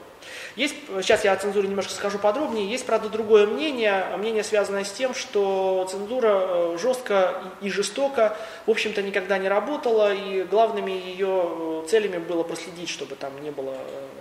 Есть, 0.55 0.75
сейчас 1.01 1.23
я 1.23 1.31
о 1.31 1.37
цензуре 1.37 1.69
немножко 1.69 1.93
скажу 1.93 2.19
подробнее, 2.19 2.69
есть, 2.69 2.85
правда, 2.85 3.07
другое 3.07 3.47
мнение, 3.47 4.05
мнение, 4.17 4.43
связанное 4.43 4.83
с 4.83 4.91
тем, 4.91 5.13
что 5.13 5.87
цензура 5.89 6.27
э, 6.27 6.77
жестко 6.77 7.41
и 7.61 7.69
жестоко, 7.69 8.35
в 8.65 8.71
общем-то, 8.71 9.01
никогда 9.01 9.37
не 9.37 9.47
работала, 9.47 10.13
и 10.13 10.43
главными 10.43 10.91
ее 10.91 11.83
э, 11.83 11.85
целями 11.87 12.17
было 12.17 12.43
проследить, 12.43 12.89
чтобы 12.89 13.15
там 13.15 13.41
не 13.41 13.51
было, 13.51 13.77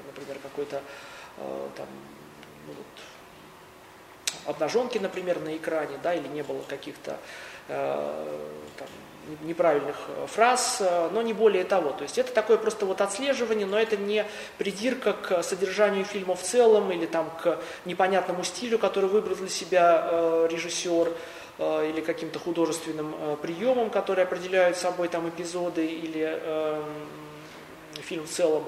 например, 0.07 0.39
какой-то 0.43 0.81
там, 1.77 1.87
ну, 2.67 2.75
вот, 2.77 2.87
обнаженки, 4.47 4.99
например, 4.99 5.41
на 5.41 5.57
экране, 5.57 5.99
да, 6.03 6.15
или 6.15 6.27
не 6.29 6.43
было 6.43 6.63
каких-то 6.69 7.19
там, 7.69 8.89
неправильных 9.43 9.97
э, 10.09 10.27
фраз, 10.27 10.79
э, 10.81 11.11
но 11.13 11.23
не 11.23 11.33
более 11.33 11.65
того. 11.65 11.91
То 11.91 12.03
есть 12.03 12.19
это 12.19 12.33
такое 12.33 12.57
просто 12.57 12.87
вот 12.87 13.01
отслеживание, 13.01 13.67
но 13.67 13.79
это 13.79 13.97
не 13.97 14.25
придирка 14.57 15.13
к 15.13 15.43
содержанию 15.43 16.05
фильма 16.05 16.35
в 16.35 16.43
целом 16.43 16.91
или 16.91 17.07
там 17.07 17.31
к 17.43 17.59
непонятному 17.85 18.45
стилю, 18.45 18.79
который 18.79 19.09
выбрал 19.09 19.37
для 19.37 19.49
себя 19.49 20.09
э, 20.11 20.49
режиссер 20.51 21.13
или 21.59 22.03
каким-то 22.03 22.39
художественным 22.39 23.37
приемом, 23.43 23.91
которые 23.91 24.23
определяют 24.23 24.77
собой 24.77 25.09
там 25.09 25.29
эпизоды 25.29 25.85
или 25.85 26.41
фильм 28.01 28.27
в 28.27 28.31
целом. 28.31 28.63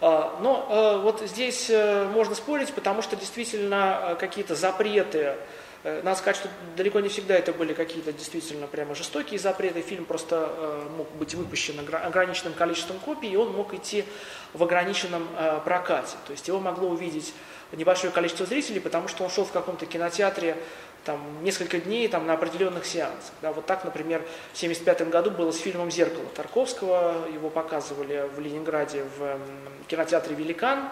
Но 0.00 1.00
вот 1.04 1.20
здесь 1.20 1.70
можно 2.12 2.34
спорить, 2.34 2.72
потому 2.72 3.02
что 3.02 3.14
действительно 3.14 4.16
какие-то 4.18 4.56
запреты 4.56 5.36
надо 5.84 6.16
сказать, 6.16 6.36
что 6.36 6.48
далеко 6.76 7.00
не 7.00 7.10
всегда 7.10 7.34
это 7.34 7.52
были 7.52 7.74
какие-то 7.74 8.10
действительно 8.10 8.66
прямо 8.66 8.94
жестокие 8.94 9.38
запреты. 9.38 9.82
Фильм 9.82 10.06
просто 10.06 10.50
э, 10.50 10.88
мог 10.96 11.10
быть 11.12 11.34
выпущен 11.34 11.78
ограниченным 11.78 12.54
количеством 12.54 12.98
копий, 12.98 13.28
и 13.30 13.36
он 13.36 13.52
мог 13.52 13.74
идти 13.74 14.06
в 14.54 14.62
ограниченном 14.62 15.28
э, 15.36 15.60
прокате. 15.62 16.16
То 16.26 16.32
есть 16.32 16.48
его 16.48 16.58
могло 16.58 16.88
увидеть 16.88 17.34
небольшое 17.72 18.12
количество 18.12 18.46
зрителей, 18.46 18.80
потому 18.80 19.08
что 19.08 19.24
он 19.24 19.30
шел 19.30 19.44
в 19.44 19.52
каком-то 19.52 19.84
кинотеатре 19.84 20.56
там, 21.04 21.20
несколько 21.44 21.78
дней 21.78 22.08
там, 22.08 22.26
на 22.26 22.32
определенных 22.32 22.86
сеансах. 22.86 23.34
Да, 23.42 23.52
вот 23.52 23.66
так, 23.66 23.84
например, 23.84 24.20
в 24.20 24.56
1975 24.56 25.10
году 25.10 25.30
было 25.30 25.52
с 25.52 25.58
фильмом 25.58 25.90
«Зеркало» 25.90 26.24
Тарковского. 26.34 27.28
Его 27.28 27.50
показывали 27.50 28.28
в 28.34 28.40
Ленинграде 28.40 29.04
в 29.18 29.38
кинотеатре 29.86 30.34
«Великан» 30.34 30.88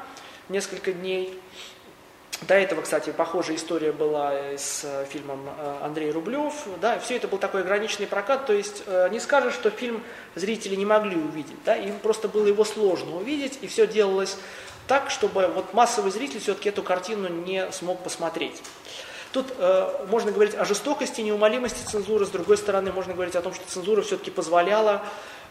несколько 0.49 0.93
дней. 0.93 1.41
До 2.49 2.55
этого, 2.55 2.83
кстати, 2.83 3.11
похожая 3.11 3.57
история 3.57 3.93
была 3.93 4.33
с 4.57 4.83
э, 4.85 5.07
фильмом 5.09 5.41
э, 5.47 5.77
Андрей 5.83 6.11
Рублев. 6.11 6.53
Да, 6.81 6.99
все 6.99 7.17
это 7.17 7.29
был 7.29 7.39
такой 7.39 7.61
ограниченный 7.61 8.09
прокат, 8.09 8.47
то 8.47 8.53
есть 8.53 8.83
э, 8.87 9.09
не 9.13 9.21
скажешь, 9.21 9.55
что 9.55 9.71
фильм 9.71 10.03
зрители 10.35 10.75
не 10.75 10.85
могли 10.85 11.17
увидеть, 11.17 11.57
да, 11.65 11.77
им 11.77 12.01
просто 12.01 12.27
было 12.27 12.47
его 12.47 12.65
сложно 12.65 13.17
увидеть, 13.17 13.59
и 13.61 13.69
все 13.69 13.87
делалось 13.87 14.37
так, 14.89 15.11
чтобы 15.11 15.47
вот 15.47 15.73
массовый 15.73 16.11
зритель 16.11 16.41
все-таки 16.41 16.71
эту 16.71 16.83
картину 16.83 17.29
не 17.29 17.71
смог 17.71 18.03
посмотреть. 18.03 18.61
Тут 19.33 19.47
э, 19.59 20.07
можно 20.09 20.31
говорить 20.31 20.55
о 20.55 20.65
жестокости, 20.67 21.23
неумолимости 21.23 21.83
цензуры, 21.87 22.27
с 22.27 22.29
другой 22.29 22.59
стороны, 22.59 22.93
можно 22.93 23.15
говорить 23.15 23.35
о 23.35 23.41
том, 23.41 23.55
что 23.55 23.67
цензура 23.67 24.03
все-таки 24.03 24.31
позволяла 24.31 25.03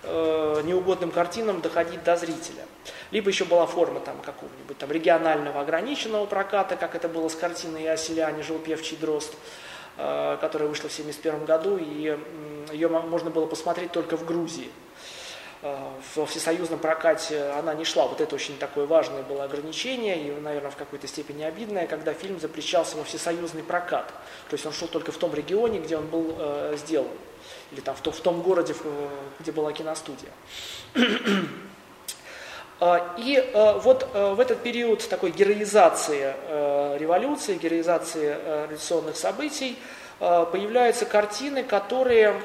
э, 0.04 0.62
неугодным 0.64 1.10
картинам 1.10 1.62
доходить 1.62 2.04
до 2.04 2.16
зрителя. 2.16 2.64
Либо 3.10 3.30
еще 3.30 3.44
была 3.44 3.66
форма 3.66 4.00
там 4.00 4.18
какого-нибудь 4.20 4.78
там 4.78 4.92
регионального 4.92 5.62
ограниченного 5.62 6.28
проката, 6.28 6.76
как 6.76 6.94
это 6.94 7.10
было 7.10 7.28
с 7.28 7.36
картиной 7.36 7.84
«Я 7.84 7.98
селяне, 7.98 8.44
жил 8.44 8.60
певчий 8.60 8.98
дрозд», 8.98 9.34
э, 9.98 10.38
которая 10.40 10.70
вышла 10.70 10.88
в 10.88 10.94
1971 10.94 11.46
году, 11.46 11.78
и 11.78 12.18
э, 12.70 12.74
ее 12.74 12.88
можно 12.88 13.32
было 13.32 13.48
посмотреть 13.48 13.92
только 13.92 14.16
в 14.16 14.26
Грузии. 14.26 14.70
Э, 15.64 15.90
в 16.16 16.26
всесоюзном 16.26 16.80
прокате 16.80 17.44
она 17.58 17.74
не 17.74 17.86
шла. 17.86 18.08
Вот 18.08 18.22
это 18.22 18.36
очень 18.36 18.58
такое 18.58 18.86
важное 18.86 19.24
было 19.24 19.44
ограничение, 19.44 20.28
и, 20.28 20.32
наверное, 20.32 20.72
в 20.72 20.76
какой-то 20.76 21.08
степени 21.08 21.44
обидное, 21.44 21.88
когда 21.88 22.14
фильм 22.14 22.40
запрещался 22.40 22.98
во 22.98 23.04
всесоюзный 23.04 23.64
прокат. 23.64 24.08
То 24.50 24.54
есть 24.54 24.66
он 24.66 24.74
шел 24.74 24.88
только 24.88 25.12
в 25.12 25.18
том 25.18 25.34
регионе, 25.34 25.80
где 25.80 25.98
он 25.98 26.08
был 26.08 26.36
э, 26.38 26.76
сделан 26.78 27.08
или 27.72 27.80
там 27.80 27.96
в, 27.96 28.02
то, 28.02 28.12
в 28.12 28.20
том 28.20 28.42
городе, 28.42 28.76
где 29.40 29.52
была 29.52 29.72
киностудия. 29.72 30.32
А, 32.84 33.16
и 33.16 33.36
э, 33.36 33.80
вот 33.84 34.10
э, 34.12 34.34
в 34.34 34.40
этот 34.40 34.64
период 34.64 35.08
такой 35.08 35.30
героизации 35.30 36.34
э, 36.36 36.98
революции, 37.00 37.54
героизации 37.54 38.36
революционных 38.64 39.18
событий 39.18 39.78
появляются 40.18 41.06
картины, 41.06 41.62
которые 41.64 42.42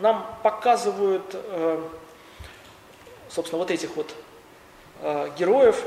нам 0.00 0.26
показывают, 0.42 1.36
собственно, 3.28 3.58
вот 3.58 3.70
этих 3.70 3.96
вот 3.96 4.14
героев, 5.38 5.84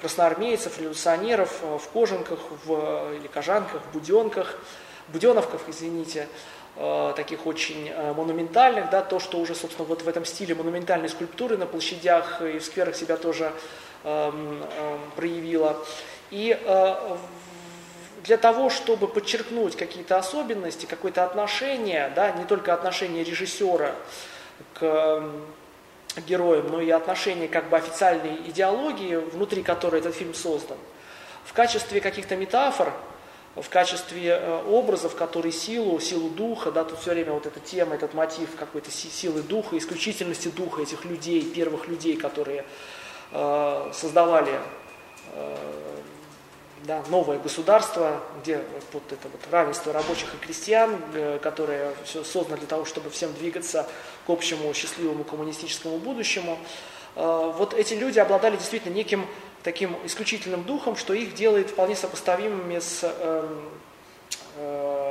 красноармейцев, 0.00 0.78
революционеров 0.78 1.62
в 1.62 1.88
кожанках 1.92 2.38
в, 2.64 3.14
или 3.14 3.26
кожанках, 3.28 3.82
в 3.82 3.92
буденках, 3.92 4.58
буденовках, 5.08 5.62
извините, 5.68 6.28
э, 6.76 7.12
таких 7.16 7.46
очень 7.46 7.88
э, 7.88 8.12
монументальных, 8.12 8.90
да, 8.90 9.02
то, 9.02 9.20
что 9.20 9.38
уже, 9.38 9.54
собственно, 9.54 9.86
вот 9.86 10.02
в 10.02 10.08
этом 10.08 10.24
стиле 10.24 10.54
монументальной 10.54 11.08
скульптуры 11.08 11.56
на 11.56 11.66
площадях 11.66 12.42
и 12.42 12.58
в 12.58 12.64
скверах 12.64 12.96
себя 12.96 13.16
тоже 13.16 13.52
э, 14.04 14.30
э, 14.32 14.98
проявила. 15.14 15.84
И 16.30 16.58
э, 16.60 17.16
для 18.26 18.36
того, 18.36 18.70
чтобы 18.70 19.08
подчеркнуть 19.08 19.76
какие-то 19.76 20.18
особенности, 20.18 20.86
какое-то 20.86 21.24
отношение, 21.24 22.12
да, 22.14 22.32
не 22.32 22.44
только 22.44 22.74
отношение 22.74 23.24
режиссера 23.24 23.94
к 24.74 25.22
героям, 26.26 26.68
но 26.70 26.80
и 26.80 26.90
отношение 26.90 27.48
как 27.48 27.68
бы 27.68 27.76
официальной 27.76 28.36
идеологии, 28.48 29.16
внутри 29.16 29.62
которой 29.62 30.00
этот 30.00 30.14
фильм 30.14 30.34
создан, 30.34 30.78
в 31.44 31.52
качестве 31.52 32.00
каких-то 32.00 32.36
метафор 32.36 32.92
в 33.56 33.70
качестве 33.70 34.38
э, 34.38 34.62
образов, 34.68 35.14
которые 35.14 35.50
силу, 35.50 35.98
силу 35.98 36.28
духа, 36.28 36.70
да, 36.70 36.84
тут 36.84 36.98
все 37.00 37.12
время 37.12 37.32
вот 37.32 37.46
эта 37.46 37.58
тема, 37.58 37.94
этот 37.94 38.12
мотив 38.12 38.50
какой-то 38.54 38.90
силы 38.90 39.42
духа, 39.42 39.78
исключительности 39.78 40.48
духа 40.48 40.82
этих 40.82 41.04
людей, 41.06 41.42
первых 41.42 41.88
людей, 41.88 42.16
которые 42.16 42.66
э, 43.32 43.90
создавали 43.94 44.60
э, 45.32 45.56
да, 46.86 47.02
новое 47.08 47.38
государство, 47.38 48.22
где 48.40 48.62
вот 48.92 49.02
это 49.10 49.28
вот 49.28 49.40
равенство 49.50 49.92
рабочих 49.92 50.32
и 50.34 50.38
крестьян, 50.38 50.96
э, 51.14 51.38
которое 51.42 51.92
все 52.04 52.22
создано 52.22 52.56
для 52.56 52.66
того, 52.66 52.84
чтобы 52.84 53.10
всем 53.10 53.32
двигаться 53.34 53.86
к 54.26 54.30
общему 54.30 54.72
счастливому 54.72 55.24
коммунистическому 55.24 55.98
будущему. 55.98 56.58
Э, 57.16 57.52
вот 57.56 57.74
эти 57.74 57.94
люди 57.94 58.18
обладали 58.18 58.56
действительно 58.56 58.94
неким 58.94 59.26
таким 59.64 59.96
исключительным 60.04 60.62
духом, 60.62 60.94
что 60.96 61.12
их 61.12 61.34
делает 61.34 61.70
вполне 61.70 61.96
сопоставимыми 61.96 62.78
с 62.78 63.00
э, 63.02 63.48
э, 64.58 65.05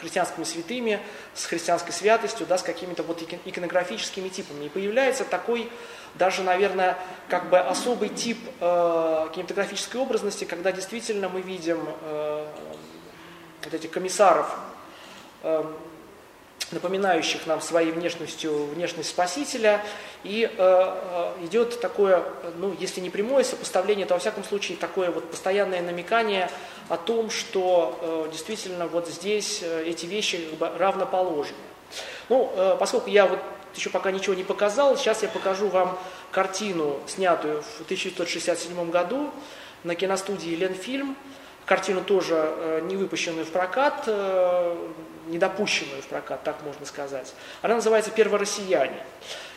христианскими 0.00 0.44
святыми, 0.44 1.00
с 1.34 1.44
христианской 1.46 1.92
святостью, 1.92 2.46
да, 2.46 2.58
с 2.58 2.62
какими-то 2.62 3.02
вот 3.02 3.22
иконографическими 3.44 4.28
типами. 4.28 4.66
И 4.66 4.68
появляется 4.68 5.24
такой 5.24 5.70
даже, 6.14 6.42
наверное, 6.42 6.96
как 7.28 7.50
бы 7.50 7.58
особый 7.58 8.08
тип 8.08 8.38
э, 8.60 9.28
кинематографической 9.34 10.00
образности, 10.00 10.44
когда 10.44 10.72
действительно 10.72 11.28
мы 11.28 11.40
видим 11.40 11.80
э, 12.02 12.46
вот 13.64 13.74
этих 13.74 13.90
комиссаров, 13.90 14.54
э, 15.42 15.64
напоминающих 16.70 17.46
нам 17.46 17.60
своей 17.60 17.92
внешностью 17.92 18.66
внешность 18.66 19.10
Спасителя, 19.10 19.80
и 20.24 20.44
э, 20.44 20.50
э, 20.58 21.44
идет 21.46 21.80
такое, 21.80 22.24
ну, 22.56 22.76
если 22.78 23.00
не 23.00 23.10
прямое 23.10 23.44
сопоставление, 23.44 24.06
то 24.06 24.14
во 24.14 24.20
всяком 24.20 24.44
случае 24.44 24.76
такое 24.76 25.10
вот 25.10 25.30
постоянное 25.30 25.80
намекание 25.80 26.50
о 26.88 26.96
том, 26.96 27.30
что 27.30 27.98
э, 28.00 28.32
действительно 28.32 28.86
вот 28.86 29.08
здесь 29.08 29.60
э, 29.62 29.84
эти 29.86 30.06
вещи 30.06 30.38
как 30.50 30.58
бы 30.58 30.78
равноположны. 30.78 31.56
Ну, 32.28 32.50
э, 32.54 32.76
поскольку 32.78 33.10
я 33.10 33.26
вот 33.26 33.38
еще 33.74 33.90
пока 33.90 34.10
ничего 34.10 34.34
не 34.34 34.44
показал, 34.44 34.96
сейчас 34.96 35.22
я 35.22 35.28
покажу 35.28 35.68
вам 35.68 35.98
картину, 36.30 36.98
снятую 37.06 37.62
в 37.62 37.82
1967 37.82 38.90
году 38.90 39.30
на 39.84 39.94
киностудии 39.94 40.54
«Ленфильм», 40.54 41.16
картину 41.64 42.02
тоже 42.02 42.82
не 42.84 42.96
выпущенную 42.96 43.44
в 43.44 43.50
прокат, 43.50 44.08
недопущенную 45.26 46.02
в 46.02 46.06
прокат, 46.06 46.42
так 46.42 46.56
можно 46.64 46.86
сказать. 46.86 47.34
Она 47.60 47.74
называется 47.76 48.10
«Первороссияне». 48.10 49.04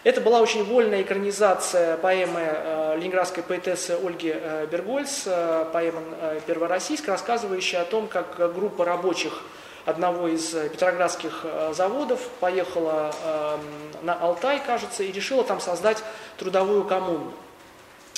Это 0.04 0.20
была 0.20 0.42
очень 0.42 0.64
вольная 0.64 1.04
экранизация 1.04 1.96
поэмы 1.98 2.40
э, 2.42 2.98
ленинградской 2.98 3.44
поэтессы 3.44 3.92
Ольги 4.04 4.34
э, 4.34 4.66
Бергольц, 4.66 5.28
э, 5.28 5.66
поэма 5.72 6.02
э, 6.20 6.40
«Первороссийск», 6.48 7.08
рассказывающая 7.08 7.82
о 7.82 7.86
том, 7.86 8.08
как 8.08 8.36
группа 8.56 8.84
рабочих 8.84 9.44
одного 9.86 10.28
из 10.28 10.54
петроградских 10.54 11.42
э, 11.44 11.74
заводов 11.76 12.20
поехала 12.40 13.14
э, 13.24 13.58
на 14.02 14.16
Алтай, 14.16 14.60
кажется, 14.66 15.04
и 15.04 15.12
решила 15.12 15.44
там 15.44 15.62
создать 15.62 16.04
трудовую 16.38 16.84
коммуну. 16.86 17.32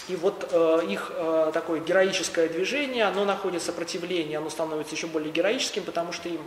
И 0.07 0.15
вот 0.17 0.49
э, 0.51 0.81
их 0.89 1.11
э, 1.15 1.51
такое 1.53 1.79
героическое 1.79 2.49
движение, 2.49 3.05
оно 3.05 3.23
находит 3.23 3.61
сопротивление, 3.61 4.38
оно 4.38 4.49
становится 4.49 4.95
еще 4.95 5.07
более 5.07 5.31
героическим, 5.31 5.84
потому 5.84 6.11
что 6.11 6.27
им 6.27 6.41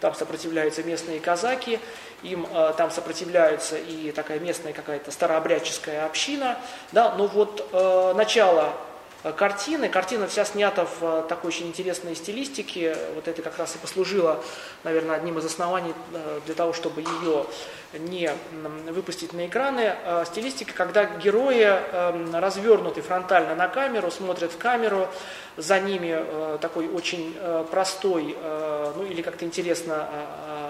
там 0.00 0.14
сопротивляются 0.14 0.82
местные 0.82 1.20
казаки, 1.20 1.78
им 2.22 2.46
э, 2.52 2.74
там 2.76 2.90
сопротивляются 2.90 3.76
и 3.76 4.12
такая 4.12 4.40
местная 4.40 4.72
какая-то 4.72 5.10
старообрядческая 5.10 6.04
община. 6.06 6.58
Да, 6.92 7.14
но 7.16 7.26
вот 7.26 7.68
э, 7.72 8.12
начало 8.16 8.72
картины. 9.22 9.88
Картина 9.88 10.26
вся 10.26 10.44
снята 10.44 10.86
в 10.86 11.02
э, 11.02 11.22
такой 11.28 11.48
очень 11.48 11.66
интересной 11.66 12.14
стилистике. 12.14 12.96
Вот 13.14 13.28
это 13.28 13.42
как 13.42 13.58
раз 13.58 13.74
и 13.74 13.78
послужило, 13.78 14.42
наверное, 14.84 15.16
одним 15.16 15.38
из 15.38 15.44
оснований 15.44 15.94
э, 16.12 16.40
для 16.46 16.54
того, 16.54 16.72
чтобы 16.72 17.02
ее 17.02 17.46
не 17.92 18.32
выпустить 18.86 19.32
на 19.32 19.48
экраны. 19.48 19.96
Стилистика, 20.24 20.72
когда 20.74 21.06
герои 21.06 21.64
эм, 21.64 22.36
развернуты 22.36 23.02
фронтально 23.02 23.56
на 23.56 23.66
камеру, 23.66 24.12
смотрят 24.12 24.52
в 24.52 24.58
камеру, 24.58 25.08
за 25.56 25.80
ними 25.80 26.58
такой 26.60 26.88
очень 26.88 27.36
простой, 27.72 28.36
ну 28.96 29.04
или 29.04 29.22
как-то 29.22 29.44
интересно 29.44 30.08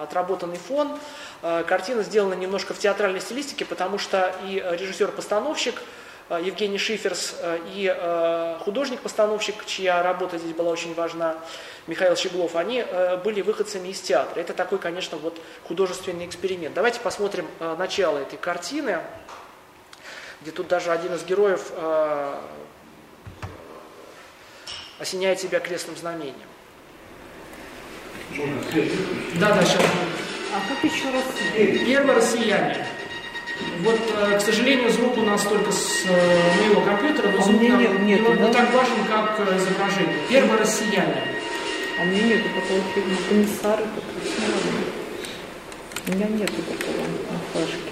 отработанный 0.02 0.56
фон. 0.56 0.98
Картина 1.42 2.02
сделана 2.02 2.32
немножко 2.32 2.72
в 2.72 2.78
театральной 2.78 3.20
стилистике, 3.20 3.66
потому 3.66 3.98
что 3.98 4.34
и 4.46 4.54
режиссер-постановщик– 4.54 5.74
Э, 5.84 6.09
Евгений 6.38 6.78
Шиферс 6.78 7.34
э, 7.40 7.58
и 7.74 7.92
э, 7.92 8.56
художник-постановщик, 8.60 9.64
чья 9.66 10.02
работа 10.02 10.38
здесь 10.38 10.54
была 10.54 10.70
очень 10.70 10.94
важна, 10.94 11.36
Михаил 11.86 12.14
Щеглов, 12.14 12.54
они 12.54 12.84
были 13.24 13.40
выходцами 13.40 13.88
из 13.88 14.00
театра. 14.00 14.38
Это 14.38 14.52
такой, 14.52 14.78
конечно, 14.78 15.18
вот 15.18 15.40
художественный 15.64 16.26
эксперимент. 16.26 16.74
Давайте 16.74 17.00
посмотрим 17.00 17.48
начало 17.58 18.18
этой 18.18 18.36
картины, 18.36 19.00
где 20.40 20.52
тут 20.52 20.68
даже 20.68 20.92
один 20.92 21.14
из 21.14 21.24
героев 21.24 21.72
осеняет 25.00 25.40
себя 25.40 25.58
крестным 25.58 25.96
знамением. 25.96 26.36
Да, 29.40 29.54
да, 29.54 29.64
сейчас. 29.64 29.82
А 30.54 30.60
как 30.68 30.84
еще 30.84 31.10
раз? 31.10 31.24
Первое 31.84 32.14
россияне. 32.14 32.86
Вот, 33.82 33.98
э, 34.14 34.38
к 34.38 34.40
сожалению, 34.40 34.90
звук 34.90 35.16
у 35.16 35.22
нас 35.22 35.42
только 35.42 35.72
с 35.72 36.04
э, 36.06 36.60
моего 36.60 36.82
компьютера, 36.82 37.30
но 37.30 37.38
а 37.38 37.42
звук 37.42 37.62
нам 37.62 37.80
нет, 37.80 38.00
нет, 38.00 38.28
не, 38.28 38.34
да? 38.36 38.52
так 38.52 38.74
важен, 38.74 39.04
как 39.08 39.40
э, 39.40 39.56
изображение. 39.56 40.16
Первое 40.28 40.58
россияне. 40.58 41.22
А 41.98 42.02
у 42.02 42.06
меня 42.06 42.22
нету 42.22 42.48
такого 42.54 42.80
фильма 42.94 43.16
«Комиссары», 43.28 43.84
У 46.06 46.12
меня 46.12 46.26
нету 46.26 46.54
такого 46.62 47.06
на 47.30 47.38
флешке. 47.52 47.89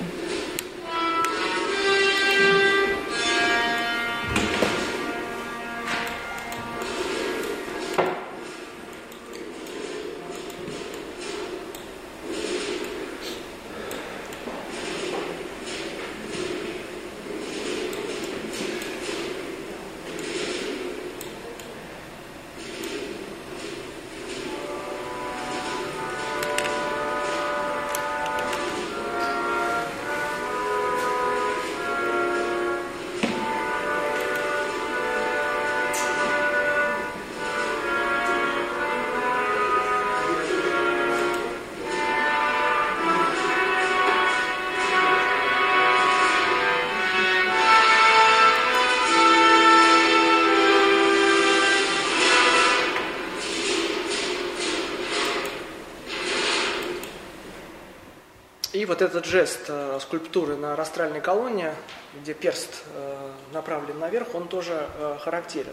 Вот 58.88 59.02
этот 59.02 59.26
жест 59.26 59.66
э, 59.68 59.98
скульптуры 60.00 60.56
на 60.56 60.74
растральной 60.74 61.20
колонне, 61.20 61.74
где 62.20 62.34
перст 62.34 62.82
э, 62.94 63.30
направлен 63.52 63.98
наверх, 63.98 64.34
он 64.34 64.48
тоже 64.48 64.88
э, 64.98 65.16
характерен. 65.20 65.72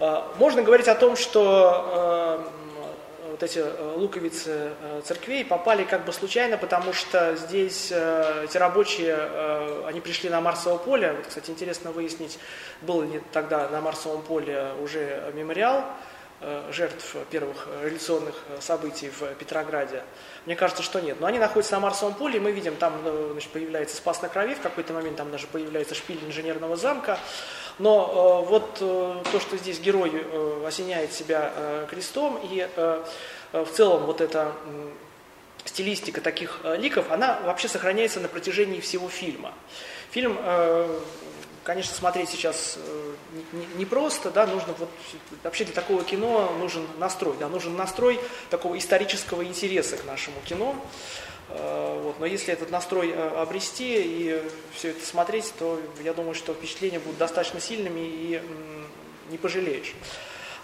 Э, 0.00 0.22
можно 0.38 0.62
говорить 0.62 0.88
о 0.88 0.94
том, 0.94 1.16
что 1.16 2.44
э, 2.46 3.30
вот 3.32 3.42
эти 3.42 3.58
э, 3.58 3.94
луковицы 3.96 4.70
э, 4.80 5.02
церквей 5.04 5.44
попали 5.44 5.84
как 5.84 6.04
бы 6.04 6.12
случайно, 6.12 6.56
потому 6.56 6.92
что 6.92 7.34
здесь 7.36 7.88
э, 7.90 8.44
эти 8.44 8.56
рабочие, 8.56 9.16
э, 9.18 9.82
они 9.86 10.00
пришли 10.00 10.30
на 10.30 10.40
Марсово 10.40 10.78
поле. 10.78 11.12
Вот, 11.12 11.26
кстати, 11.26 11.50
интересно 11.50 11.90
выяснить, 11.90 12.38
был 12.82 13.02
ли 13.02 13.20
тогда 13.32 13.68
на 13.68 13.80
Марсовом 13.80 14.22
поле 14.22 14.72
уже 14.80 15.32
мемориал, 15.34 15.84
Э, 16.38 16.70
жертв 16.70 17.16
первых 17.30 17.66
революционных 17.82 18.34
э, 18.50 18.60
событий 18.60 19.08
в 19.08 19.34
Петрограде? 19.36 20.02
Мне 20.46 20.54
кажется, 20.54 20.84
что 20.84 21.00
нет. 21.00 21.20
Но 21.20 21.26
они 21.26 21.40
находятся 21.40 21.74
на 21.74 21.80
Марсовом 21.80 22.14
поле, 22.14 22.36
и 22.36 22.40
мы 22.40 22.52
видим, 22.52 22.76
там 22.76 22.94
э, 23.04 23.30
значит, 23.32 23.50
появляется 23.50 23.96
Спас 23.96 24.22
на 24.22 24.28
Крови, 24.28 24.54
в 24.54 24.60
какой-то 24.60 24.92
момент 24.92 25.16
там 25.16 25.30
даже 25.32 25.48
появляется 25.48 25.96
шпиль 25.96 26.20
инженерного 26.24 26.76
замка. 26.76 27.18
Но 27.80 28.42
э, 28.44 28.48
вот 28.48 28.78
э, 28.80 29.22
то, 29.32 29.40
что 29.40 29.56
здесь 29.56 29.80
герой 29.80 30.12
э, 30.14 30.64
осеняет 30.66 31.12
себя 31.12 31.52
э, 31.54 31.86
крестом, 31.90 32.38
и 32.42 32.68
э, 32.76 33.04
в 33.52 33.66
целом 33.66 34.06
вот 34.06 34.20
эта 34.20 34.52
э, 34.66 34.90
стилистика 35.66 36.20
таких 36.20 36.60
э, 36.64 36.76
ликов, 36.76 37.10
она 37.10 37.38
вообще 37.44 37.68
сохраняется 37.68 38.20
на 38.20 38.28
протяжении 38.28 38.80
всего 38.80 39.08
фильма. 39.08 39.52
Фильм 40.10 40.38
э, 40.38 41.00
конечно, 41.64 41.94
смотреть 41.94 42.30
сейчас 42.30 42.78
э, 42.78 43.12
непросто, 43.76 44.30
да, 44.30 44.46
нужно 44.46 44.74
вот, 44.78 44.88
вообще 45.42 45.64
для 45.64 45.74
такого 45.74 46.04
кино 46.04 46.52
нужен 46.58 46.86
настрой, 46.98 47.36
да, 47.38 47.48
нужен 47.48 47.76
настрой 47.76 48.20
такого 48.50 48.78
исторического 48.78 49.44
интереса 49.44 49.96
к 49.96 50.04
нашему 50.04 50.36
кино, 50.44 50.76
вот, 51.48 52.18
но 52.18 52.26
если 52.26 52.52
этот 52.52 52.70
настрой 52.70 53.14
обрести 53.14 54.02
и 54.02 54.42
все 54.74 54.90
это 54.90 55.06
смотреть, 55.06 55.52
то 55.58 55.80
я 56.02 56.12
думаю, 56.12 56.34
что 56.34 56.54
впечатления 56.54 56.98
будут 56.98 57.18
достаточно 57.18 57.60
сильными 57.60 58.00
и 58.00 58.42
не 59.30 59.38
пожалеешь 59.38 59.94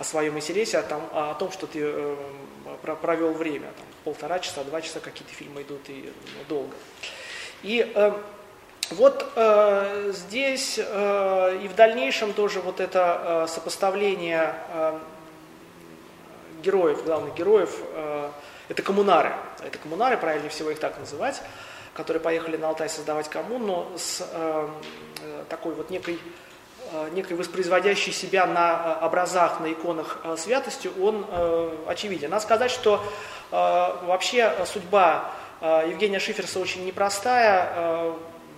о 0.02 0.04
своем 0.04 0.36
интересе, 0.36 0.78
о 0.78 0.82
том, 0.82 1.08
о 1.12 1.34
том 1.34 1.52
что 1.52 1.68
ты 1.68 2.16
провел 2.82 3.32
время, 3.32 3.68
там, 3.76 3.86
полтора 4.02 4.40
часа, 4.40 4.64
два 4.64 4.80
часа 4.80 4.98
какие-то 4.98 5.32
фильмы 5.32 5.62
идут 5.62 5.88
и 5.88 6.12
ну, 6.38 6.44
долго. 6.48 6.74
И 7.62 8.20
вот 8.90 9.32
э, 9.36 10.12
здесь 10.12 10.78
э, 10.78 11.60
и 11.62 11.68
в 11.68 11.74
дальнейшем 11.74 12.32
тоже 12.32 12.60
вот 12.60 12.80
это 12.80 13.44
э, 13.44 13.46
сопоставление 13.48 14.54
э, 14.68 14.98
героев, 16.62 17.04
главных 17.04 17.34
героев, 17.34 17.78
э, 17.94 18.30
это 18.68 18.82
коммунары. 18.82 19.32
Это 19.64 19.78
коммунары, 19.78 20.18
правильнее 20.18 20.50
всего 20.50 20.70
их 20.70 20.78
так 20.78 20.98
называть, 20.98 21.40
которые 21.94 22.20
поехали 22.20 22.56
на 22.56 22.68
Алтай 22.68 22.88
создавать 22.88 23.28
коммуну 23.30 23.86
с 23.96 24.20
э, 24.20 24.68
э 25.22 25.44
такой 25.48 25.74
вот 25.74 25.88
некой, 25.90 26.14
э, 26.14 26.18
некой 27.12 27.36
воспроизводящей 27.36 28.12
себя 28.12 28.46
на 28.46 28.98
образах, 29.02 29.60
на 29.60 29.72
иконах 29.72 30.20
э, 30.24 30.36
святостью, 30.38 30.92
он 31.00 31.26
э, 31.28 31.76
очевиден. 31.86 32.30
Надо 32.30 32.42
сказать, 32.42 32.70
что 32.70 33.02
э, 33.50 33.54
вообще 33.54 34.54
судьба 34.66 35.30
э, 35.60 35.88
Евгения 35.90 36.18
Шиферса 36.18 36.58
очень 36.58 36.84
непростая. 36.84 37.72
Э, 37.74 38.14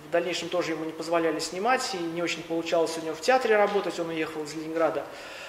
в 0.07 0.11
дальнейшем 0.11 0.49
тоже 0.49 0.71
ему 0.71 0.85
не 0.85 0.91
позволяли 0.91 1.39
снимать, 1.39 1.95
и 1.95 1.97
не 1.97 2.21
очень 2.21 2.43
получалось 2.43 2.97
у 3.01 3.05
него 3.05 3.15
в 3.15 3.21
театре 3.21 3.57
работать, 3.57 3.99
он 3.99 4.09
уехал 4.09 4.43
из 4.43 4.53
Ленинграда 4.53 5.03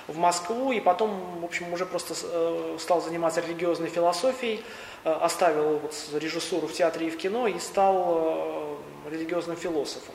в 0.09 0.19
Москву, 0.19 0.73
и 0.73 0.81
потом, 0.81 1.41
в 1.41 1.45
общем, 1.45 1.73
уже 1.73 1.85
просто 1.85 2.15
э, 2.23 2.77
стал 2.79 3.03
заниматься 3.03 3.41
религиозной 3.41 3.89
философией, 3.89 4.63
э, 5.05 5.11
оставил 5.13 5.79
вот 5.79 5.95
режиссуру 6.15 6.69
в 6.69 6.73
театре 6.73 7.09
и 7.09 7.11
в 7.11 7.19
кино 7.19 7.47
и 7.47 7.59
стал 7.59 8.79
э, 9.07 9.11
религиозным 9.11 9.57
философом. 9.57 10.15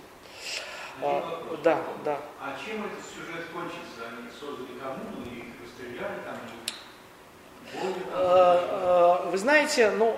А, 1.04 1.58
да, 1.64 1.78
да. 2.06 2.18
А 2.39 2.56
чем 2.64 2.86
этот 2.86 3.04
сюжет 3.06 3.45
кончится? 3.54 4.08
Они 4.08 4.30
создали 4.30 4.78
коммуну 4.80 5.26
и 5.26 5.54
расстреляли 5.64 6.20
там? 6.26 6.38
Вы 9.32 9.38
знаете, 9.38 9.91
ну, 9.91 10.14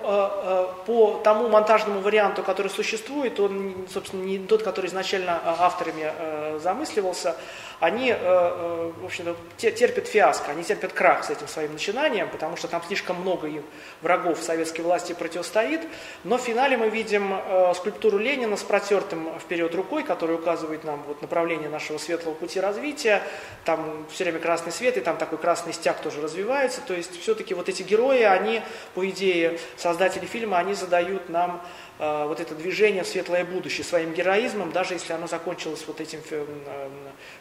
по 0.86 1.20
тому 1.22 1.48
монтажному 1.48 2.00
варианту, 2.00 2.42
который 2.42 2.66
существует, 2.66 3.38
он, 3.38 3.86
собственно, 3.92 4.24
не 4.24 4.38
тот, 4.38 4.64
который 4.64 4.86
изначально 4.86 5.40
авторами 5.44 6.58
замысливался, 6.58 7.36
они, 7.84 8.10
э, 8.10 8.16
э, 8.18 8.92
в 9.02 9.04
общем-то, 9.04 9.36
терпят 9.58 10.08
фиаско, 10.08 10.52
они 10.52 10.64
терпят 10.64 10.94
крах 10.94 11.24
с 11.24 11.30
этим 11.30 11.46
своим 11.48 11.74
начинанием, 11.74 12.30
потому 12.30 12.56
что 12.56 12.66
там 12.66 12.82
слишком 12.86 13.20
много 13.20 13.46
им 13.46 13.62
врагов 14.00 14.42
советской 14.42 14.80
власти 14.80 15.12
противостоит. 15.12 15.82
Но 16.24 16.38
в 16.38 16.40
финале 16.40 16.78
мы 16.78 16.88
видим 16.88 17.34
э, 17.34 17.72
скульптуру 17.74 18.16
Ленина 18.16 18.56
с 18.56 18.62
протертым 18.62 19.38
вперед 19.38 19.74
рукой, 19.74 20.02
которая 20.02 20.38
указывает 20.38 20.84
нам 20.84 21.02
вот 21.06 21.20
направление 21.20 21.68
нашего 21.68 21.98
светлого 21.98 22.34
пути 22.34 22.58
развития. 22.58 23.22
Там 23.66 24.06
все 24.10 24.24
время 24.24 24.38
красный 24.38 24.72
свет, 24.72 24.96
и 24.96 25.00
там 25.00 25.18
такой 25.18 25.36
красный 25.36 25.74
стяг 25.74 26.00
тоже 26.00 26.22
развивается. 26.22 26.80
То 26.80 26.94
есть 26.94 27.20
все-таки 27.20 27.52
вот 27.52 27.68
эти 27.68 27.82
герои, 27.82 28.22
они, 28.22 28.62
по 28.94 29.06
идее, 29.08 29.58
создатели 29.76 30.24
фильма, 30.24 30.56
они 30.56 30.72
задают 30.72 31.28
нам 31.28 31.62
Э, 31.98 32.26
вот 32.26 32.40
это 32.40 32.54
движение 32.54 33.04
в 33.04 33.06
светлое 33.06 33.44
будущее 33.44 33.84
своим 33.84 34.12
героизмом, 34.12 34.72
даже 34.72 34.94
если 34.94 35.12
оно 35.12 35.26
закончилось 35.28 35.84
вот 35.86 36.00
этим 36.00 36.20
э, 36.30 36.88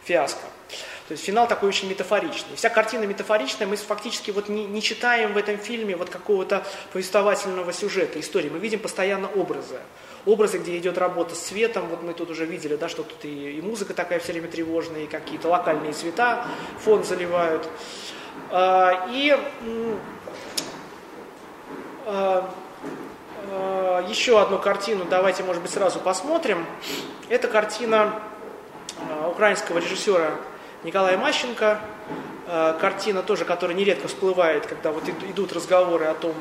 фиаско. 0.03 0.45
То 1.07 1.13
есть 1.13 1.23
финал 1.23 1.47
такой 1.47 1.69
очень 1.69 1.89
метафоричный. 1.89 2.55
Вся 2.55 2.69
картина 2.69 3.05
метафоричная, 3.05 3.67
мы 3.67 3.75
фактически 3.77 4.31
вот 4.31 4.49
не, 4.49 4.65
не 4.65 4.81
читаем 4.81 5.33
в 5.33 5.37
этом 5.37 5.57
фильме 5.57 5.95
вот 5.95 6.09
какого-то 6.09 6.65
повествовательного 6.91 7.73
сюжета, 7.73 8.19
истории. 8.19 8.49
Мы 8.49 8.59
видим 8.59 8.79
постоянно 8.79 9.27
образы. 9.27 9.79
Образы, 10.25 10.59
где 10.59 10.77
идет 10.77 10.97
работа 10.97 11.35
с 11.35 11.39
цветом, 11.39 11.87
вот 11.87 12.03
мы 12.03 12.13
тут 12.13 12.29
уже 12.29 12.45
видели, 12.45 12.75
да, 12.75 12.87
что 12.87 13.03
тут 13.03 13.25
и, 13.25 13.57
и 13.57 13.61
музыка 13.61 13.93
такая 13.93 14.19
все 14.19 14.31
время 14.31 14.47
тревожная, 14.47 15.01
и 15.01 15.07
какие-то 15.07 15.49
локальные 15.49 15.93
цвета 15.93 16.45
фон 16.79 17.03
заливают. 17.03 17.67
А, 18.49 19.09
и 19.11 19.35
а, 22.05 22.49
еще 24.07 24.41
одну 24.41 24.59
картину 24.59 25.05
давайте, 25.09 25.43
может 25.43 25.61
быть, 25.61 25.71
сразу 25.71 25.99
посмотрим. 25.99 26.65
Это 27.29 27.47
картина 27.47 28.19
э, 28.97 29.27
украинского 29.29 29.79
режиссера 29.79 30.31
Николая 30.83 31.17
Мащенко. 31.17 31.79
Э, 32.47 32.77
картина 32.79 33.23
тоже, 33.23 33.45
которая 33.45 33.75
нередко 33.75 34.07
всплывает, 34.07 34.65
когда 34.65 34.91
вот 34.91 35.03
идут 35.07 35.53
разговоры 35.53 36.05
о 36.05 36.13
том, 36.13 36.33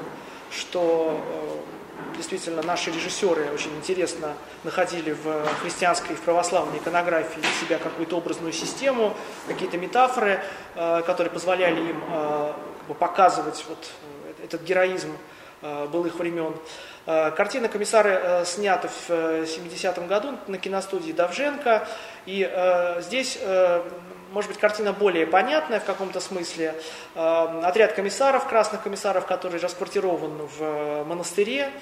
что 0.51 1.19
действительно 2.17 2.63
наши 2.63 2.91
режиссеры 2.91 3.51
очень 3.53 3.75
интересно 3.77 4.35
находили 4.65 5.13
в 5.13 5.47
христианской, 5.63 6.15
в 6.15 6.21
православной 6.21 6.79
иконографии 6.79 7.41
для 7.41 7.51
себя 7.61 7.79
какую-то 7.79 8.19
образную 8.19 8.53
систему, 8.53 9.15
какие-то 9.49 9.79
метафоры, 9.79 10.43
которые 10.75 11.31
позволяли 11.31 11.81
им 11.81 12.03
показывать 12.99 13.65
вот 13.67 13.91
этот 14.45 14.63
героизм 14.63 15.17
былых 15.63 16.17
времен. 16.17 16.55
Э, 17.05 17.33
картина 17.33 17.69
комиссары 17.69 18.11
э, 18.11 18.45
снята 18.45 18.89
в 18.89 19.11
70-м 19.11 20.05
э, 20.05 20.07
году 20.07 20.39
на 20.47 20.59
киностудии 20.59 21.13
Давженко. 21.13 21.87
И 22.27 22.49
здесь, 23.01 23.37
может 24.31 24.49
быть, 24.49 24.61
картина 24.61 24.93
более 24.93 25.27
понятная 25.27 25.81
в 25.81 25.85
каком-то 25.85 26.21
смысле. 26.21 26.73
Отряд 27.17 27.95
комиссаров, 27.95 28.47
красных 28.47 28.85
комиссаров, 28.85 29.27
который 29.27 29.59
расквартирован 29.59 30.47
в 30.47 31.03
монастыре, 31.03 31.73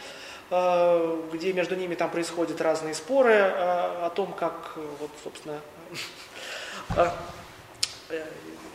где 0.49 1.53
между 1.53 1.77
ними 1.77 1.95
там 1.95 2.09
происходят 2.09 2.59
разные 2.63 2.95
споры 2.95 3.35
о 3.35 4.11
том, 4.15 4.33
как, 4.33 4.79
вот, 4.99 5.11
собственно, 5.23 5.61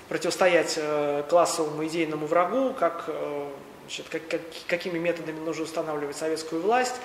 противостоять 0.07 0.79
классовому 1.27 1.83
идейному 1.87 2.27
врагу, 2.27 2.75
как 2.75 3.09
значит, 3.85 4.07
как, 4.09 4.27
как, 4.27 4.41
какими 4.67 4.97
методами 4.97 5.39
нужно 5.39 5.63
устанавливать 5.63 6.17
советскую 6.17 6.61
власть, 6.61 6.95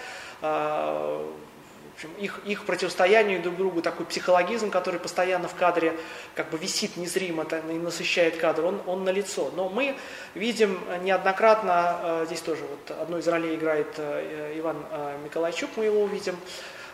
в 2.01 2.05
общем, 2.05 2.11
их, 2.19 2.41
их 2.47 2.65
противостоянию 2.65 3.43
друг 3.43 3.57
другу, 3.57 3.83
такой 3.83 4.07
психологизм, 4.07 4.71
который 4.71 4.99
постоянно 4.99 5.49
в 5.49 5.55
кадре 5.55 5.95
как 6.35 6.49
бы 6.49 6.57
висит 6.57 6.97
незримо 6.97 7.47
и 7.69 7.73
насыщает 7.75 8.39
кадр, 8.39 8.65
он, 8.65 8.81
он 8.87 9.05
налицо. 9.05 9.51
Но 9.55 9.69
мы 9.69 9.95
видим 10.35 10.81
неоднократно, 11.03 11.73
а, 11.73 12.25
здесь 12.25 12.41
тоже 12.41 12.65
вот 12.65 12.99
одну 12.99 13.19
из 13.19 13.29
ролей 13.29 13.57
играет 13.57 13.89
э, 13.99 14.55
Иван 14.57 14.79
э, 14.91 15.19
Миколайчук, 15.25 15.71
мы 15.77 15.85
его 15.85 16.03
увидим, 16.03 16.37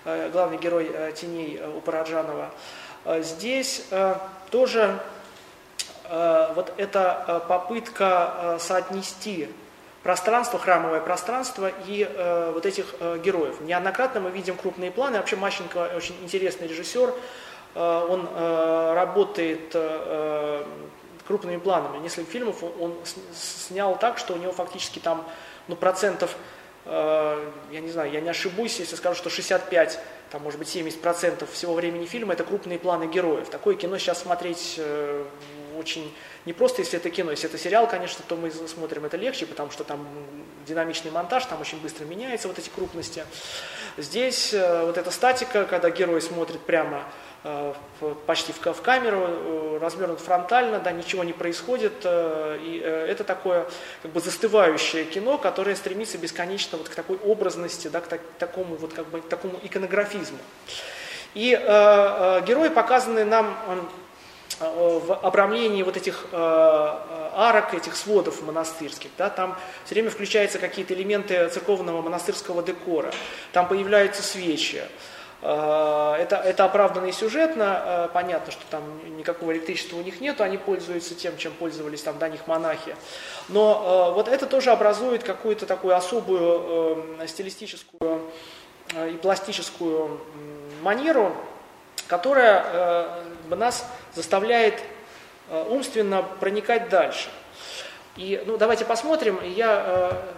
э, 0.05 0.29
главный 0.31 0.59
герой 0.59 0.91
«Теней» 1.15 1.61
у 1.63 1.81
Параджанова. 1.81 2.51
Здесь 3.21 3.85
тоже 4.51 4.99
вот 6.09 6.73
эта 6.77 7.45
попытка 7.49 8.57
соотнести 8.59 9.49
пространство, 10.07 10.61
храмовое 10.61 11.01
пространство 11.01 11.73
и 11.89 12.09
э, 12.09 12.53
вот 12.55 12.65
этих 12.65 12.95
э, 13.01 13.19
героев. 13.25 13.61
Неоднократно 13.61 14.21
мы 14.21 14.31
видим 14.31 14.57
крупные 14.57 14.93
планы. 14.93 15.17
Вообще 15.17 15.35
Мащенко 15.35 15.91
очень 15.97 16.15
интересный 16.23 16.69
режиссер. 16.69 17.13
Э, 17.75 18.07
он 18.09 18.29
э, 18.33 18.93
работает 18.95 19.73
э, 19.75 20.65
крупными 21.27 21.57
планами. 21.57 21.99
Несколько 21.99 22.31
фильмов 22.31 22.63
он 22.63 22.95
снял 23.35 23.99
так, 23.99 24.19
что 24.19 24.35
у 24.35 24.37
него 24.37 24.53
фактически 24.53 25.01
там 25.01 25.27
ну, 25.67 25.75
процентов, 25.75 26.37
э, 26.85 27.51
я 27.73 27.81
не 27.81 27.91
знаю, 27.91 28.13
я 28.13 28.21
не 28.21 28.29
ошибусь, 28.29 28.79
если 28.79 28.95
скажу, 28.95 29.17
что 29.17 29.29
65 29.29 29.99
там, 30.31 30.43
может 30.43 30.61
быть, 30.61 30.69
70% 30.69 31.51
всего 31.51 31.75
времени 31.75 32.07
фильма 32.07 32.35
это 32.35 32.45
крупные 32.45 32.79
планы 32.79 33.09
героев. 33.09 33.49
Такое 33.49 33.75
кино 33.75 33.99
сейчас 33.99 34.21
смотреть 34.21 34.77
э, 34.79 35.25
очень 35.79 36.13
не 36.45 36.53
просто, 36.53 36.83
если 36.83 36.99
это 36.99 37.11
кино, 37.11 37.31
если 37.31 37.49
это 37.49 37.59
сериал, 37.59 37.87
конечно, 37.89 38.25
то 38.27 38.37
мы 38.37 38.51
смотрим 38.51 39.05
это 39.05 39.17
легче, 39.17 39.47
потому 39.47 39.71
что 39.71 39.85
там 39.85 40.07
динамичный 40.67 41.11
монтаж, 41.11 41.45
там 41.47 41.61
очень 41.61 41.81
быстро 41.81 42.05
меняются 42.05 42.49
вот 42.49 42.59
эти 42.59 42.69
крупности. 42.69 43.25
Здесь 43.97 44.53
э, 44.53 44.85
вот 44.85 44.99
эта 44.99 45.11
статика, 45.11 45.65
когда 45.65 45.91
герой 45.91 46.21
смотрит 46.21 46.61
прямо 46.61 47.05
э, 47.45 47.75
почти 48.27 48.53
в, 48.53 48.61
в 48.61 48.83
камеру, 48.83 49.27
э, 49.27 49.79
развернут 49.81 50.21
фронтально, 50.21 50.81
да, 50.81 50.93
ничего 50.93 51.25
не 51.25 51.33
происходит, 51.33 52.05
и 52.05 52.83
это 52.85 53.25
такое 53.25 53.67
как 54.03 54.11
бы 54.11 54.21
застывающее 54.21 55.05
кино, 55.05 55.39
которое 55.39 55.77
стремится 55.77 56.19
бесконечно 56.19 56.79
вот 56.79 56.89
к 56.89 56.95
такой 56.95 57.17
образности, 57.19 57.89
да, 57.89 58.01
к 58.01 58.07
так, 58.07 58.21
такому 58.39 58.77
вот 58.77 58.93
как 58.93 59.07
бы 59.07 59.21
такому 59.21 59.59
иконографизму. 59.63 60.39
И 61.35 61.53
э, 61.53 61.59
э, 61.61 62.45
герои 62.47 62.69
показаны 62.71 63.25
нам 63.25 63.55
Э, 63.69 63.81
в 64.59 65.15
обрамлении 65.23 65.83
вот 65.83 65.97
этих 65.97 66.27
э, 66.33 66.37
э, 66.37 67.31
арок, 67.35 67.75
этих 67.75 67.95
сводов 67.95 68.43
монастырских, 68.43 69.11
да, 69.19 69.29
там 69.29 69.59
все 69.85 69.95
время 69.95 70.09
включаются 70.09 70.59
какие-то 70.59 70.95
элементы 70.95 71.49
церковного 71.51 72.01
монастырского 72.01 72.63
декора, 72.63 73.13
там 73.53 73.69
появляются 73.69 74.23
свечи. 74.23 74.83
Это, 75.43 76.43
это 76.45 76.65
оправданно 76.65 77.07
и 77.07 77.13
сюжетно, 77.13 78.11
понятно, 78.15 78.51
что 78.51 78.63
там 78.71 78.83
никакого 79.19 79.53
электричества 79.53 79.99
у 79.99 80.03
них 80.03 80.23
нет, 80.23 80.41
они 80.41 80.57
пользуются 80.57 81.15
тем, 81.15 81.37
чем 81.37 81.53
пользовались 81.53 82.03
там 82.03 82.19
до 82.19 82.31
них 82.31 82.47
монахи. 82.47 82.97
Но 83.51 84.13
вот 84.15 84.29
это 84.29 84.47
тоже 84.47 84.71
образует 84.71 85.23
какую-то 85.25 85.67
такую 85.67 85.95
особую 85.95 87.19
стилистическую 87.29 88.23
и 88.97 89.19
пластическую 89.21 90.21
манеру, 90.81 91.37
которая 92.09 93.21
нас 93.55 93.87
заставляет 94.15 94.83
э, 95.49 95.67
умственно 95.69 96.23
проникать 96.23 96.89
дальше. 96.89 97.29
И 98.17 98.43
ну, 98.47 98.57
давайте 98.57 98.85
посмотрим. 98.85 99.39
Я 99.45 99.85
э, 99.87 100.37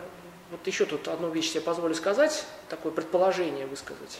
вот 0.50 0.66
еще 0.66 0.84
тут 0.84 1.08
одну 1.08 1.30
вещь 1.30 1.50
себе 1.50 1.60
позволю 1.60 1.94
сказать, 1.94 2.44
такое 2.68 2.92
предположение 2.92 3.66
высказать. 3.66 4.18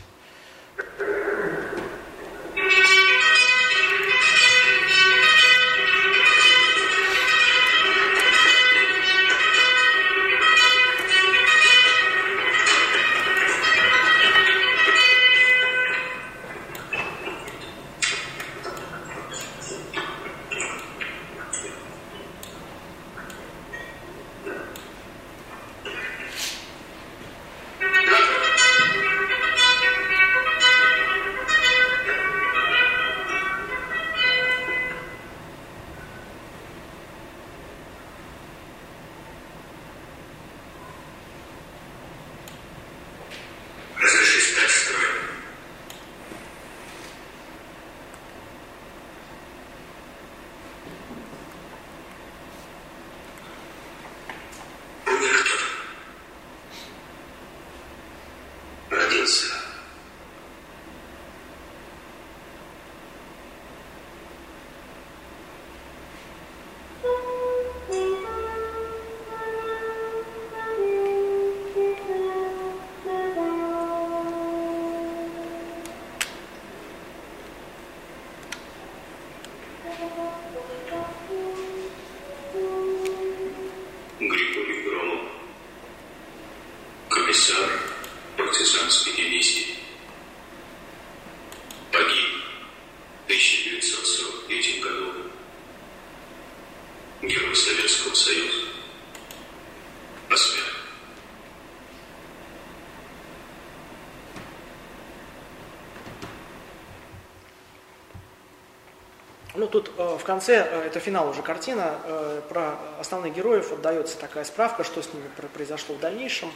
Ну, 109.59 109.67
тут 109.67 109.91
э, 109.99 110.17
в 110.17 110.23
конце, 110.23 110.69
э, 110.71 110.87
это 110.87 111.01
финал 111.01 111.29
уже 111.29 111.43
картина, 111.43 111.99
э, 112.05 112.43
про 112.49 112.77
основных 113.01 113.35
героев 113.35 113.73
отдается 113.73 114.17
такая 114.17 114.45
справка, 114.45 114.85
что 114.85 115.03
с 115.03 115.13
ними 115.13 115.25
произошло 115.53 115.97
в 115.97 115.99
дальнейшем. 115.99 116.53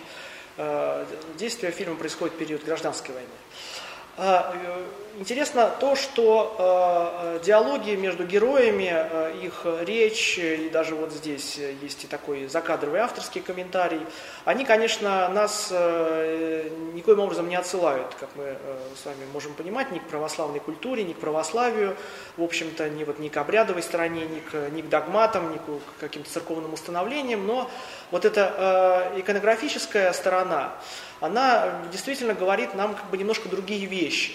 Э, 0.57 1.05
действие 1.37 1.73
фильма 1.73 1.97
происходит 1.97 2.37
в 2.37 2.39
период 2.39 2.63
гражданской 2.63 3.13
войны. 3.13 3.29
А, 4.17 4.55
э, 4.55 4.85
интересно 5.19 5.71
то, 5.81 5.97
что 5.97 6.57
э, 6.59 7.45
диалоги 7.45 7.93
между 7.93 8.25
героями, 8.25 8.91
э, 8.93 9.35
их 9.43 9.67
речь, 9.81 10.39
и 10.39 10.69
даже 10.71 10.95
вот 10.95 11.13
здесь 11.13 11.59
есть 11.81 12.05
и 12.05 12.07
такой 12.07 12.47
закадровый 12.47 13.01
авторский 13.01 13.41
комментарий, 13.41 14.01
они, 14.45 14.65
конечно, 14.65 15.29
нас 15.29 15.71
никоим 15.71 17.21
образом 17.21 17.49
не 17.49 17.57
отсылают, 17.57 18.15
как 18.19 18.29
мы 18.37 18.57
с 19.01 19.05
вами 19.05 19.25
можем 19.33 19.55
понимать, 19.55 19.93
ни 19.93 19.99
к 19.99 20.05
православной 20.09 20.61
культуре, 20.61 21.05
ни 21.05 21.13
к 21.13 21.19
православию, 21.19 21.97
в 22.37 22.43
общем-то, 22.43 22.89
ни, 22.91 23.05
вот, 23.05 23.19
ни 23.19 23.29
к 23.29 23.37
обрядовой 23.37 23.83
стороне, 23.83 24.27
ни 24.27 24.41
к, 24.41 24.71
ни 24.71 24.83
к 24.83 24.89
догматам, 24.89 25.53
ни 25.53 25.59
к 25.59 25.81
каким-то 26.01 26.31
церковным 26.31 26.73
установлениям, 26.73 27.47
но 27.47 27.71
вот 28.11 28.25
эта 28.25 29.13
иконографическая 29.17 30.13
сторона, 30.13 30.73
она 31.21 31.83
действительно 31.93 32.35
говорит 32.35 32.75
нам 32.75 32.95
как 32.95 33.09
бы 33.11 33.17
немножко 33.17 33.49
другие 33.49 33.87
вещи. 33.87 34.33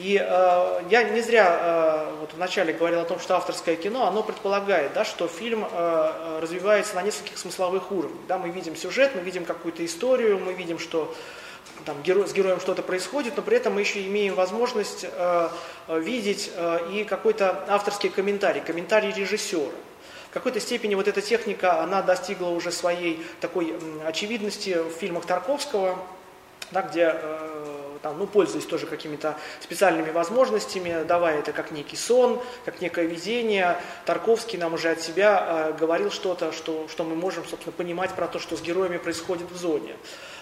И 0.00 0.16
э, 0.18 0.82
я 0.88 1.02
не 1.02 1.20
зря 1.20 1.58
э, 1.60 2.14
вот 2.20 2.32
вначале 2.32 2.72
говорил 2.72 3.00
о 3.00 3.04
том, 3.04 3.20
что 3.20 3.36
авторское 3.36 3.76
кино, 3.76 4.06
оно 4.06 4.22
предполагает, 4.22 4.94
да, 4.94 5.04
что 5.04 5.28
фильм 5.28 5.66
э, 5.70 6.38
развивается 6.40 6.94
на 6.94 7.02
нескольких 7.02 7.36
смысловых 7.36 7.92
уровнях. 7.92 8.18
Да, 8.26 8.38
мы 8.38 8.48
видим 8.48 8.76
сюжет, 8.76 9.12
мы 9.14 9.20
видим 9.20 9.44
какую-то 9.44 9.84
историю, 9.84 10.38
мы 10.38 10.54
видим, 10.54 10.78
что 10.78 11.14
там, 11.84 12.00
геро, 12.00 12.26
с 12.26 12.32
героем 12.32 12.60
что-то 12.60 12.82
происходит, 12.82 13.36
но 13.36 13.42
при 13.42 13.58
этом 13.58 13.74
мы 13.74 13.82
еще 13.82 14.00
имеем 14.06 14.34
возможность 14.36 15.04
э, 15.04 15.48
видеть 15.88 16.50
э, 16.56 16.78
и 16.94 17.04
какой-то 17.04 17.66
авторский 17.68 18.08
комментарий, 18.08 18.62
комментарий 18.62 19.12
режиссера. 19.12 19.70
В 20.30 20.32
какой-то 20.32 20.60
степени 20.60 20.94
вот 20.94 21.08
эта 21.08 21.20
техника, 21.20 21.82
она 21.82 22.00
достигла 22.00 22.48
уже 22.48 22.72
своей 22.72 23.22
такой 23.42 23.76
очевидности 24.06 24.78
в 24.78 24.92
фильмах 24.92 25.26
Тарковского, 25.26 25.98
да, 26.70 26.80
где, 26.80 27.16
э, 27.20 27.79
там, 28.02 28.18
ну, 28.18 28.26
пользуясь 28.26 28.66
тоже 28.66 28.86
какими-то 28.86 29.36
специальными 29.60 30.10
возможностями, 30.10 31.04
давая 31.04 31.38
это 31.38 31.52
как 31.52 31.70
некий 31.70 31.96
сон, 31.96 32.40
как 32.64 32.80
некое 32.80 33.06
видение, 33.06 33.76
Тарковский 34.06 34.58
нам 34.58 34.74
уже 34.74 34.90
от 34.90 35.00
себя 35.00 35.70
э, 35.70 35.78
говорил 35.78 36.10
что-то, 36.10 36.52
что, 36.52 36.86
что 36.88 37.04
мы 37.04 37.14
можем, 37.14 37.44
собственно, 37.44 37.72
понимать 37.72 38.10
про 38.12 38.26
то, 38.26 38.38
что 38.38 38.56
с 38.56 38.62
героями 38.62 38.98
происходит 38.98 39.50
в 39.50 39.56
зоне 39.56 39.94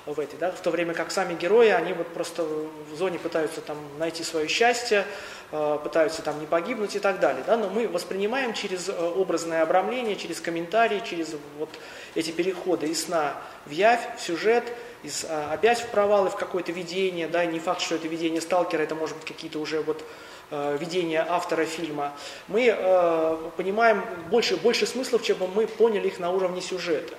в 0.06 0.20
этой, 0.20 0.38
да, 0.38 0.50
в 0.50 0.60
то 0.60 0.70
время 0.70 0.94
как 0.94 1.10
сами 1.10 1.34
герои, 1.34 1.68
они 1.68 1.92
вот 1.92 2.08
просто 2.08 2.42
в 2.42 2.96
зоне 2.96 3.18
пытаются 3.18 3.60
там 3.60 3.76
найти 3.98 4.24
свое 4.24 4.48
счастье, 4.48 5.04
э, 5.52 5.78
пытаются 5.82 6.22
там 6.22 6.40
не 6.40 6.46
погибнуть 6.46 6.96
и 6.96 6.98
так 6.98 7.20
далее, 7.20 7.42
да, 7.46 7.56
но 7.56 7.68
мы 7.68 7.88
воспринимаем 7.88 8.54
через 8.54 8.88
э, 8.88 8.92
образное 8.92 9.62
обрамление, 9.62 10.16
через 10.16 10.40
комментарии, 10.40 11.02
через 11.04 11.34
вот 11.58 11.68
эти 12.14 12.30
переходы 12.30 12.86
из 12.86 13.04
сна 13.04 13.34
в 13.66 13.70
явь, 13.70 14.00
в 14.16 14.20
сюжет, 14.20 14.64
из, 15.02 15.24
э, 15.24 15.52
опять 15.52 15.80
в 15.80 15.88
провалы, 15.88 16.30
в 16.30 16.36
какое-то 16.36 16.72
видение, 16.72 17.28
да, 17.28 17.44
не 17.44 17.58
факт, 17.58 17.80
что 17.80 17.94
это 17.94 18.08
видение 18.08 18.40
сталкера, 18.40 18.82
это 18.82 18.94
может 18.94 19.16
быть 19.16 19.26
какие-то 19.26 19.58
уже 19.58 19.80
вот 19.82 20.04
видения 20.50 21.26
автора 21.28 21.66
фильма, 21.66 22.14
мы 22.46 22.74
э, 22.74 23.36
понимаем 23.58 24.02
больше, 24.30 24.56
больше 24.56 24.86
смыслов, 24.86 25.22
чем 25.22 25.36
мы 25.54 25.66
поняли 25.66 26.08
их 26.08 26.18
на 26.18 26.30
уровне 26.30 26.62
сюжета. 26.62 27.14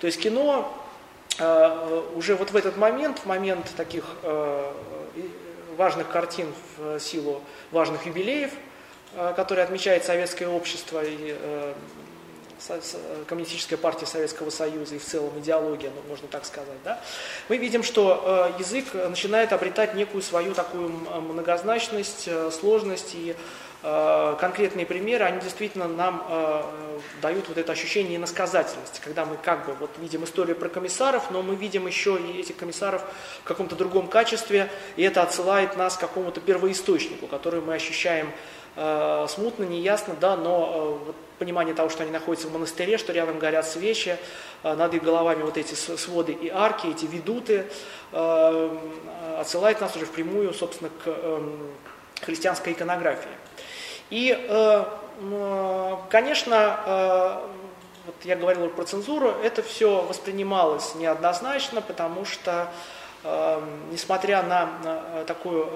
То 0.00 0.06
есть 0.06 0.18
кино 0.18 0.74
Э, 1.38 2.02
уже 2.14 2.36
вот 2.36 2.50
в 2.50 2.56
этот 2.56 2.76
момент, 2.76 3.18
в 3.18 3.26
момент 3.26 3.68
таких 3.76 4.04
э, 4.22 4.72
важных 5.76 6.08
картин 6.08 6.52
в 6.76 7.00
силу 7.00 7.42
важных 7.72 8.06
юбилеев, 8.06 8.52
э, 9.14 9.32
которые 9.34 9.64
отмечает 9.64 10.04
советское 10.04 10.46
общество 10.46 11.02
и 11.04 11.36
Коммунистическая 13.26 13.76
партия 13.76 14.06
Советского 14.06 14.50
Союза 14.50 14.94
и 14.94 14.98
в 14.98 15.04
целом 15.04 15.38
идеология, 15.38 15.90
ну, 15.94 16.02
можно 16.08 16.28
так 16.28 16.44
сказать, 16.44 16.78
да, 16.84 17.00
мы 17.48 17.56
видим, 17.56 17.82
что 17.82 18.54
язык 18.58 18.94
начинает 18.94 19.52
обретать 19.52 19.94
некую 19.94 20.22
свою 20.22 20.54
такую 20.54 20.88
многозначность, 20.88 22.28
сложность 22.52 23.14
и 23.14 23.36
Э, 23.86 24.34
конкретные 24.40 24.86
примеры, 24.86 25.26
они 25.26 25.42
действительно 25.42 25.86
нам 25.86 26.24
э, 26.26 26.62
дают 27.20 27.48
вот 27.48 27.58
это 27.58 27.72
ощущение 27.72 28.16
иносказательности, 28.16 28.98
когда 29.04 29.26
мы 29.26 29.36
как 29.36 29.66
бы 29.66 29.74
вот 29.74 29.90
видим 29.98 30.24
историю 30.24 30.56
про 30.56 30.70
комиссаров, 30.70 31.30
но 31.30 31.42
мы 31.42 31.54
видим 31.54 31.86
еще 31.86 32.18
и 32.18 32.40
этих 32.40 32.56
комиссаров 32.56 33.02
в 33.42 33.44
каком-то 33.44 33.76
другом 33.76 34.08
качестве, 34.08 34.70
и 34.96 35.02
это 35.02 35.22
отсылает 35.22 35.76
нас 35.76 35.98
к 35.98 36.00
какому-то 36.00 36.40
первоисточнику, 36.40 37.26
который 37.26 37.60
мы 37.60 37.74
ощущаем 37.74 38.32
э, 38.76 39.26
смутно, 39.28 39.64
неясно, 39.64 40.14
да, 40.20 40.36
но 40.36 41.00
вот 41.06 41.16
понимание 41.38 41.74
того, 41.74 41.88
что 41.88 42.02
они 42.02 42.12
находятся 42.12 42.48
в 42.48 42.52
монастыре, 42.52 42.98
что 42.98 43.12
рядом 43.12 43.38
горят 43.38 43.66
свечи, 43.66 44.16
над 44.62 44.94
их 44.94 45.02
головами 45.02 45.42
вот 45.42 45.58
эти 45.58 45.74
своды 45.74 46.32
и 46.32 46.48
арки, 46.48 46.86
эти 46.86 47.04
ведуты, 47.04 47.66
отсылает 49.38 49.80
нас 49.80 49.94
уже 49.96 50.06
впрямую, 50.06 50.54
собственно, 50.54 50.90
к 51.04 51.08
эм, 51.08 51.70
христианской 52.22 52.72
иконографии. 52.72 53.28
И, 54.10 54.30
э, 54.30 54.84
э, 55.20 55.96
конечно, 56.10 56.80
э, 56.86 57.38
вот 58.06 58.14
я 58.24 58.36
говорил 58.36 58.68
про 58.68 58.84
цензуру, 58.84 59.28
это 59.42 59.62
все 59.62 60.02
воспринималось 60.02 60.94
неоднозначно, 60.94 61.80
потому 61.80 62.24
что 62.24 62.68
несмотря 63.90 64.42
на 64.42 65.24
такую 65.26 65.66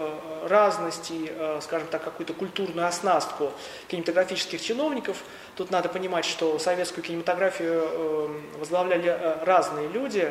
разность 0.44 1.10
и, 1.10 1.32
скажем 1.62 1.88
так, 1.88 2.04
какую-то 2.04 2.34
культурную 2.34 2.86
оснастку 2.86 3.52
кинематографических 3.88 4.60
чиновников, 4.60 5.16
тут 5.56 5.70
надо 5.70 5.88
понимать, 5.88 6.26
что 6.26 6.58
советскую 6.58 7.02
кинематографию 7.04 8.42
возглавляли 8.58 9.38
разные 9.44 9.88
люди, 9.88 10.30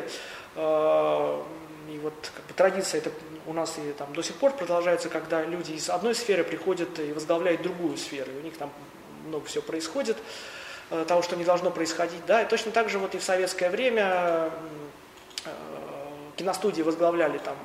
и 1.88 1.98
вот 1.98 2.14
как 2.34 2.44
бы, 2.44 2.52
традиция 2.54 2.98
это 2.98 3.10
у 3.46 3.52
нас 3.52 3.78
и 3.78 3.92
там 3.92 4.12
до 4.12 4.22
сих 4.22 4.36
пор 4.36 4.52
продолжается, 4.52 5.08
когда 5.08 5.42
люди 5.42 5.72
из 5.72 5.88
одной 5.88 6.14
сферы 6.14 6.44
приходят 6.44 6.98
и 6.98 7.12
возглавляют 7.12 7.62
другую 7.62 7.96
сферу, 7.96 8.30
и 8.30 8.38
у 8.38 8.42
них 8.42 8.56
там 8.58 8.70
много 9.26 9.46
всего 9.46 9.62
происходит, 9.62 10.16
э, 10.90 11.04
того, 11.08 11.22
что 11.22 11.36
не 11.36 11.44
должно 11.44 11.70
происходить, 11.70 12.24
да, 12.26 12.42
и 12.42 12.48
точно 12.48 12.72
так 12.72 12.90
же 12.90 12.98
вот 12.98 13.14
и 13.14 13.18
в 13.18 13.22
советское 13.22 13.70
время 13.70 14.04
э, 14.04 14.50
киностудии 16.38 16.82
возглавляли 16.82 17.38
там 17.38 17.56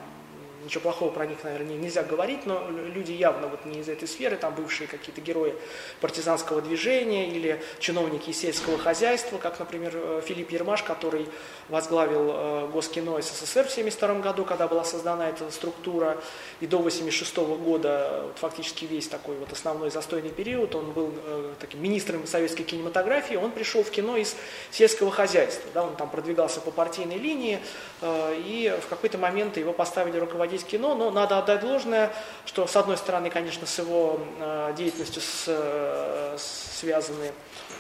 ничего 0.64 0.82
плохого 0.82 1.12
про 1.12 1.26
них, 1.26 1.44
наверное, 1.44 1.76
нельзя 1.76 2.04
говорить, 2.04 2.46
но 2.46 2.68
люди 2.70 3.12
явно 3.12 3.48
вот 3.48 3.66
не 3.66 3.80
из 3.80 3.90
этой 3.90 4.08
сферы, 4.08 4.38
там 4.38 4.54
бывшие 4.56 4.88
какие-то 4.88 5.22
герои 5.22 5.54
партизанского 6.02 6.62
движения 6.62 7.30
или 7.30 7.62
чиновники 7.80 8.32
сельского 8.32 8.78
хозяйства, 8.78 9.38
как, 9.38 9.60
например, 9.60 9.92
э, 9.96 10.22
Филипп 10.26 10.52
Ермаш, 10.52 10.84
который 10.84 11.28
возглавил 11.70 12.32
э, 12.34 12.70
Госкино 12.72 13.22
СССР 13.22 13.66
в 13.66 13.72
1972 13.72 14.20
году, 14.20 14.46
когда 14.46 14.68
была 14.68 14.84
создана 14.84 15.30
эта 15.30 15.50
структура, 15.52 16.18
и 16.60 16.68
до 16.68 16.78
1986 16.78 17.38
года 17.64 18.24
вот, 18.24 18.38
фактически 18.38 18.86
весь 18.86 19.08
такой 19.08 19.36
вот 19.36 19.52
основной 19.52 19.92
застойный 19.92 20.30
период, 20.30 20.76
он 20.76 20.92
был 20.92 21.14
э, 21.26 21.54
таким 21.60 21.82
министром 21.82 22.26
советской 22.28 22.64
кинематографии, 22.64 23.36
он 23.36 23.52
пришел 23.52 23.84
в 23.84 23.90
кино 23.90 24.18
из 24.18 24.36
сельского 24.72 25.12
хозяйства, 25.12 25.70
да, 25.74 25.84
он 25.84 25.96
там 25.96 26.10
продвигался 26.10 26.62
по 26.62 26.72
партийной 26.72 27.18
линии, 27.18 27.60
э, 28.02 28.36
и 28.46 28.74
в 28.82 28.88
какой-то 28.88 29.18
момент 29.18 29.58
его 29.58 29.74
поставили 29.74 30.18
руководить 30.18 30.53
кино, 30.62 30.94
но 30.94 31.10
надо 31.10 31.40
отдать 31.40 31.62
должное, 31.62 32.14
что 32.46 32.68
с 32.68 32.76
одной 32.76 32.98
стороны, 32.98 33.30
конечно, 33.32 33.66
с 33.66 33.80
его 33.80 34.20
э, 34.40 34.74
деятельностью 34.78 35.22
с, 35.22 35.46
э, 35.48 36.38
связаны 36.38 37.32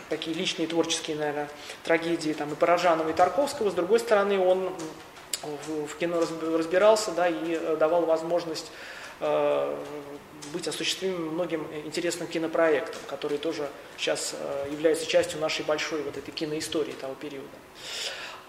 такие 0.09 0.36
личные 0.36 0.67
творческие, 0.67 1.17
наверное, 1.17 1.49
трагедии 1.84 2.34
там, 2.34 2.51
и 2.51 2.55
Паражанова, 2.55 3.09
и 3.09 3.13
Тарковского. 3.13 3.69
С 3.69 3.74
другой 3.74 3.99
стороны, 3.99 4.39
он 4.39 4.71
в, 5.41 5.88
в 5.88 5.97
кино 5.97 6.19
разбирался 6.41 7.11
да, 7.11 7.28
и 7.28 7.57
э, 7.59 7.78
давал 7.80 8.05
возможность 8.05 8.71
э, 9.19 9.78
быть 10.51 10.67
осуществимым 10.67 11.34
многим 11.34 11.67
интересным 11.86 12.28
кинопроектам, 12.28 13.01
которые 13.07 13.38
тоже 13.38 13.69
сейчас 13.97 14.36
являются 14.69 15.05
частью 15.05 15.39
нашей 15.39 15.63
большой 15.63 16.01
вот 16.01 16.17
этой 16.17 16.32
киноистории 16.32 16.91
того 16.91 17.13
периода. 17.15 17.47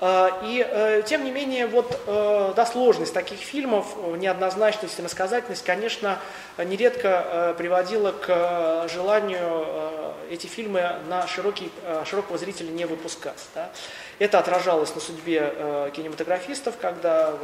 А, 0.00 0.40
и, 0.42 0.66
э, 0.68 1.02
тем 1.06 1.24
не 1.24 1.30
менее, 1.30 1.66
вот, 1.66 2.00
э, 2.06 2.52
да, 2.56 2.66
сложность 2.66 3.14
таких 3.14 3.38
фильмов, 3.38 3.86
неоднозначность 4.16 4.98
и 4.98 5.02
насказательность, 5.02 5.64
конечно, 5.64 6.18
нередко 6.58 7.24
э, 7.24 7.54
приводила 7.56 8.10
к 8.10 8.88
желанию 8.92 9.66
эти 10.30 10.46
фильмы 10.46 10.96
на 11.08 11.26
широкий, 11.26 11.70
широкого 12.06 12.38
зрителя 12.38 12.70
не 12.70 12.86
выпускать. 12.86 13.38
Да. 13.54 13.70
Это 14.18 14.38
отражалось 14.38 14.94
на 14.94 15.00
судьбе 15.00 15.90
кинематографистов, 15.94 16.76
когда 16.80 17.34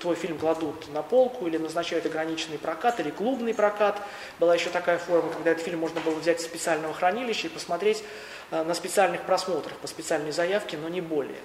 твой 0.00 0.16
фильм 0.16 0.36
кладут 0.38 0.92
на 0.92 1.02
полку 1.02 1.46
или 1.46 1.58
назначают 1.58 2.06
ограниченный 2.06 2.58
прокат 2.58 2.98
или 3.00 3.10
клубный 3.10 3.54
прокат. 3.54 4.00
Была 4.40 4.54
еще 4.54 4.68
такая 4.70 4.98
форма, 4.98 5.30
когда 5.32 5.52
этот 5.52 5.64
фильм 5.64 5.78
можно 5.78 6.00
было 6.00 6.14
взять 6.16 6.40
из 6.40 6.44
специального 6.44 6.92
хранилища 6.92 7.46
и 7.46 7.50
посмотреть 7.50 8.02
на 8.50 8.74
специальных 8.74 9.22
просмотрах, 9.22 9.76
по 9.78 9.86
специальной 9.86 10.32
заявке, 10.32 10.76
но 10.76 10.88
не 10.88 11.00
более. 11.00 11.40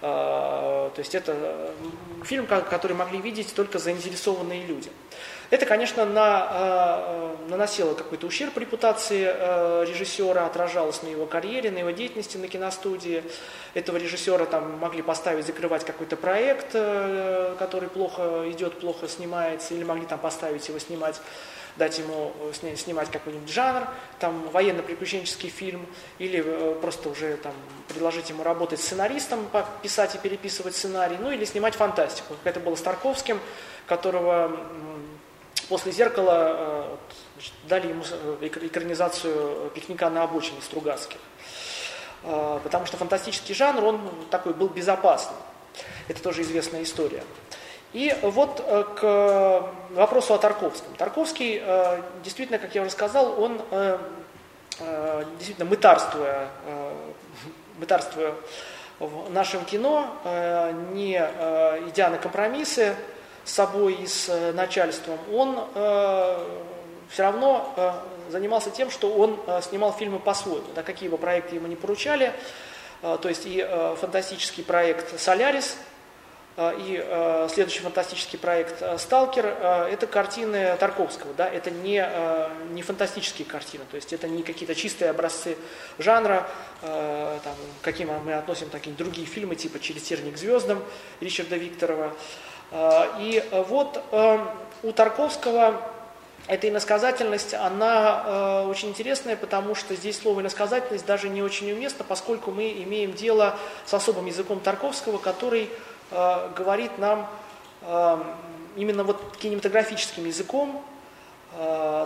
А, 0.00 0.90
то 0.94 0.98
есть 1.00 1.14
это 1.14 1.72
фильм, 2.24 2.46
который 2.46 2.92
могли 2.92 3.20
видеть 3.20 3.54
только 3.54 3.78
заинтересованные 3.78 4.64
люди. 4.64 4.90
Это, 5.50 5.64
конечно, 5.64 6.04
на, 6.04 7.32
наносило 7.48 7.94
какой-то 7.94 8.26
ущерб 8.26 8.56
репутации 8.58 9.24
режиссера, 9.88 10.44
отражалось 10.44 11.02
на 11.02 11.08
его 11.08 11.24
карьере, 11.24 11.70
на 11.70 11.78
его 11.78 11.90
деятельности 11.90 12.36
на 12.36 12.48
киностудии. 12.48 13.24
Этого 13.72 13.96
режиссера 13.96 14.44
там 14.44 14.78
могли 14.78 15.00
поставить, 15.00 15.46
закрывать 15.46 15.86
какой-то 15.86 16.16
проект, 16.16 16.72
который 17.58 17.88
плохо 17.88 18.44
идет, 18.50 18.78
плохо 18.78 19.08
снимается, 19.08 19.72
или 19.72 19.84
могли 19.84 20.04
там 20.04 20.18
поставить 20.18 20.68
его 20.68 20.78
снимать 20.78 21.18
дать 21.78 21.98
ему 21.98 22.32
э, 22.40 22.74
снимать 22.76 23.10
какой-нибудь 23.10 23.48
жанр, 23.48 23.86
там 24.18 24.48
военно-приключенческий 24.50 25.48
фильм, 25.48 25.86
или 26.18 26.42
э, 26.44 26.74
просто 26.80 27.08
уже 27.08 27.36
там 27.38 27.54
предложить 27.88 28.28
ему 28.28 28.42
работать 28.42 28.80
сценаристом, 28.80 29.48
писать 29.82 30.14
и 30.16 30.18
переписывать 30.18 30.74
сценарий, 30.74 31.16
ну 31.18 31.30
или 31.30 31.44
снимать 31.44 31.74
фантастику, 31.74 32.34
как 32.42 32.56
это 32.56 32.60
было 32.60 32.74
с 32.74 32.82
Тарковским, 32.82 33.40
которого 33.86 34.60
после 35.68 35.92
«Зеркала» 35.92 36.56
э, 36.58 36.96
значит, 37.34 37.52
дали 37.68 37.88
ему 37.88 38.02
экранизацию 38.40 39.70
«Пикника 39.70 40.10
на 40.10 40.24
обочине» 40.24 40.60
Стругацких. 40.60 41.18
Потому 42.22 42.84
что 42.84 42.96
фантастический 42.96 43.54
жанр, 43.54 43.84
он 43.84 44.10
такой 44.28 44.52
был 44.52 44.68
безопасный. 44.68 45.36
Это 46.08 46.20
тоже 46.20 46.42
известная 46.42 46.82
история. 46.82 47.22
И 47.92 48.14
вот 48.22 48.62
э, 48.66 48.84
к 48.96 49.70
вопросу 49.90 50.34
о 50.34 50.38
Тарковском. 50.38 50.94
Тарковский, 50.96 51.62
э, 51.64 52.02
действительно, 52.22 52.58
как 52.58 52.74
я 52.74 52.82
уже 52.82 52.90
сказал, 52.90 53.40
он 53.42 53.62
э, 53.70 53.98
действительно 55.38 55.68
мытарствуя, 55.68 56.48
мытарствуя 57.78 58.34
в 59.00 59.30
нашем 59.30 59.64
кино, 59.64 60.08
не 60.92 61.16
идя 61.88 62.10
на 62.10 62.18
компромиссы 62.18 62.94
с 63.44 63.52
собой 63.52 63.94
и 63.94 64.06
с 64.06 64.52
начальством, 64.54 65.18
он 65.32 65.64
все 67.08 67.22
равно 67.22 68.02
занимался 68.28 68.70
тем, 68.70 68.90
что 68.90 69.12
он 69.12 69.40
снимал 69.62 69.92
фильмы 69.92 70.20
по-своему. 70.20 70.66
Да, 70.76 70.84
какие 70.84 71.08
бы 71.08 71.18
проекты 71.18 71.56
ему 71.56 71.66
не 71.66 71.76
поручали, 71.76 72.32
то 73.00 73.28
есть 73.28 73.46
и 73.46 73.66
фантастический 74.00 74.62
проект 74.62 75.18
«Солярис», 75.18 75.76
и 76.58 77.00
а, 77.00 77.46
следующий 77.48 77.80
фантастический 77.80 78.36
проект 78.36 78.82
а, 78.82 78.98
«Сталкер»– 78.98 79.46
это 79.92 80.08
картины 80.08 80.76
Тарковского, 80.76 81.32
да, 81.34 81.48
это 81.48 81.70
не, 81.70 82.04
не 82.72 82.82
фантастические 82.82 83.46
картины, 83.46 83.84
то 83.88 83.94
есть 83.94 84.12
это 84.12 84.26
не 84.26 84.42
какие-то 84.42 84.74
чистые 84.74 85.10
образцы 85.10 85.56
жанра, 85.98 86.48
там, 86.80 87.54
каким 87.82 88.08
мы 88.24 88.34
относим 88.34 88.70
такие 88.70 88.94
другие 88.96 89.26
фильмы, 89.26 89.54
типа 89.54 89.78
«Через 89.78 90.02
терник 90.02 90.36
звездам» 90.36 90.82
Ричарда 91.20 91.56
Викторова. 91.56 92.12
И 93.20 93.44
вот 93.68 94.02
у 94.82 94.92
Тарковского 94.92 95.80
эта 96.46 96.68
иносказательность, 96.68 97.54
она 97.54 98.64
очень 98.68 98.88
интересная, 98.88 99.36
потому 99.36 99.74
что 99.74 99.94
здесь 99.94 100.18
слово 100.18 100.40
иносказательность 100.40 101.06
даже 101.06 101.28
не 101.28 101.42
очень 101.42 101.70
уместно, 101.72 102.04
поскольку 102.08 102.50
мы 102.50 102.70
имеем 102.70 103.12
дело 103.12 103.56
с 103.86 103.94
особым 103.94 104.26
языком 104.26 104.60
Тарковского, 104.60 105.18
который 105.18 105.68
э, 106.10 106.50
говорит 106.56 106.98
нам 106.98 107.28
э, 107.82 108.22
именно 108.76 109.04
вот 109.04 109.36
кинематографическим 109.38 110.26
языком, 110.26 110.84
э, 111.52 111.56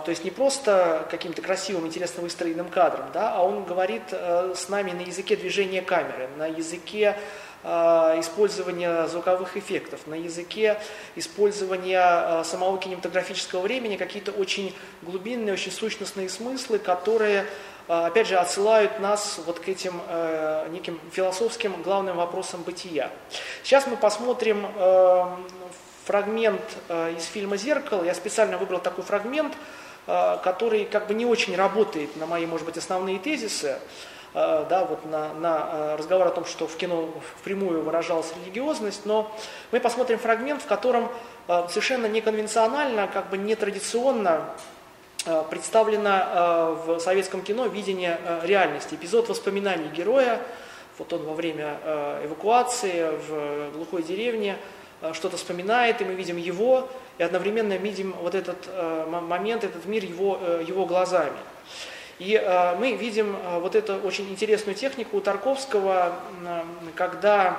то 0.05 0.09
есть 0.09 0.25
не 0.25 0.31
просто 0.31 1.07
каким-то 1.11 1.43
красивым, 1.43 1.87
интересно 1.87 2.23
выстроенным 2.23 2.69
кадром, 2.69 3.07
да, 3.13 3.35
а 3.35 3.43
он 3.43 3.65
говорит 3.65 4.03
э, 4.11 4.55
с 4.57 4.69
нами 4.69 4.93
на 4.93 5.03
языке 5.03 5.37
движения 5.37 5.83
камеры, 5.83 6.29
на 6.37 6.47
языке 6.47 7.17
э, 7.63 7.69
использования 8.21 9.07
звуковых 9.09 9.57
эффектов, 9.57 10.07
на 10.07 10.15
языке 10.15 10.79
использования 11.17 12.01
э, 12.41 12.45
самого 12.45 12.79
кинематографического 12.79 13.61
времени, 13.61 13.97
какие-то 13.97 14.33
очень 14.33 14.75
глубинные, 15.03 15.53
очень 15.53 15.73
сущностные 15.73 16.29
смыслы, 16.29 16.79
которые 16.79 17.47
опять 17.89 18.29
же, 18.29 18.37
отсылают 18.37 19.01
нас 19.01 19.41
вот 19.45 19.59
к 19.59 19.69
этим 19.69 20.01
э, 20.09 20.69
неким 20.71 21.01
философским 21.11 21.83
главным 21.83 22.17
вопросам 22.17 22.63
бытия. 22.63 23.11
Сейчас 23.63 23.87
мы 23.87 23.97
посмотрим 23.97 24.67
э, 24.77 25.27
фрагмент 26.05 26.63
э, 26.89 27.15
из 27.17 27.25
фильма 27.25 27.57
«Зеркало». 27.57 28.05
Я 28.05 28.15
специально 28.15 28.59
выбрал 28.59 28.81
такой 28.81 29.05
фрагмент, 29.05 29.55
э, 30.07 30.39
который 30.43 30.85
как 30.85 31.07
бы 31.07 31.15
не 31.15 31.27
очень 31.27 31.57
работает 31.57 32.17
на 32.17 32.27
мои, 32.27 32.47
может 32.47 32.67
быть, 32.67 32.77
основные 32.77 33.19
тезисы, 33.19 33.79
э, 34.35 34.67
да, 34.69 34.85
вот 34.85 35.05
на, 35.07 35.33
на 35.35 35.69
э, 35.73 35.97
разговор 35.97 36.29
о 36.29 36.31
том, 36.31 36.45
что 36.45 36.67
в 36.67 36.77
кино 36.77 37.09
впрямую 37.41 37.83
выражалась 37.83 38.33
религиозность, 38.43 39.07
но 39.07 39.35
мы 39.71 39.81
посмотрим 39.81 40.19
фрагмент, 40.19 40.63
в 40.63 40.67
котором 40.67 41.11
э, 41.49 41.67
совершенно 41.69 42.07
неконвенционально, 42.07 43.09
как 43.09 43.29
бы 43.31 43.39
нетрадиционно 43.39 44.45
представлено 45.51 46.11
э, 46.11 46.77
в 46.87 47.01
советском 47.01 47.43
кино 47.43 47.67
видение 47.67 48.19
э, 48.25 48.41
реальности. 48.45 48.95
Эпизод 48.95 49.29
воспоминаний 49.29 49.89
героя, 49.89 50.41
вот 50.99 51.13
он 51.13 51.25
во 51.25 51.35
время 51.35 51.79
эвакуации 52.25 53.11
в 53.29 53.73
глухой 53.73 54.03
деревне 54.03 54.57
что-то 55.15 55.37
вспоминает, 55.37 56.01
и 56.01 56.05
мы 56.05 56.15
видим 56.15 56.37
его, 56.37 56.89
и 57.19 57.23
одновременно 57.23 57.77
видим 57.77 58.15
вот 58.21 58.35
этот 58.35 58.69
момент, 59.09 59.65
этот 59.65 59.87
мир 59.87 60.05
его, 60.05 60.39
его 60.65 60.85
глазами. 60.85 61.39
И 62.19 62.41
мы 62.79 62.93
видим 62.93 63.37
вот 63.61 63.75
эту 63.75 63.95
очень 63.97 64.29
интересную 64.29 64.77
технику 64.77 65.17
у 65.17 65.21
Тарковского, 65.21 66.15
когда 66.95 67.59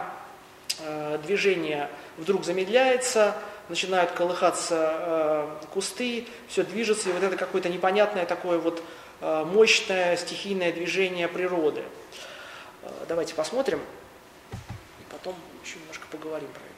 движение 1.25 1.89
вдруг 2.17 2.45
замедляется, 2.45 3.35
начинают 3.69 4.11
колыхаться 4.11 4.93
э, 4.93 5.47
кусты, 5.73 6.27
все 6.47 6.63
движется, 6.63 7.09
и 7.09 7.13
вот 7.13 7.23
это 7.23 7.35
какое-то 7.35 7.69
непонятное 7.69 8.25
такое 8.25 8.57
вот 8.57 8.83
э, 9.21 9.43
мощное 9.45 10.17
стихийное 10.17 10.71
движение 10.71 11.27
природы. 11.27 11.83
Э, 12.83 12.89
давайте 13.07 13.33
посмотрим, 13.35 13.79
и 14.51 15.11
потом 15.11 15.35
еще 15.63 15.79
немножко 15.79 16.05
поговорим 16.11 16.49
про 16.49 16.61
это. 16.61 16.72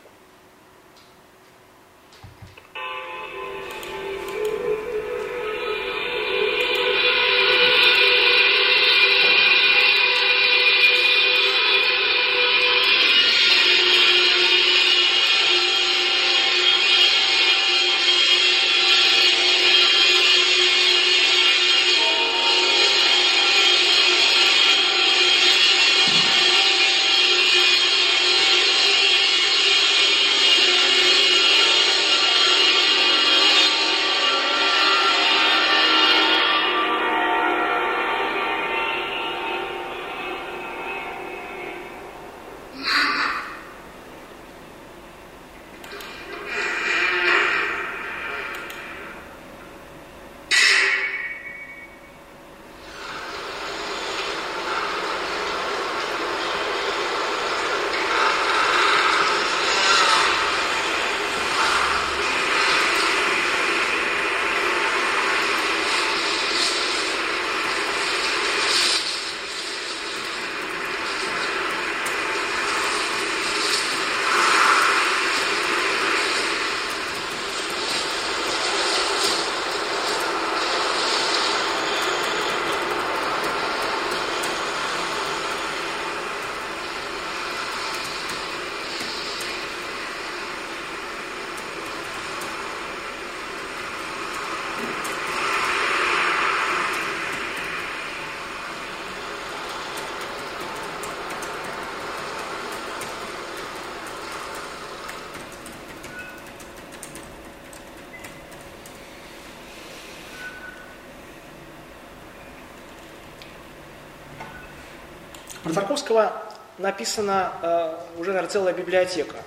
Про 115.66 115.74
Тарковского 115.74 116.32
написана 116.78 117.51
э, 117.63 118.20
уже, 118.20 118.33
наверное, 118.33 118.51
целая 118.51 118.74
библиотека. 118.75 119.37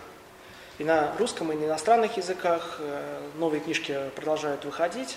И 0.78 0.82
на 0.82 1.12
русском, 1.16 1.52
и 1.52 1.54
на 1.54 1.66
иностранных 1.66 2.16
языках 2.16 2.78
э, 2.80 3.20
новые 3.36 3.60
книжки 3.60 3.96
продолжают 4.16 4.64
выходить. 4.64 5.16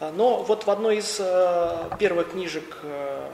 Э, 0.00 0.10
но 0.14 0.42
вот 0.42 0.66
в 0.66 0.70
одной 0.70 0.98
из 0.98 1.16
э, 1.18 1.90
первых 1.98 2.32
книжек, 2.32 2.76
э, 2.82 3.30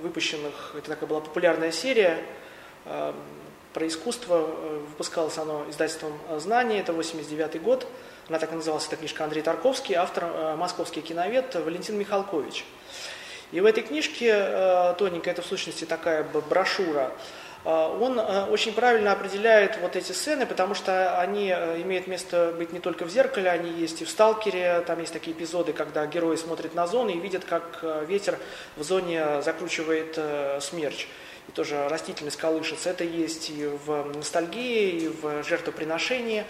выпущенных, 0.00 0.76
это 0.78 0.90
такая 0.90 1.08
была 1.08 1.20
популярная 1.22 1.72
серия, 1.72 2.22
э, 2.84 3.12
про 3.74 3.86
искусство, 3.88 4.46
э, 4.46 4.84
выпускалось 4.90 5.38
оно 5.38 5.68
издательством 5.68 6.12
«Знание», 6.38 6.78
это 6.82 6.92
89 6.92 7.60
год, 7.60 7.84
она 8.28 8.38
так 8.38 8.52
и 8.52 8.54
называлась, 8.54 8.86
эта 8.86 8.94
книжка 8.94 9.24
Андрей 9.24 9.42
Тарковский, 9.42 9.96
автор 9.96 10.30
э, 10.32 10.54
московский 10.54 11.00
киновед 11.00 11.52
Валентин 11.56 11.98
Михалкович. 11.98 12.64
И 13.52 13.60
в 13.60 13.64
этой 13.64 13.82
книжке, 13.82 14.32
э, 14.32 14.94
тоненькая, 14.98 15.32
это 15.32 15.42
в 15.42 15.46
сущности 15.46 15.84
такая 15.84 16.24
брошюра, 16.24 17.12
э, 17.64 17.68
он 17.68 18.18
очень 18.18 18.72
правильно 18.72 19.12
определяет 19.12 19.78
вот 19.80 19.94
эти 19.94 20.12
сцены, 20.12 20.46
потому 20.46 20.74
что 20.74 21.20
они 21.20 21.50
имеют 21.50 22.06
место 22.06 22.54
быть 22.58 22.72
не 22.72 22.80
только 22.80 23.04
в 23.04 23.10
зеркале, 23.10 23.50
они 23.50 23.70
есть 23.70 24.02
и 24.02 24.04
в 24.04 24.10
«Сталкере», 24.10 24.82
там 24.86 25.00
есть 25.00 25.12
такие 25.12 25.36
эпизоды, 25.36 25.72
когда 25.72 26.06
герои 26.06 26.36
смотрят 26.36 26.74
на 26.74 26.86
зоны 26.86 27.12
и 27.12 27.20
видят, 27.20 27.44
как 27.44 27.84
ветер 28.08 28.38
в 28.76 28.82
зоне 28.82 29.42
закручивает 29.42 30.18
смерч. 30.60 31.06
И 31.48 31.52
тоже 31.52 31.88
растительность 31.88 32.36
колышется. 32.36 32.90
Это 32.90 33.04
есть 33.04 33.50
и 33.50 33.66
в 33.66 34.12
ностальгии, 34.16 35.04
и 35.04 35.08
в 35.08 35.44
жертвоприношении. 35.44 36.44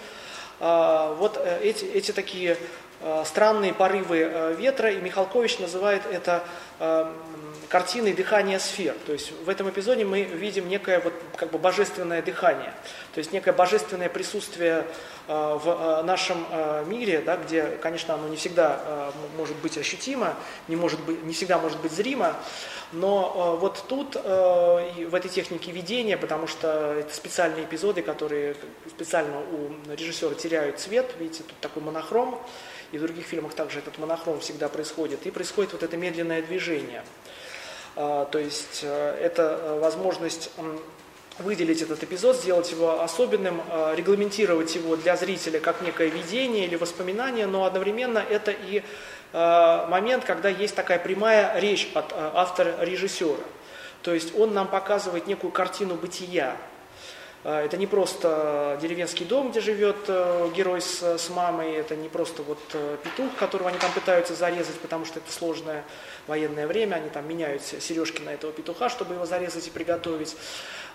Вот 0.59 1.39
эти, 1.61 1.85
эти 1.85 2.13
такие 2.13 2.57
Э, 2.57 2.86
странные 3.25 3.75
порывы 3.75 4.19
э, 4.19 4.55
ветра, 4.59 4.91
и 4.91 5.01
Михалкович 5.01 5.59
называет 5.59 6.03
это 6.11 6.43
э, 6.81 7.13
картиной 7.69 8.13
дыхания 8.15 8.59
сфер. 8.59 8.95
То 9.07 9.13
есть 9.13 9.33
в 9.45 9.49
этом 9.49 9.69
эпизоде 9.69 10.05
мы 10.05 10.23
видим 10.23 10.69
некое 10.69 11.01
вот 11.01 11.13
как 11.37 11.51
бы 11.51 11.59
божественное 11.59 12.23
дыхание, 12.23 12.73
то 13.13 13.19
есть 13.19 13.33
некое 13.33 13.53
божественное 13.53 14.09
присутствие 14.09 14.85
в 15.27 16.03
нашем 16.05 16.47
мире, 16.87 17.21
да, 17.21 17.37
где, 17.37 17.65
конечно, 17.83 18.15
оно 18.15 18.29
не 18.29 18.37
всегда 18.37 19.11
может 19.37 19.57
быть 19.57 19.77
ощутимо, 19.77 20.37
не, 20.69 20.77
может 20.77 21.01
быть, 21.01 21.25
не 21.25 21.35
всегда 21.35 21.59
может 21.59 21.81
быть 21.81 21.91
зримо, 21.91 22.37
но 22.93 23.59
вот 23.61 23.85
тут 23.89 24.15
в 24.15 25.15
этой 25.15 25.29
технике 25.29 25.73
видения, 25.73 26.17
потому 26.17 26.47
что 26.47 26.95
это 27.01 27.13
специальные 27.13 27.65
эпизоды, 27.65 28.03
которые 28.03 28.55
специально 28.89 29.41
у 29.41 29.73
режиссера 29.97 30.33
теряют 30.35 30.79
цвет, 30.79 31.13
видите, 31.19 31.43
тут 31.43 31.59
такой 31.59 31.83
монохром, 31.83 32.41
и 32.93 32.99
в 32.99 33.03
других 33.03 33.27
фильмах 33.27 33.55
также 33.55 33.79
этот 33.79 33.99
монохром 33.99 34.41
всегда 34.41 34.69
происходит, 34.69 35.27
и 35.27 35.31
происходит 35.31 35.73
вот 35.73 35.83
это 35.83 35.97
медленное 35.97 36.43
движение. 36.43 37.03
А, 37.97 38.27
то 38.27 38.39
есть 38.39 38.81
э, 38.83 39.19
это 39.23 39.59
э, 39.61 39.79
возможность 39.81 40.51
выделить 41.39 41.81
этот 41.83 42.03
эпизод, 42.03 42.37
сделать 42.37 42.71
его 42.71 43.03
особенным, 43.03 43.63
э, 43.71 43.95
регламентировать 43.97 44.75
его 44.75 44.97
для 44.97 45.17
зрителя 45.17 45.61
как 45.61 45.81
некое 45.81 46.09
видение 46.09 46.67
или 46.67 46.77
воспоминание, 46.77 47.47
но 47.47 47.65
одновременно 47.65 48.19
это 48.19 48.51
и 48.53 48.83
момент, 49.33 50.25
когда 50.25 50.49
есть 50.49 50.75
такая 50.75 50.99
прямая 50.99 51.59
речь 51.61 51.91
от 51.93 52.11
автора-режиссера. 52.17 53.43
То 54.03 54.15
есть 54.15 54.35
он 54.39 54.55
нам 54.55 54.69
показывает 54.69 55.27
некую 55.27 55.51
картину 55.51 55.97
бытия, 55.97 56.57
это 57.53 57.77
не 57.77 57.87
просто 57.87 58.77
деревенский 58.83 59.25
дом, 59.25 59.53
где 59.53 59.61
живет 59.61 59.97
э, 60.09 60.51
герой 60.57 60.81
с, 60.81 61.01
с 61.01 61.31
мамой, 61.31 61.75
это 61.75 61.95
не 61.95 62.09
просто 62.09 62.43
вот 62.43 62.59
э, 62.73 62.97
петух, 63.05 63.33
которого 63.37 63.69
они 63.69 63.79
там 63.79 63.93
пытаются 63.93 64.35
зарезать, 64.35 64.75
потому 64.81 65.05
что 65.05 65.21
это 65.21 65.31
сложное 65.31 65.85
военное 66.27 66.67
время, 66.67 66.97
они 66.97 67.09
там 67.09 67.29
меняют 67.29 67.63
сережки 67.63 68.21
на 68.21 68.31
этого 68.31 68.53
петуха, 68.53 68.89
чтобы 68.89 69.15
его 69.15 69.27
зарезать 69.27 69.69
и 69.69 69.71
приготовить. 69.71 70.37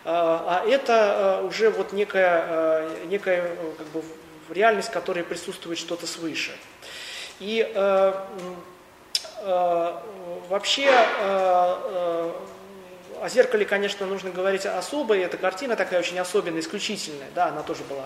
А, 0.04 0.62
а 0.66 0.68
это 0.68 1.40
э, 1.42 1.46
уже 1.48 1.70
вот 1.70 1.94
некая, 1.94 2.90
некая 3.06 3.56
как 3.78 3.88
бы, 3.88 4.04
реальность, 4.50 4.90
в 4.90 4.92
которой 4.92 5.24
присутствует 5.24 5.80
что-то 5.80 6.06
свыше. 6.06 6.52
И 7.40 7.66
вообще 10.50 10.92
о 13.22 13.30
зеркале, 13.30 13.66
конечно, 13.66 14.08
нужно 14.08 14.32
говорить 14.32 14.66
особо, 14.66 15.16
и 15.16 15.20
эта 15.20 15.38
картина 15.38 15.76
такая 15.76 16.00
очень 16.00 16.18
особенная, 16.18 16.60
исключительная, 16.60 17.28
да, 17.36 17.48
она 17.48 17.62
тоже 17.62 17.84
была 17.84 18.06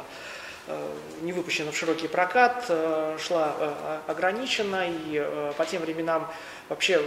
не 1.21 1.33
выпущена 1.33 1.71
в 1.71 1.77
широкий 1.77 2.07
прокат, 2.07 2.65
э, 2.69 3.17
шла 3.19 3.55
э, 3.57 3.99
ограниченно, 4.07 4.83
и 4.87 5.53
по 5.57 5.65
тем 5.65 5.81
временам 5.81 6.31
вообще 6.69 7.01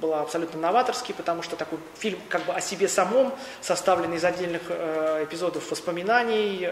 была 0.00 0.22
абсолютно 0.22 0.60
новаторский, 0.60 1.14
потому 1.14 1.42
что 1.42 1.56
такой 1.56 1.78
фильм 1.98 2.18
как 2.28 2.44
бы 2.44 2.54
о 2.54 2.60
себе 2.60 2.88
самом, 2.88 3.34
составленный 3.60 4.16
из 4.16 4.24
отдельных 4.24 4.62
эпизодов 4.70 5.70
воспоминаний, 5.70 6.66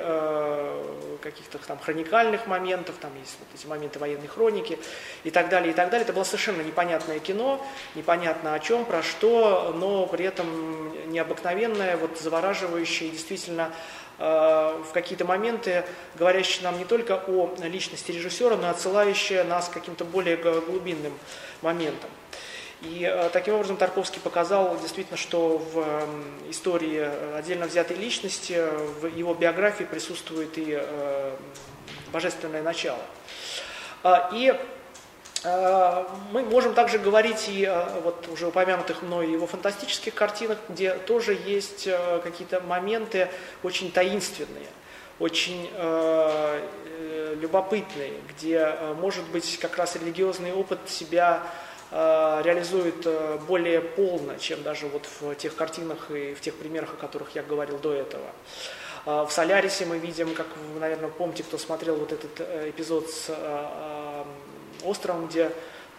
каких-то 1.23 1.59
там 1.59 1.79
хроникальных 1.79 2.47
моментов, 2.47 2.97
там 3.01 3.11
есть 3.19 3.37
вот 3.39 3.49
эти 3.55 3.67
моменты 3.67 3.99
военной 3.99 4.27
хроники 4.27 4.79
и 5.25 5.31
так 5.31 5.49
далее, 5.49 5.73
и 5.73 5.75
так 5.75 5.91
далее. 5.91 6.05
Это 6.05 6.13
было 6.13 6.25
совершенно 6.25 6.63
непонятное 6.63 7.19
кино, 7.19 7.65
непонятно 7.95 8.55
о 8.55 8.59
чем, 8.59 8.85
про 8.85 9.03
что, 9.03 9.75
но 9.77 10.07
при 10.07 10.25
этом 10.25 11.11
необыкновенное, 11.11 11.97
вот 11.97 12.19
завораживающее 12.19 13.11
действительно 13.11 13.71
э, 13.71 14.02
в 14.19 14.89
какие-то 14.93 15.25
моменты 15.25 15.85
говорящее 16.17 16.65
нам 16.65 16.79
не 16.79 16.85
только 16.85 17.23
о 17.27 17.55
личности 17.63 18.13
режиссера, 18.13 18.57
но 18.57 18.69
и 18.69 18.71
отсылающее 18.71 19.43
нас 19.45 19.69
к 19.69 19.73
каким-то 19.73 20.05
более 20.05 20.37
глубинным 20.37 21.19
моментам. 21.61 22.11
И 22.83 23.09
э, 23.09 23.31
таким 23.33 23.55
образом 23.55 23.77
Тарковский 23.77 24.21
показал 24.21 24.77
действительно, 24.81 25.17
что 25.17 25.59
в 25.59 26.51
истории 26.51 27.09
отдельно 27.37 27.67
взятой 27.67 27.97
личности, 27.97 28.61
в 29.01 29.07
его 29.07 29.35
биографии 29.35 29.85
присутствует 29.85 30.59
и 30.59 30.81
э, 30.81 31.37
божественное 32.13 32.63
начало. 32.63 33.03
И 34.33 34.53
э, 34.53 34.59
мы 35.45 36.43
можем 36.45 36.75
также 36.75 36.99
говорить 36.99 37.49
и 37.49 37.65
о 37.65 38.01
вот 38.05 38.29
уже 38.29 38.47
упомянутых 38.47 39.03
мной 39.03 39.33
его 39.33 39.47
фантастических 39.47 40.15
картинах, 40.15 40.59
где 40.69 40.95
тоже 40.95 41.37
есть 41.47 41.89
какие-то 42.23 42.61
моменты 42.61 43.29
очень 43.65 43.91
таинственные, 43.91 44.69
очень 45.19 45.69
любопытные, 47.41 48.13
где, 48.29 48.77
может 49.01 49.25
быть, 49.31 49.59
как 49.59 49.79
раз 49.79 49.97
религиозный 49.97 50.53
опыт 50.53 50.79
себя 50.87 51.43
Э, 51.95 52.41
реализует 52.43 53.05
э, 53.05 53.39
более 53.47 53.83
полно, 53.83 54.39
чем 54.39 54.63
даже 54.63 54.87
вот 54.87 55.07
в 55.21 55.35
тех 55.35 55.55
картинах 55.55 56.11
и 56.11 56.33
в 56.33 56.41
тех 56.41 56.55
примерах, 56.55 56.95
о 56.95 56.97
которых 56.97 57.35
я 57.35 57.43
говорил 57.43 57.77
до 57.79 57.93
этого. 57.93 58.25
Э, 59.05 59.27
в 59.29 59.31
«Солярисе» 59.31 59.85
мы 59.85 59.99
видим, 59.99 60.35
как 60.35 60.47
вы, 60.73 60.81
наверное, 60.81 61.11
помните, 61.11 61.43
кто 61.43 61.59
смотрел 61.59 61.97
вот 61.97 62.13
этот 62.13 62.41
эпизод 62.71 63.11
с 63.11 63.31
островом, 64.85 65.29
где 65.29 65.51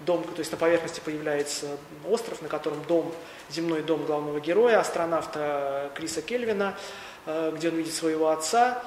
дом, 0.01 0.23
то 0.23 0.39
есть 0.39 0.51
на 0.51 0.57
поверхности 0.57 1.01
появляется 1.03 1.77
остров, 2.09 2.41
на 2.41 2.49
котором 2.49 2.83
дом, 2.83 3.13
земной 3.49 3.81
дом 3.81 4.05
главного 4.05 4.39
героя, 4.39 4.79
астронавта 4.79 5.91
Криса 5.95 6.21
Кельвина, 6.21 6.77
где 7.25 7.69
он 7.69 7.75
видит 7.75 7.93
своего 7.93 8.29
отца. 8.29 8.81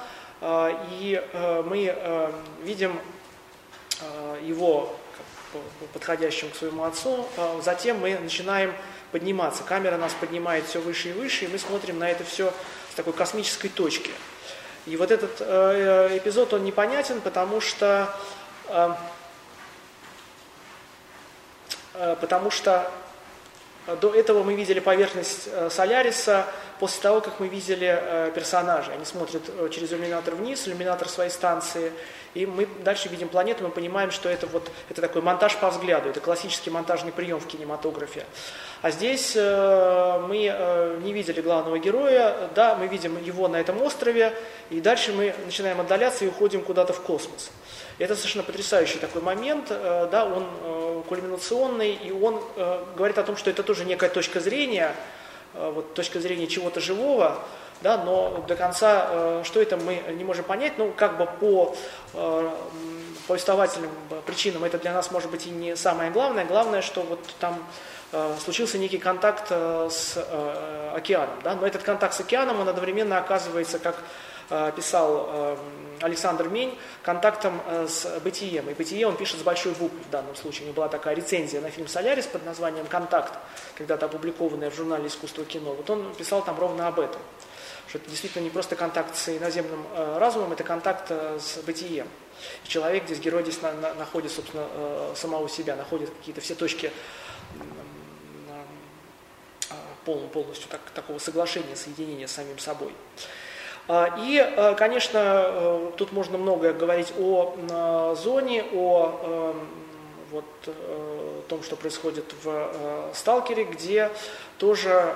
И 0.99 1.23
мы 1.65 2.31
видим 2.61 2.99
его 4.43 4.95
подходящим 5.93 6.51
к 6.51 6.55
своему 6.55 6.83
отцу. 6.83 7.25
Затем 7.63 7.99
мы 7.99 8.15
начинаем 8.19 8.73
подниматься. 9.11 9.63
Камера 9.63 9.97
нас 9.97 10.13
поднимает 10.13 10.65
все 10.65 10.79
выше 10.79 11.09
и 11.09 11.13
выше, 11.13 11.45
и 11.45 11.47
мы 11.47 11.57
смотрим 11.57 11.99
на 11.99 12.09
это 12.09 12.23
все 12.23 12.53
с 12.91 12.95
такой 12.95 13.13
космической 13.13 13.69
точки. 13.69 14.11
И 14.85 14.95
вот 14.95 15.11
этот 15.11 15.37
э, 15.39 16.17
эпизод, 16.17 16.53
он 16.53 16.63
непонятен, 16.63 17.19
потому 17.19 17.59
что, 17.59 18.09
э, 18.69 18.73
э, 18.73 18.93
потому 22.19 22.51
что 22.51 22.89
до 24.01 24.13
этого 24.13 24.43
мы 24.43 24.55
видели 24.55 24.79
поверхность 24.79 25.47
Соляриса 25.69 26.45
после 26.79 27.01
того, 27.01 27.21
как 27.21 27.39
мы 27.39 27.47
видели 27.47 28.31
персонажей. 28.35 28.93
Они 28.93 29.05
смотрят 29.05 29.43
через 29.71 29.91
иллюминатор 29.93 30.35
вниз, 30.35 30.67
иллюминатор 30.67 31.07
своей 31.07 31.29
станции, 31.29 31.93
и 32.37 32.45
мы 32.45 32.67
дальше 32.83 33.09
видим 33.09 33.29
планету, 33.29 33.63
мы 33.63 33.71
понимаем, 33.71 34.11
что 34.11 34.29
это 34.29 34.45
вот 34.45 34.69
это 34.89 35.01
такой 35.01 35.23
монтаж 35.23 35.55
по 35.57 35.71
взгляду, 35.71 36.09
это 36.09 36.19
классический 36.19 36.69
монтажный 36.69 37.11
прием 37.11 37.39
в 37.39 37.47
кинематографе. 37.47 38.25
А 38.83 38.91
здесь 38.91 39.33
э, 39.35 40.25
мы 40.27 40.47
э, 40.47 40.99
не 41.01 41.13
видели 41.13 41.41
главного 41.41 41.79
героя, 41.79 42.49
да, 42.53 42.75
мы 42.75 42.85
видим 42.87 43.19
его 43.23 43.47
на 43.47 43.55
этом 43.55 43.81
острове, 43.81 44.33
и 44.69 44.81
дальше 44.81 45.13
мы 45.13 45.33
начинаем 45.45 45.81
отдаляться 45.81 46.25
и 46.25 46.27
уходим 46.27 46.61
куда-то 46.61 46.93
в 46.93 47.01
космос. 47.01 47.49
Это 47.99 48.15
совершенно 48.15 48.43
потрясающий 48.43 48.99
такой 48.99 49.23
момент, 49.23 49.67
э, 49.71 50.07
да, 50.11 50.25
он 50.25 50.45
э, 50.61 51.01
кульминационный, 51.09 51.93
и 51.93 52.11
он 52.11 52.39
э, 52.55 52.83
говорит 52.95 53.17
о 53.17 53.23
том, 53.23 53.37
что 53.37 53.49
это 53.49 53.63
тоже 53.63 53.85
некая 53.85 54.09
точка 54.09 54.39
зрения, 54.39 54.93
вот 55.53 55.95
точка 55.95 56.19
зрения 56.19 56.45
чего-то 56.45 56.79
живого, 56.79 57.39
да, 57.81 57.97
но 57.97 58.43
до 58.47 58.55
конца, 58.55 59.41
что 59.43 59.59
это 59.59 59.75
мы 59.77 60.03
не 60.13 60.23
можем 60.23 60.45
понять, 60.45 60.73
ну, 60.77 60.93
как 60.95 61.17
бы 61.17 61.25
по 61.25 61.75
повествовательным 63.27 63.89
причинам 64.27 64.65
это 64.65 64.77
для 64.77 64.93
нас 64.93 65.09
может 65.09 65.31
быть 65.31 65.47
и 65.47 65.49
не 65.49 65.75
самое 65.75 66.11
главное. 66.11 66.45
Главное, 66.45 66.83
что 66.83 67.01
вот 67.01 67.19
там 67.39 67.57
случился 68.43 68.77
некий 68.77 68.99
контакт 68.99 69.49
с 69.49 70.17
океаном. 70.93 71.39
Да? 71.43 71.55
Но 71.55 71.65
этот 71.65 71.81
контакт 71.81 72.13
с 72.13 72.19
океаном, 72.19 72.59
он 72.59 72.69
одновременно 72.69 73.17
оказывается, 73.17 73.79
как 73.79 73.95
писал 74.75 75.57
Александр 76.01 76.47
Мень, 76.47 76.77
контактом 77.03 77.61
с 77.87 78.19
бытием. 78.21 78.69
И 78.69 78.73
бытие 78.73 79.07
он 79.07 79.17
пишет 79.17 79.39
с 79.39 79.43
большой 79.43 79.73
буквы 79.73 79.99
в 80.07 80.09
данном 80.09 80.35
случае. 80.35 80.63
У 80.63 80.65
него 80.65 80.75
была 80.75 80.87
такая 80.87 81.15
рецензия 81.15 81.59
на 81.61 81.69
фильм 81.69 81.87
«Солярис» 81.87 82.25
под 82.27 82.45
названием 82.45 82.85
«Контакт», 82.85 83.33
когда-то 83.75 84.05
опубликованная 84.05 84.69
в 84.69 84.75
журнале 84.75 85.07
«Искусство 85.07 85.43
кино». 85.43 85.73
Вот 85.73 85.89
он 85.89 86.13
писал 86.15 86.43
там 86.43 86.59
ровно 86.59 86.87
об 86.87 86.99
этом 86.99 87.21
что 87.87 87.99
это 87.99 88.09
действительно 88.09 88.43
не 88.43 88.49
просто 88.49 88.75
контакт 88.75 89.15
с 89.15 89.29
иноземным 89.29 89.85
э, 89.93 90.17
разумом, 90.19 90.51
это 90.51 90.63
контакт 90.63 91.05
э, 91.09 91.39
с 91.39 91.57
бытием. 91.63 92.07
Человек 92.67 93.05
здесь, 93.05 93.19
герой 93.19 93.43
здесь 93.43 93.61
на, 93.61 93.71
на, 93.73 93.93
находит, 93.93 94.31
собственно, 94.31 94.67
э, 94.69 95.13
самого 95.15 95.47
себя, 95.47 95.75
находит 95.75 96.09
какие-то 96.09 96.41
все 96.41 96.55
точки 96.55 96.91
э, 99.69 99.73
пол, 100.05 100.27
полностью 100.27 100.69
так, 100.69 100.81
такого 100.93 101.17
соглашения, 101.19 101.75
соединения 101.75 102.27
с 102.27 102.33
самим 102.33 102.59
собой. 102.59 102.93
А, 103.87 104.17
и, 104.19 104.37
э, 104.37 104.75
конечно, 104.75 105.19
э, 105.23 105.91
тут 105.97 106.11
можно 106.11 106.37
многое 106.37 106.73
говорить 106.73 107.13
о 107.19 107.55
э, 107.57 108.15
зоне, 108.21 108.63
о 108.73 109.53
эм, 109.53 109.67
вот, 110.31 110.45
том, 111.47 111.63
что 111.63 111.77
происходит 111.77 112.25
в 112.43 112.69
«Сталкере», 113.13 113.63
где 113.63 114.11
тоже 114.57 115.13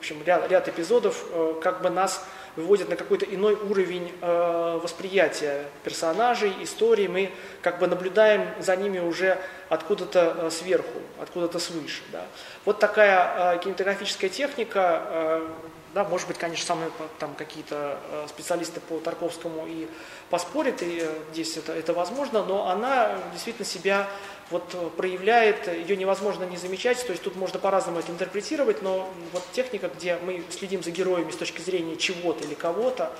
общем, 0.00 0.16
ряд, 0.24 0.50
ряд 0.50 0.66
эпизодов 0.66 1.26
э, 1.30 1.60
как 1.62 1.82
бы 1.82 1.90
нас 1.90 2.24
выводят 2.56 2.88
на 2.88 2.96
какой-то 2.96 3.26
иной 3.26 3.54
уровень 3.54 4.12
э, 4.20 4.80
восприятия 4.82 5.66
персонажей, 5.84 6.52
истории. 6.62 7.06
Мы 7.06 7.30
как 7.60 7.78
бы 7.78 7.86
наблюдаем 7.86 8.48
за 8.58 8.76
ними 8.76 8.98
уже 8.98 9.38
откуда-то 9.68 10.36
э, 10.38 10.50
сверху, 10.50 11.00
откуда-то 11.20 11.58
свыше. 11.58 12.02
Да. 12.12 12.24
Вот 12.64 12.78
такая 12.78 13.56
э, 13.56 13.58
кинематографическая 13.58 14.30
техника, 14.30 15.02
э, 15.04 15.48
да, 15.94 16.04
может 16.04 16.28
быть, 16.28 16.38
конечно, 16.38 16.66
самые 16.66 16.90
там 17.18 17.34
какие-то 17.34 17.98
э, 18.10 18.26
специалисты 18.28 18.80
по 18.80 18.98
Тарковскому 18.98 19.66
и 19.66 19.88
поспорят, 20.28 20.82
и 20.82 21.00
э, 21.02 21.18
здесь 21.32 21.56
это, 21.56 21.72
это 21.72 21.92
возможно, 21.92 22.44
но 22.44 22.68
она 22.68 23.18
действительно 23.32 23.66
себя 23.66 24.08
вот 24.50 24.72
э, 24.74 24.90
проявляет, 24.96 25.66
ее 25.66 25.96
невозможно 25.96 26.44
не 26.44 26.56
замечать, 26.56 27.04
то 27.04 27.10
есть 27.10 27.22
тут 27.22 27.34
можно 27.34 27.58
по-разному 27.58 27.98
это 27.98 28.12
интерпретировать, 28.12 28.82
но 28.82 29.08
вот 29.32 29.42
техника, 29.52 29.88
где 29.88 30.16
мы 30.16 30.44
следим 30.50 30.82
за 30.82 30.92
героями 30.92 31.30
с 31.32 31.36
точки 31.36 31.60
зрения 31.60 31.96
чего-то 31.96 32.44
или 32.44 32.54
кого-то, 32.54 33.12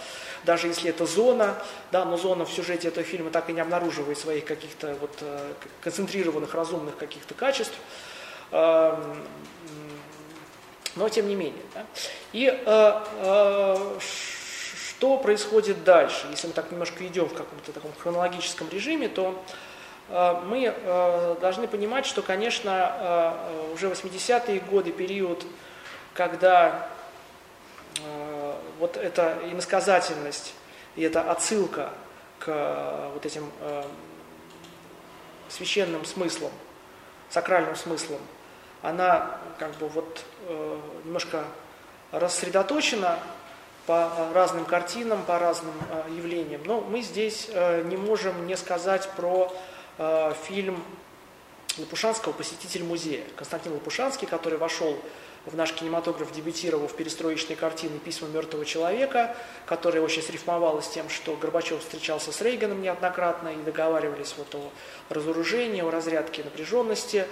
даже 0.45 0.69
если 0.69 0.91
это 0.91 1.07
зона, 1.07 1.61
да, 1.91 2.05
но 2.05 2.17
зона 2.17 2.45
в 2.45 2.53
сюжете 2.53 2.89
этого 2.89 3.05
фильма 3.05 3.31
так 3.31 3.51
и 3.51 3.53
не 3.53 3.61
обнаруживает 3.61 4.19
своих 4.19 4.45
каких-то 4.45 4.97
вот 5.01 5.17
э, 5.23 5.53
концентрированных 5.81 6.55
разумных 6.55 6.97
каких-то 6.97 7.35
качеств, 7.35 7.75
эм, 8.53 9.25
но 10.97 11.09
тем 11.09 11.29
не 11.29 11.35
менее. 11.35 11.63
Да. 11.75 11.85
И 12.33 12.47
э, 12.47 13.05
э, 13.23 13.99
что 14.01 15.17
происходит 15.19 15.85
дальше? 15.85 16.27
Если 16.31 16.47
мы 16.47 16.53
так 16.53 16.71
немножко 16.71 17.07
идем 17.07 17.27
в 17.27 17.35
каком-то 17.35 17.73
таком 17.73 17.93
хронологическом 17.99 18.69
режиме, 18.69 19.09
то 19.09 19.43
Э, 20.11 20.41
мы 20.45 20.65
э, 20.65 21.37
должны 21.41 21.69
понимать, 21.69 22.05
что, 22.05 22.23
конечно, 22.23 22.97
э, 22.99 23.73
уже 23.75 23.89
80-е 23.89 24.61
годы, 24.61 24.93
период, 24.93 25.45
когда 26.15 26.89
вот 28.79 28.97
эта 28.97 29.37
иносказательность 29.51 30.55
и 30.97 31.03
эта 31.03 31.31
отсылка 31.31 31.91
к 32.39 33.11
вот 33.13 33.27
этим 33.27 33.51
священным 35.51 36.07
смыслам, 36.07 36.53
сакральным 37.29 37.77
смыслам, 37.77 38.21
она 38.81 39.39
как 39.61 39.77
бы 39.77 39.89
вот 39.89 40.25
немножко 41.05 41.45
рассредоточена 42.13 43.19
по 43.87 44.11
разным 44.33 44.65
картинам, 44.65 45.23
по 45.25 45.39
разным 45.39 45.75
явлениям. 46.09 46.63
Но 46.65 46.81
мы 46.81 47.03
здесь 47.03 47.49
не 47.85 47.97
можем 47.99 48.47
не 48.47 48.57
сказать 48.57 49.09
про 49.17 49.53
э, 49.99 50.33
фильм 50.45 50.83
Лопушанского 51.77 52.33
«Посетитель 52.33 52.85
музея». 52.85 53.23
Константин 53.37 53.75
Лопушанский, 53.75 54.27
который 54.27 54.59
вошел 54.59 54.97
в 55.47 55.55
наш 55.55 55.73
кинематограф, 55.73 56.33
дебютировал 56.33 56.89
в 56.89 56.95
перестроечной 56.95 57.57
картине 57.57 57.99
«Письма 57.99 58.29
мертвого 58.29 58.65
человека», 58.65 59.37
которая 59.67 60.03
очень 60.03 60.23
срифмовалась 60.23 60.89
тем, 60.89 61.09
что 61.09 61.37
Горбачев 61.37 61.81
встречался 61.81 62.33
с 62.33 62.41
Рейганом 62.41 62.83
неоднократно 62.83 63.49
и 63.49 63.57
договаривались 63.63 64.35
вот 64.37 64.55
о 64.55 64.71
разоружении, 65.13 65.83
о 65.83 65.91
разрядке 65.91 66.45
напряженности, 66.45 67.27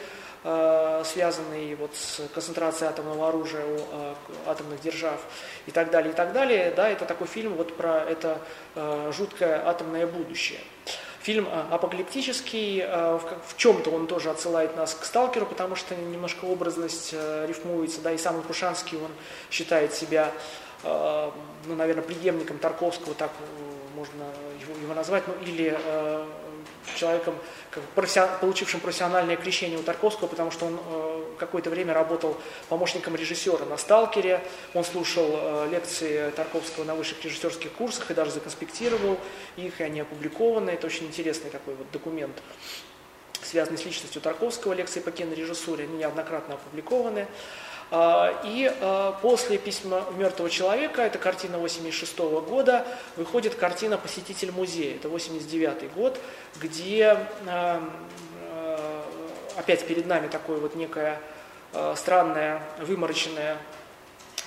э, 0.45 1.03
связанной 1.05 1.75
вот 1.75 1.95
с 1.95 2.21
концентрацией 2.35 2.91
атомного 2.91 3.29
оружия 3.29 3.65
у 3.65 3.77
э, 3.77 4.15
атомных 4.47 4.81
держав 4.81 5.21
и 5.67 5.71
так 5.71 5.91
далее, 5.91 6.13
и 6.13 6.15
так 6.15 6.33
далее. 6.33 6.73
Да, 6.77 6.89
это 6.89 7.05
такой 7.05 7.27
фильм 7.27 7.55
вот 7.55 7.77
про 7.77 8.01
это 8.01 8.39
э, 8.75 9.13
жуткое 9.17 9.67
атомное 9.67 10.07
будущее. 10.07 10.61
Фильм 11.21 11.49
апокалиптический, 11.71 12.83
в 12.87 13.57
чем-то 13.57 13.91
он 13.91 14.07
тоже 14.07 14.31
отсылает 14.31 14.77
нас 14.77 14.95
к 14.95 15.05
«Сталкеру», 15.05 15.45
потому 15.45 15.75
что 15.77 15.95
немножко 15.95 16.47
образность 16.47 17.13
рифмуется, 17.13 18.01
да, 18.01 18.13
и 18.13 18.19
сам 18.19 18.37
Лопушанский, 18.37 18.97
он 18.97 19.11
считает 19.51 19.93
себя, 19.93 20.33
ну, 20.85 21.75
наверное, 21.75 22.05
преемником 22.05 22.57
Тарковского, 22.59 23.15
так 23.15 23.31
можно 23.95 24.25
его, 24.63 24.81
его 24.81 24.95
назвать, 24.95 25.25
ну, 25.27 25.35
или 25.45 25.77
человеком, 26.95 27.35
получившим 28.41 28.81
профессиональное 28.81 29.37
крещение 29.37 29.79
у 29.79 29.83
Тарковского, 29.83 30.29
потому 30.29 30.51
что 30.51 30.67
он 30.67 30.81
э, 30.81 31.23
какое-то 31.39 31.71
время 31.71 31.95
работал 31.95 32.37
помощником 32.69 33.17
режиссера 33.17 33.65
на 33.65 33.77
«Сталкере», 33.77 34.43
он 34.75 34.85
слушал 34.85 35.29
э, 35.31 35.69
лекции 35.71 36.31
Тарковского 36.31 36.85
на 36.85 36.95
высших 36.95 37.25
режиссерских 37.25 37.73
курсах 37.73 38.11
и 38.11 38.15
даже 38.15 38.31
законспектировал 38.33 39.19
их, 39.57 39.81
и 39.81 39.85
они 39.85 40.01
опубликованы. 40.01 40.71
Это 40.71 40.87
очень 40.87 41.07
интересный 41.07 41.51
такой 41.51 41.75
вот 41.75 41.91
документ, 41.91 42.37
связанный 43.43 43.79
с 43.79 43.85
личностью 43.85 44.21
Тарковского, 44.21 44.73
лекции 44.73 45.01
по 45.01 45.11
кинорежиссуре, 45.11 45.85
они 45.85 45.99
неоднократно 45.99 46.55
опубликованы. 46.55 47.27
А, 47.91 48.39
и 48.45 48.71
а, 48.81 49.13
после 49.23 49.57
«Письма 49.57 50.05
мертвого 50.17 50.51
человека», 50.51 51.03
это 51.03 51.19
картина 51.19 51.59
86 51.59 52.19
года, 52.19 52.87
выходит 53.17 53.55
картина 53.55 53.97
«Посетитель 53.97 54.53
музея». 54.53 54.97
Это 54.97 55.09
89 55.09 55.93
год, 55.95 56.21
где 56.57 57.19
а, 57.47 57.83
опять 59.57 59.87
перед 59.87 60.07
нами 60.07 60.29
такое 60.29 60.59
вот 60.59 60.75
некое 60.75 61.21
странное, 61.97 62.63
вымороченное, 62.81 63.59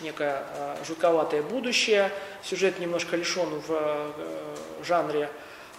некое 0.01 0.43
жутковатое 0.87 1.43
будущее. 1.43 2.11
Сюжет 2.43 2.79
немножко 2.79 3.15
лишен 3.15 3.61
в 3.67 4.13
жанре 4.83 5.29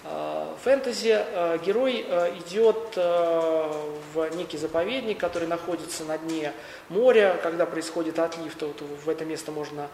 Э, 0.05 0.55
фэнтези 0.63 1.15
э, 1.17 1.59
герой 1.65 2.05
э, 2.09 2.37
идет 2.39 2.97
в 2.97 4.37
некий 4.37 4.59
заповедник, 4.59 5.19
который 5.19 5.47
находится 5.47 6.05
на 6.05 6.19
дне 6.19 6.53
моря. 6.89 7.39
Когда 7.43 7.67
происходит 7.67 8.19
отлив, 8.19 8.55
то, 8.57 8.73
то 8.73 8.85
в 8.85 9.09
это 9.09 9.25
место 9.25 9.53
можно 9.53 9.89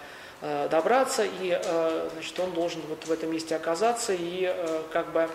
добраться, 0.71 1.25
и 1.25 1.61
значит, 2.13 2.39
он 2.39 2.53
должен 2.53 2.81
вот 2.89 3.05
в 3.05 3.11
этом 3.11 3.33
месте 3.33 3.57
оказаться 3.57 4.15
и 4.17 4.55
как 4.93 5.11
бы 5.11 5.29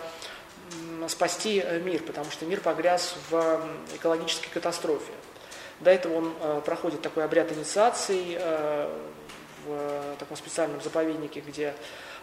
спасти 1.08 1.62
мир, 1.82 2.02
потому 2.04 2.30
что 2.30 2.46
мир 2.46 2.60
погряз 2.60 3.14
в 3.28 3.60
экологической 3.96 4.48
катастрофе. 4.48 5.12
До 5.80 5.90
этого 5.90 6.16
он 6.16 6.62
проходит 6.62 7.02
такой 7.02 7.24
обряд 7.24 7.52
инициации 7.52 8.38
в 9.66 10.16
таком 10.18 10.38
специальном 10.38 10.80
заповеднике, 10.80 11.40
где 11.40 11.74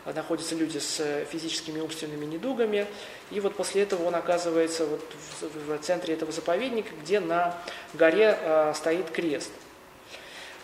находятся 0.06 0.56
люди 0.56 0.78
с 0.80 1.26
физическими 1.32 1.80
и 1.80 1.82
умственными 1.82 2.26
недугами. 2.26 2.88
И 3.30 3.40
вот 3.40 3.56
после 3.56 3.84
этого 3.84 4.08
он 4.08 4.16
оказывается 4.16 4.86
вот 4.86 5.02
в, 5.42 5.78
в 5.78 5.80
центре 5.80 6.14
этого 6.14 6.32
заповедника, 6.32 6.90
где 7.02 7.20
на 7.20 7.58
горе 7.94 8.38
э, 8.42 8.74
стоит 8.76 9.12
крест. 9.12 9.52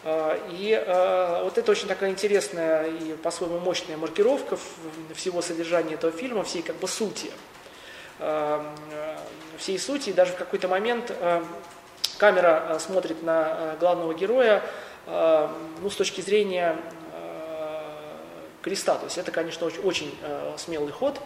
Э, 0.04 0.40
и 0.52 0.72
э, 0.72 1.44
вот 1.44 1.58
это 1.58 1.72
очень 1.72 1.88
такая 1.88 2.10
интересная 2.10 2.88
и 2.88 3.14
по-своему 3.14 3.60
мощная 3.60 3.98
маркировка 3.98 4.58
всего 5.16 5.42
содержания 5.42 5.94
этого 5.96 6.12
фильма, 6.12 6.44
всей 6.44 6.62
как 6.62 6.78
бы 6.78 6.88
сути. 6.88 7.30
Э, 8.20 8.64
всей 9.58 9.78
сути, 9.80 10.10
и 10.10 10.14
даже 10.14 10.34
в 10.34 10.38
какой-то 10.38 10.68
момент 10.68 11.12
э, 11.12 11.44
камера 12.18 12.68
э, 12.70 12.80
смотрит 12.80 13.24
на 13.24 13.48
э, 13.50 13.78
главного 13.80 14.14
героя 14.14 14.64
э, 15.06 15.48
ну, 15.82 15.90
с 15.90 15.96
точки 15.96 16.22
зрения 16.22 16.78
креста. 18.68 18.96
То 18.96 19.06
есть 19.06 19.18
это, 19.18 19.32
конечно, 19.32 19.66
очень, 19.66 19.82
очень 19.82 20.18
э, 20.22 20.56
смелый 20.58 20.92
ход, 20.92 21.22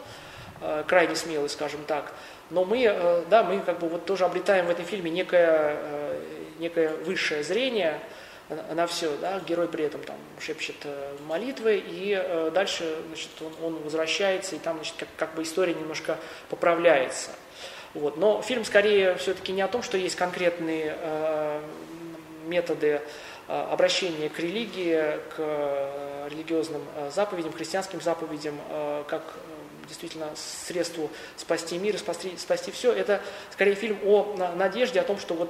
э, 0.62 0.84
крайне 0.88 1.16
смелый, 1.16 1.50
скажем 1.50 1.82
так. 1.88 2.14
Но 2.52 2.66
мы, 2.66 2.84
э, 2.84 3.24
да, 3.30 3.44
мы 3.44 3.60
как 3.62 3.80
бы 3.80 3.90
вот 3.90 4.06
тоже 4.06 4.26
обретаем 4.26 4.68
в 4.68 4.70
этом 4.70 4.86
фильме 4.86 5.10
некое, 5.10 5.78
э, 5.80 6.22
некое 6.60 6.90
высшее 6.90 7.44
зрение 7.44 8.00
на, 8.50 8.76
на 8.76 8.88
все. 8.88 9.16
Да? 9.18 9.40
Герой 9.40 9.68
при 9.68 9.86
этом 9.86 10.02
там 10.04 10.18
шепчет 10.40 10.76
э, 10.84 11.18
молитвы, 11.28 11.84
и 11.84 12.14
э, 12.14 12.52
дальше 12.54 12.96
значит, 13.08 13.30
он, 13.42 13.66
он 13.66 13.82
возвращается, 13.82 14.56
и 14.56 14.60
там 14.60 14.76
значит, 14.76 14.96
как, 15.00 15.10
как 15.18 15.36
бы 15.36 15.42
история 15.42 15.74
немножко 15.74 16.18
поправляется. 16.50 17.32
Вот. 17.96 18.18
Но 18.18 18.42
фильм 18.42 18.64
скорее 18.66 19.16
все-таки 19.16 19.52
не 19.52 19.62
о 19.62 19.68
том, 19.68 19.82
что 19.82 19.98
есть 19.98 20.16
конкретные 20.16 20.96
э, 20.96 21.62
методы 22.46 23.02
э, 23.48 23.68
обращения 23.72 24.30
к 24.30 24.40
религии, 24.40 25.18
к 25.36 25.40
э, 25.40 26.11
религиозным 26.32 26.82
э, 26.96 27.12
заповедям, 27.14 27.54
христианским 27.54 28.02
заповедям, 28.02 28.56
э, 28.70 29.04
как 29.08 29.22
э, 29.22 29.88
действительно 29.88 30.30
средству 30.36 31.10
спасти 31.38 31.78
мир, 31.78 31.98
спасти, 31.98 32.36
спасти 32.38 32.72
все. 32.72 32.92
Это 32.94 33.22
скорее 33.52 33.76
фильм 33.76 34.00
о 34.06 34.36
надежде, 34.56 35.00
о 35.00 35.04
том, 35.04 35.20
что 35.20 35.34
вот 35.34 35.50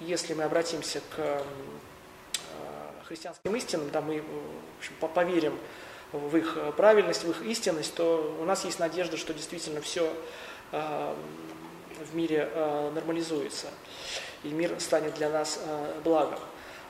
если 0.00 0.32
мы 0.34 0.44
обратимся 0.44 1.02
к 1.14 1.42
христианским 3.06 3.54
истинам, 3.56 3.90
да, 3.90 4.00
мы 4.00 4.22
в 4.22 4.78
общем, 4.78 4.94
поверим 5.14 5.58
в 6.12 6.36
их 6.36 6.56
правильность, 6.76 7.24
в 7.24 7.30
их 7.30 7.42
истинность, 7.42 7.94
то 7.94 8.36
у 8.40 8.44
нас 8.44 8.64
есть 8.64 8.78
надежда, 8.78 9.16
что 9.16 9.34
действительно 9.34 9.80
все 9.80 10.10
в 10.70 12.14
мире 12.14 12.48
нормализуется, 12.94 13.66
и 14.44 14.48
мир 14.48 14.78
станет 14.80 15.14
для 15.14 15.28
нас 15.28 15.60
благом. 16.04 16.38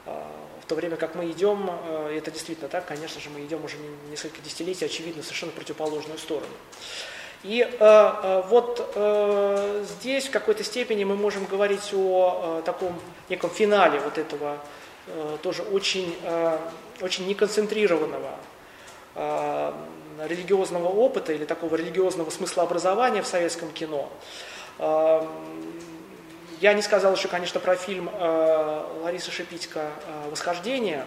Э, 0.06 0.22
в 0.62 0.66
то 0.66 0.74
время 0.74 0.97
как 0.97 1.14
мы 1.14 1.31
идем, 1.31 1.70
э, 1.70 2.16
это 2.16 2.31
действительно 2.31 2.68
так, 2.68 2.86
конечно 2.86 3.20
же, 3.20 3.31
мы 3.31 3.44
идем 3.44 3.64
уже 3.64 3.77
несколько 4.10 4.40
десятилетий, 4.40 4.85
очевидно, 4.85 5.22
совершенно 5.22 5.52
противоположную 5.52 6.18
сторону. 6.18 6.52
И 7.43 7.62
э, 7.62 7.77
э, 7.81 8.43
вот 8.48 8.93
э, 8.94 9.85
здесь 9.89 10.27
в 10.27 10.31
какой-то 10.31 10.62
степени 10.62 11.05
мы 11.05 11.16
можем 11.16 11.47
говорить 11.47 11.90
о 11.94 12.60
э, 12.60 12.62
таком 12.66 13.01
неком 13.31 13.48
финале 13.48 13.98
вот 14.01 14.18
этого 14.18 14.59
э, 15.06 15.39
тоже 15.43 15.62
очень, 15.62 16.14
э, 16.22 16.59
очень 17.01 17.27
неконцентрированного 17.27 18.31
э, 19.14 19.72
религиозного 20.28 20.89
опыта 20.89 21.32
или 21.32 21.47
такого 21.47 21.77
религиозного 21.77 22.28
смысла 22.28 22.64
образования 22.64 23.22
в 23.22 23.27
советском 23.27 23.70
кино. 23.70 24.10
Э, 24.78 25.27
я 26.61 26.74
не 26.74 26.82
сказал 26.82 27.15
еще, 27.15 27.28
конечно, 27.28 27.61
про 27.61 27.77
фильм 27.77 28.11
э, 28.12 28.87
Ларисы 29.03 29.31
Шипитько 29.31 29.81
э, 29.81 30.31
«Восхождение», 30.31 31.05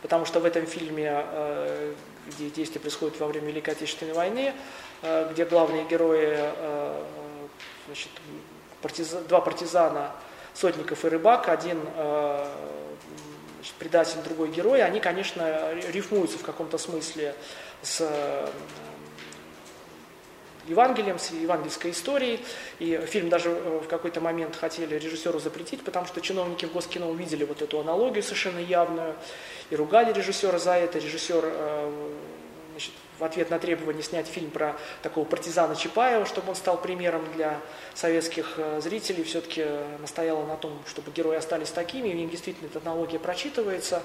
потому 0.00 0.24
что 0.24 0.40
в 0.40 0.44
этом 0.44 0.66
фильме, 0.66 1.12
э, 1.14 1.94
где 2.28 2.50
действие 2.50 2.80
происходит 2.80 3.20
во 3.20 3.26
время 3.26 3.48
Великой 3.48 3.74
Отечественной 3.74 4.14
войны, 4.14 4.54
Э, 5.02 5.28
где 5.32 5.44
главные 5.44 5.84
герои, 5.84 6.36
э, 6.38 7.04
значит, 7.86 8.10
партиза, 8.80 9.20
два 9.22 9.40
партизана, 9.40 10.12
Сотников 10.54 11.04
и 11.04 11.08
Рыбак, 11.08 11.48
один 11.48 11.80
э, 11.96 12.46
значит, 13.56 13.74
предатель, 13.80 14.20
другой 14.22 14.50
герой, 14.50 14.80
они, 14.82 15.00
конечно, 15.00 15.74
рифмуются 15.90 16.38
в 16.38 16.42
каком-то 16.42 16.78
смысле 16.78 17.34
с 17.82 18.48
Евангелием, 20.68 21.18
с 21.18 21.30
евангельской 21.30 21.90
историей. 21.90 22.40
И 22.78 23.00
фильм 23.06 23.28
даже 23.28 23.50
в 23.50 23.86
какой-то 23.88 24.20
момент 24.20 24.56
хотели 24.56 24.96
режиссеру 24.96 25.38
запретить, 25.38 25.82
потому 25.82 26.06
что 26.06 26.20
чиновники 26.20 26.66
в 26.66 26.72
Госкино 26.72 27.08
увидели 27.08 27.44
вот 27.44 27.62
эту 27.62 27.80
аналогию 27.80 28.22
совершенно 28.22 28.58
явную 28.58 29.14
и 29.70 29.76
ругали 29.76 30.12
режиссера 30.12 30.58
за 30.58 30.74
это. 30.74 30.98
Режиссер 30.98 31.44
значит, 32.72 32.92
в 33.18 33.24
ответ 33.24 33.50
на 33.50 33.58
требование 33.58 34.02
снять 34.02 34.26
фильм 34.26 34.50
про 34.50 34.76
такого 35.02 35.24
партизана 35.24 35.76
Чапаева, 35.76 36.26
чтобы 36.26 36.50
он 36.50 36.56
стал 36.56 36.80
примером 36.80 37.24
для 37.34 37.60
советских 37.94 38.54
э, 38.56 38.80
зрителей, 38.80 39.22
все-таки 39.22 39.64
настояла 40.00 40.44
на 40.44 40.56
том, 40.56 40.72
чтобы 40.88 41.12
герои 41.12 41.36
остались 41.36 41.70
такими, 41.70 42.08
и 42.08 42.12
в 42.12 42.16
них 42.16 42.30
действительно 42.30 42.66
эта 42.66 42.80
аналогия 42.80 43.18
прочитывается. 43.18 44.02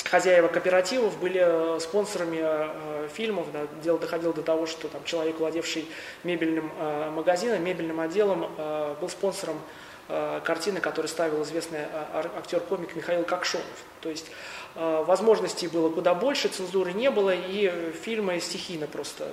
хозяева 0.09 0.48
кооперативов 0.48 1.18
были 1.18 1.40
э, 1.43 1.78
спонсорами 1.81 2.39
э, 2.40 3.09
фильмов. 3.12 3.47
Да, 3.52 3.66
дело 3.82 3.98
доходило 3.98 4.32
до 4.32 4.43
того, 4.43 4.66
что 4.66 4.89
там, 4.89 5.05
человек, 5.05 5.39
владевший 5.39 5.86
мебельным 6.24 6.72
э, 6.78 7.10
магазином, 7.10 7.64
мебельным 7.64 8.01
отделом, 8.01 8.51
э, 8.56 8.94
был 9.01 9.09
спонсором 9.09 9.60
э, 10.09 10.40
картины, 10.44 10.81
которую 10.81 11.09
ставил 11.09 11.43
известный 11.43 11.81
актер-комик 12.36 12.97
Михаил 12.97 13.24
Кокшонов. 13.24 13.66
То 14.01 14.09
есть 14.09 14.27
э, 14.74 15.05
возможностей 15.06 15.68
было 15.68 15.90
куда 15.90 16.14
больше, 16.14 16.48
цензуры 16.48 16.93
не 16.93 17.10
было, 17.10 17.35
и 17.35 17.93
фильмы 18.02 18.40
стихийно 18.40 18.86
просто 18.86 19.28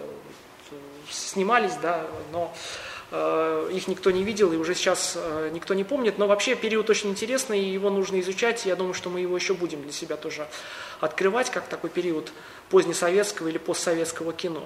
снимались, 1.09 1.75
да, 1.81 2.05
но 2.31 2.53
э, 2.53 2.96
их 3.09 3.87
никто 3.87 4.11
не 4.11 4.23
видел 4.23 4.51
и 4.51 4.57
уже 4.57 4.75
сейчас 4.75 5.13
э, 5.15 5.49
никто 5.53 5.73
не 5.73 5.85
помнит. 5.85 6.17
Но 6.17 6.27
вообще 6.27 6.55
период 6.55 6.89
очень 6.89 7.09
интересный, 7.09 7.59
и 7.59 7.69
его 7.69 7.89
нужно 7.89 8.19
изучать. 8.19 8.65
Я 8.65 8.75
думаю, 8.75 8.93
что 8.93 9.09
мы 9.09 9.21
его 9.21 9.35
еще 9.35 9.53
будем 9.53 9.81
для 9.81 9.93
себя 9.93 10.17
тоже 10.17 10.47
открывать, 10.99 11.49
как 11.49 11.67
такой 11.67 11.89
период 11.89 12.33
позднесоветского 12.69 13.47
или 13.47 13.57
постсоветского 13.57 14.33
кино. 14.33 14.63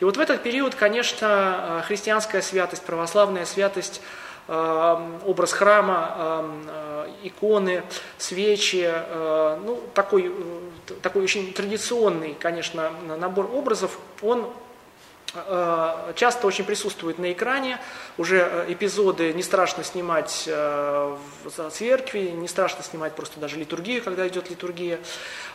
И 0.00 0.04
вот 0.04 0.16
в 0.16 0.20
этот 0.20 0.42
период, 0.42 0.74
конечно, 0.74 1.80
э, 1.80 1.86
христианская 1.86 2.40
святость, 2.40 2.82
православная 2.82 3.44
святость, 3.44 4.00
образ 4.48 5.52
храма, 5.52 6.66
иконы, 7.22 7.84
свечи, 8.18 8.92
ну, 9.64 9.80
такой, 9.94 10.34
такой 11.00 11.22
очень 11.22 11.52
традиционный, 11.52 12.36
конечно, 12.40 12.90
набор 13.20 13.48
образов, 13.54 14.00
он 14.20 14.44
Э, 14.44 14.71
часто 16.14 16.46
очень 16.46 16.64
присутствует 16.64 17.18
на 17.18 17.32
экране. 17.32 17.78
Уже 18.18 18.36
э, 18.38 18.72
эпизоды 18.72 19.32
не 19.32 19.42
страшно 19.42 19.82
снимать 19.82 20.44
э, 20.46 21.16
в 21.44 21.70
церкви, 21.70 22.30
не 22.34 22.48
страшно 22.48 22.84
снимать 22.84 23.14
просто 23.14 23.40
даже 23.40 23.56
литургию, 23.56 24.02
когда 24.02 24.28
идет 24.28 24.50
литургия, 24.50 24.98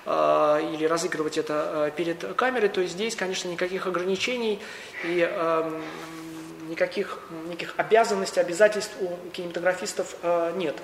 или 0.05 0.85
разыгрывать 0.85 1.37
это 1.37 1.91
перед 1.97 2.23
камерой. 2.35 2.69
То 2.69 2.81
есть 2.81 2.93
здесь, 2.93 3.15
конечно, 3.15 3.49
никаких 3.49 3.87
ограничений 3.87 4.59
и 5.03 5.19
эм, 5.19 5.83
никаких, 6.69 7.19
никаких 7.49 7.73
обязанностей, 7.75 8.39
обязательств 8.39 8.93
у 9.01 9.29
кинематографистов 9.31 10.15
нет 10.55 10.75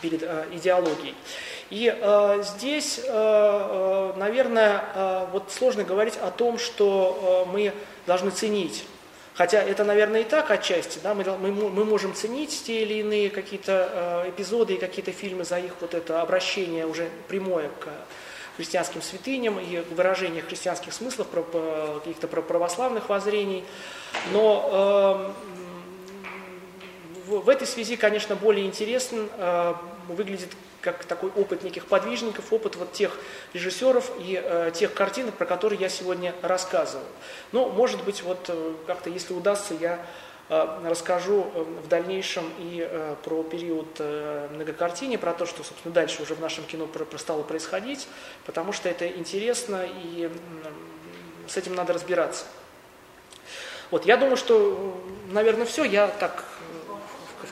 перед 0.00 0.22
идеологией. 0.52 1.14
И 1.70 1.94
э, 1.94 2.42
здесь, 2.42 3.00
наверное, 3.06 5.26
вот 5.32 5.52
сложно 5.52 5.84
говорить 5.84 6.16
о 6.16 6.30
том, 6.30 6.58
что 6.58 7.46
мы 7.52 7.72
должны 8.06 8.30
ценить. 8.30 8.86
Хотя 9.38 9.62
это, 9.62 9.84
наверное, 9.84 10.22
и 10.22 10.24
так 10.24 10.50
отчасти. 10.50 10.98
Да, 11.00 11.14
мы, 11.14 11.22
мы, 11.22 11.52
мы 11.52 11.84
можем 11.84 12.12
ценить 12.12 12.64
те 12.64 12.82
или 12.82 12.94
иные 12.94 13.30
какие-то 13.30 14.24
э, 14.26 14.30
эпизоды 14.30 14.74
и 14.74 14.78
какие-то 14.78 15.12
фильмы 15.12 15.44
за 15.44 15.60
их 15.60 15.74
вот 15.80 15.94
это 15.94 16.20
обращение 16.20 16.88
уже 16.88 17.08
прямое 17.28 17.70
к 17.78 17.86
христианским 18.56 19.00
святыням 19.00 19.60
и 19.60 19.84
выражение 19.94 20.42
христианских 20.42 20.92
смыслов, 20.92 21.28
каких-то 21.30 22.26
про 22.26 22.42
православных 22.42 23.08
воззрений. 23.08 23.62
Но 24.32 25.32
в, 27.28 27.40
в 27.44 27.48
этой 27.48 27.66
связи, 27.66 27.96
конечно, 27.96 28.34
более 28.34 28.66
интересен 28.66 29.28
э, 29.36 29.74
выглядит 30.08 30.48
как 30.80 31.04
такой 31.04 31.30
опыт 31.30 31.62
неких 31.62 31.86
подвижников, 31.86 32.52
опыт 32.52 32.76
вот 32.76 32.92
тех 32.92 33.18
режиссеров 33.52 34.10
и 34.18 34.40
э, 34.42 34.70
тех 34.74 34.94
картинок, 34.94 35.34
про 35.34 35.44
которые 35.44 35.78
я 35.80 35.88
сегодня 35.88 36.34
рассказывал. 36.42 37.04
Ну, 37.52 37.68
может 37.68 38.02
быть, 38.04 38.22
вот 38.22 38.46
э, 38.48 38.74
как-то, 38.86 39.10
если 39.10 39.34
удастся, 39.34 39.74
я 39.74 40.04
расскажу 40.48 41.42
в 41.84 41.88
дальнейшем 41.88 42.50
и 42.58 42.88
про 43.22 43.42
период 43.42 44.00
многокартине, 44.00 45.18
про 45.18 45.34
то, 45.34 45.44
что, 45.44 45.62
собственно, 45.62 45.92
дальше 45.92 46.22
уже 46.22 46.34
в 46.34 46.40
нашем 46.40 46.64
кино 46.64 46.88
стало 47.18 47.42
происходить, 47.42 48.08
потому 48.46 48.72
что 48.72 48.88
это 48.88 49.06
интересно 49.06 49.86
и 49.86 50.30
с 51.46 51.58
этим 51.58 51.74
надо 51.74 51.92
разбираться. 51.92 52.46
Вот, 53.90 54.04
я 54.04 54.16
думаю, 54.16 54.36
что, 54.36 54.98
наверное, 55.30 55.66
все. 55.66 55.84
Я 55.84 56.08
так 56.08 56.44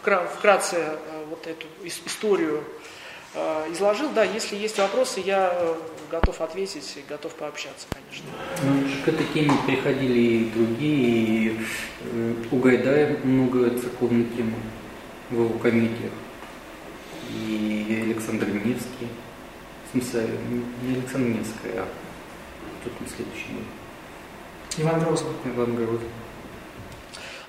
вкратце 0.06 0.98
вот 1.28 1.46
эту 1.46 1.66
историю 1.84 2.64
Э, 3.36 3.70
изложил. 3.70 4.10
Да, 4.14 4.24
если 4.24 4.56
есть 4.56 4.78
вопросы, 4.78 5.20
я 5.20 5.52
э, 5.52 5.74
готов 6.10 6.40
ответить 6.40 6.96
и 6.96 7.04
готов 7.06 7.34
пообщаться, 7.34 7.86
конечно. 7.90 8.24
Ну, 8.62 8.82
к 9.04 9.08
этой 9.08 9.26
теме 9.26 9.52
приходили 9.66 10.18
и 10.18 10.50
другие, 10.50 11.50
и 11.52 11.60
э, 12.00 12.34
у 12.50 12.56
Гайдая 12.58 13.18
много 13.24 13.78
церковных 13.78 14.34
тем 14.34 14.54
в 15.28 15.34
его 15.34 15.58
комедиях. 15.58 16.12
И 17.30 18.04
Александр 18.06 18.46
Невский, 18.48 19.08
в 19.88 19.92
смысле, 19.92 20.30
не 20.82 20.94
Александр 20.94 21.38
Невский, 21.38 21.76
а 21.76 21.86
тут 22.84 22.98
на 23.02 23.06
следующий 23.06 23.48
год. 23.52 24.78
Иван 24.78 25.00
Грозный. 25.00 25.32
Иван 25.44 25.76
Грозный. 25.76 26.08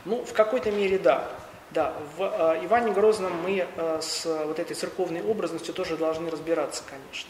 Ну, 0.03 0.25
в 0.25 0.33
какой-то 0.33 0.69
мере 0.71 0.99
да. 0.99 1.31
Да, 1.77 1.93
в 2.17 2.23
э, 2.23 2.65
Иване 2.65 2.91
Грозном 2.91 3.33
мы 3.43 3.63
э, 3.63 3.99
с 4.01 4.25
вот 4.25 4.57
этой 4.57 4.75
церковной 4.75 5.21
образностью 5.21 5.75
тоже 5.75 5.95
должны 5.95 6.31
разбираться, 6.31 6.81
конечно. 6.89 7.29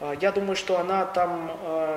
Э, 0.00 0.14
я 0.20 0.32
думаю, 0.32 0.56
что 0.56 0.80
она 0.80 1.04
там 1.04 1.52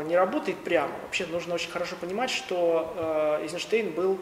не 0.08 0.16
работает 0.16 0.60
прямо. 0.60 0.92
Вообще 1.02 1.26
нужно 1.26 1.56
очень 1.56 1.72
хорошо 1.72 1.96
понимать, 2.00 2.30
что 2.30 3.40
Эйзенштейн 3.42 3.90
был 3.94 4.20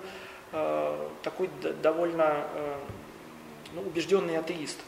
такой 1.22 1.50
довольно 1.84 2.46
ну, 3.74 3.82
убежденный 3.82 4.38
атеист. 4.38 4.80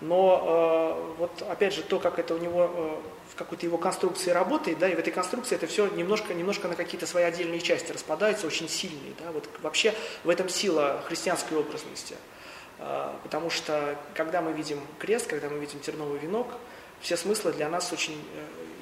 Но 0.00 1.14
вот 1.18 1.42
опять 1.48 1.74
же 1.74 1.82
то, 1.82 1.98
как 1.98 2.18
это 2.18 2.34
у 2.34 2.38
него 2.38 3.00
какой-то 3.38 3.64
его 3.64 3.78
конструкции 3.78 4.30
работает, 4.30 4.78
да, 4.78 4.88
и 4.88 4.94
в 4.94 4.98
этой 4.98 5.12
конструкции 5.12 5.54
это 5.54 5.66
все 5.66 5.88
немножко, 5.88 6.34
немножко 6.34 6.68
на 6.68 6.74
какие-то 6.74 7.06
свои 7.06 7.24
отдельные 7.24 7.60
части 7.60 7.92
распадается, 7.92 8.46
очень 8.46 8.68
сильные. 8.68 9.14
Да, 9.18 9.30
вот 9.32 9.48
вообще 9.62 9.94
в 10.24 10.28
этом 10.28 10.48
сила 10.48 11.02
христианской 11.06 11.56
образности. 11.56 12.16
А, 12.78 13.18
потому 13.22 13.50
что 13.50 13.96
когда 14.14 14.42
мы 14.42 14.52
видим 14.52 14.80
крест, 14.98 15.28
когда 15.28 15.48
мы 15.48 15.58
видим 15.58 15.80
терновый 15.80 16.18
венок, 16.18 16.48
все 17.00 17.16
смыслы 17.16 17.52
для 17.52 17.68
нас 17.68 17.92
очень 17.92 18.20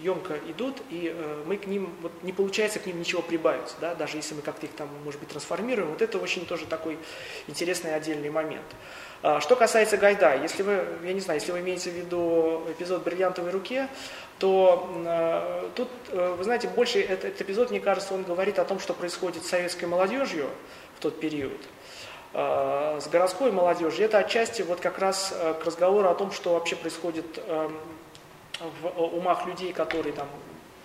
емко 0.03 0.39
идут, 0.49 0.77
и 0.91 1.13
э, 1.15 1.43
мы 1.47 1.57
к 1.57 1.67
ним, 1.67 1.95
вот 2.03 2.13
не 2.23 2.33
получается 2.33 2.79
к 2.79 2.87
ним 2.87 2.99
ничего 2.99 3.23
прибавить, 3.23 3.75
да, 3.81 3.95
даже 3.95 4.17
если 4.17 4.35
мы 4.35 4.43
как-то 4.43 4.67
их 4.67 4.73
там, 4.73 4.89
может 5.05 5.21
быть, 5.21 5.29
трансформируем, 5.29 5.91
вот 5.91 6.03
это 6.03 6.19
очень 6.19 6.47
тоже 6.47 6.67
такой 6.67 6.99
интересный 7.47 7.95
отдельный 7.95 8.31
момент. 8.31 8.67
А, 9.23 9.41
что 9.41 9.57
касается 9.57 9.97
Гайда, 9.97 10.35
если 10.35 10.63
вы, 10.63 10.85
я 11.03 11.13
не 11.13 11.21
знаю, 11.21 11.41
если 11.41 11.53
вы 11.53 11.61
имеете 11.61 11.91
в 11.91 11.95
виду 11.95 12.63
эпизод 12.71 13.03
«Бриллиантовой 13.03 13.51
руке», 13.51 13.89
то 14.39 14.89
э, 15.05 15.69
тут, 15.75 15.89
э, 16.11 16.35
вы 16.37 16.45
знаете, 16.45 16.69
больше 16.69 17.01
этот, 17.01 17.25
этот 17.25 17.41
эпизод, 17.41 17.71
мне 17.71 17.81
кажется, 17.81 18.13
он 18.13 18.23
говорит 18.23 18.59
о 18.59 18.65
том, 18.65 18.79
что 18.79 18.93
происходит 18.93 19.45
с 19.45 19.49
советской 19.49 19.87
молодежью 19.87 20.47
в 20.97 21.01
тот 21.01 21.19
период, 21.19 21.59
э, 22.35 23.01
с 23.03 23.09
городской 23.09 23.51
молодежью. 23.51 24.05
Это 24.05 24.19
отчасти 24.19 24.61
вот 24.63 24.81
как 24.81 24.99
раз 24.99 25.33
э, 25.35 25.55
к 25.55 25.65
разговору 25.65 26.09
о 26.11 26.15
том, 26.15 26.33
что 26.33 26.53
вообще 26.53 26.77
происходит 26.77 27.25
э, 27.39 27.71
в 28.61 29.17
умах 29.17 29.47
людей, 29.47 29.73
которые 29.73 30.13
там, 30.13 30.29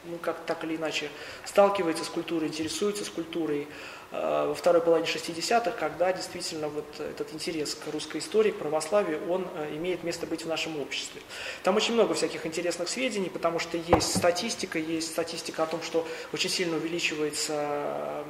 ну, 0.06 0.18
как 0.18 0.39
так 0.45 0.64
или 0.64 0.76
иначе, 0.76 1.10
сталкиваются 1.45 2.03
с 2.03 2.10
культурой, 2.10 2.48
интересуются 2.48 3.06
с 3.06 3.10
культурой, 3.10 3.68
Э, 4.11 4.48
во 4.48 4.53
второй 4.53 4.81
половине 4.81 5.07
60-х, 5.07 5.72
когда 5.72 6.11
действительно 6.11 6.68
вот 6.68 6.85
этот 6.99 7.34
интерес 7.34 7.76
к 7.76 7.91
русской 7.93 8.18
истории, 8.18 8.52
к 8.52 8.57
православию, 8.57 9.22
он 9.31 9.48
э, 9.56 9.76
имеет 9.77 10.03
место 10.03 10.27
быть 10.27 10.43
в 10.43 10.48
нашем 10.48 10.80
обществе. 10.81 11.22
Там 11.64 11.77
очень 11.77 11.93
много 11.93 12.14
всяких 12.14 12.45
интересных 12.45 12.89
сведений, 12.89 13.30
потому 13.30 13.60
что 13.60 13.77
есть 13.77 14.18
статистика, 14.18 14.77
есть 14.80 15.11
статистика 15.11 15.64
о 15.64 15.65
том, 15.65 15.81
что 15.81 16.06
очень 16.34 16.49
сильно 16.49 16.76
увеличивается 16.76 18.26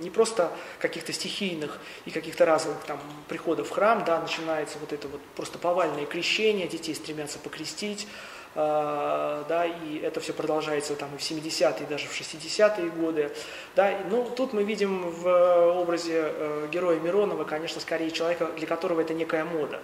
не 0.00 0.10
просто 0.10 0.50
каких-то 0.78 1.12
стихийных 1.12 1.78
и 2.04 2.10
каких-то 2.10 2.44
разовых 2.44 2.78
там 2.84 3.00
приходов 3.28 3.68
в 3.68 3.70
храм, 3.70 4.04
да, 4.04 4.20
начинается 4.20 4.78
вот 4.78 4.92
это 4.92 5.08
вот 5.08 5.20
просто 5.36 5.58
повальное 5.58 6.06
крещение, 6.06 6.68
детей 6.68 6.94
стремятся 6.94 7.38
покрестить, 7.38 8.06
а, 8.54 9.44
да, 9.48 9.64
и 9.64 9.98
это 9.98 10.20
все 10.20 10.34
продолжается 10.34 10.94
там 10.94 11.14
и 11.14 11.18
в 11.18 11.20
70-е, 11.20 11.86
даже 11.86 12.06
в 12.06 12.20
60-е 12.20 12.90
годы, 12.90 13.30
да, 13.74 13.98
ну, 14.10 14.28
тут 14.36 14.52
мы 14.52 14.62
видим 14.62 15.10
в 15.10 15.70
образе 15.80 16.22
э, 16.24 16.68
героя 16.70 17.00
Миронова, 17.00 17.44
конечно, 17.44 17.80
скорее 17.80 18.10
человека, 18.10 18.50
для 18.56 18.66
которого 18.66 19.00
это 19.00 19.14
некая 19.14 19.44
мода. 19.44 19.80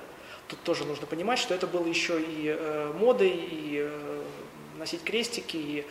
Тут 0.48 0.62
тоже 0.62 0.84
нужно 0.84 1.06
понимать, 1.06 1.38
что 1.38 1.54
это 1.54 1.66
было 1.66 1.86
еще 1.86 2.20
и 2.20 2.54
э, 2.58 2.92
модой, 2.98 3.30
и 3.30 3.78
э, 3.80 4.22
носить 4.78 5.02
крестики, 5.02 5.56
и 5.56 5.86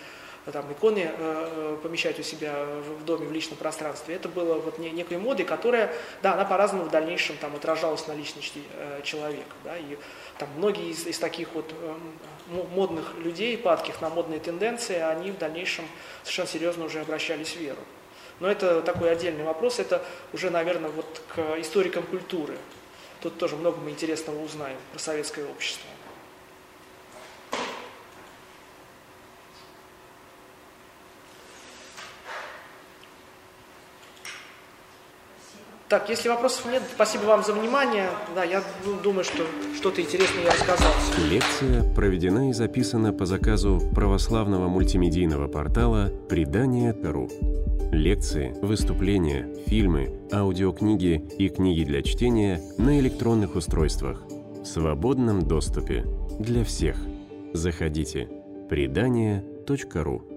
там, 0.51 0.71
иконы 0.71 1.11
э, 1.11 1.77
помещать 1.83 2.19
у 2.19 2.23
себя 2.23 2.65
в, 2.65 3.01
в 3.01 3.05
доме, 3.05 3.27
в 3.27 3.31
личном 3.31 3.57
пространстве. 3.57 4.15
Это 4.15 4.29
было 4.29 4.55
вот 4.55 4.79
не, 4.79 4.89
некой 4.89 5.17
модой, 5.17 5.45
которая, 5.45 5.93
да, 6.21 6.33
она 6.33 6.45
по-разному 6.45 6.85
в 6.85 6.89
дальнейшем 6.89 7.37
там 7.37 7.55
отражалась 7.55 8.07
на 8.07 8.13
личности 8.13 8.61
э, 8.73 9.01
человека. 9.03 9.55
Да, 9.63 9.77
и 9.77 9.97
там 10.37 10.49
многие 10.57 10.91
из, 10.91 11.05
из 11.05 11.19
таких 11.19 11.49
вот 11.53 11.71
э, 11.71 11.95
модных 12.73 13.15
людей, 13.17 13.57
падких 13.57 14.01
на 14.01 14.09
модные 14.09 14.39
тенденции, 14.39 14.95
они 14.95 15.31
в 15.31 15.37
дальнейшем 15.37 15.85
совершенно 16.23 16.47
серьезно 16.47 16.85
уже 16.85 17.01
обращались 17.01 17.53
в 17.53 17.59
веру. 17.59 17.81
Но 18.39 18.49
это 18.49 18.81
такой 18.81 19.11
отдельный 19.11 19.43
вопрос, 19.43 19.79
это 19.79 20.03
уже, 20.31 20.49
наверное, 20.49 20.91
вот 20.91 21.21
к 21.35 21.59
историкам 21.59 22.03
культуры. 22.03 22.55
Тут 23.21 23.37
тоже 23.37 23.55
много 23.55 23.79
мы 23.79 23.89
интересного 23.89 24.41
узнаем 24.43 24.77
про 24.93 24.99
советское 24.99 25.45
общество. 25.45 25.89
Так, 35.89 36.09
если 36.09 36.27
вопросов 36.27 36.65
нет, 36.69 36.83
спасибо 36.93 37.23
вам 37.23 37.45
за 37.45 37.53
внимание. 37.53 38.09
Да, 38.35 38.43
я 38.43 38.61
думаю, 39.03 39.23
что 39.23 39.43
что-то 39.77 40.01
интересное 40.01 40.43
я 40.43 40.51
рассказал. 40.51 40.91
Лекция 41.29 41.93
проведена 41.93 42.49
и 42.49 42.53
записана 42.53 43.13
по 43.13 43.25
заказу 43.25 43.81
православного 43.95 44.67
мультимедийного 44.67 45.47
портала 45.47 46.11
«Предание.ру». 46.27 47.29
Лекции, 47.93 48.53
выступления, 48.61 49.47
фильмы, 49.67 50.19
аудиокниги 50.29 51.23
и 51.37 51.47
книги 51.47 51.85
для 51.85 52.01
чтения 52.01 52.61
на 52.77 52.99
электронных 52.99 53.55
устройствах 53.55 54.23
в 54.61 54.65
свободном 54.65 55.47
доступе 55.47 56.05
для 56.37 56.65
всех. 56.65 56.97
Заходите. 57.53 58.27
Предание.ру 58.69 60.36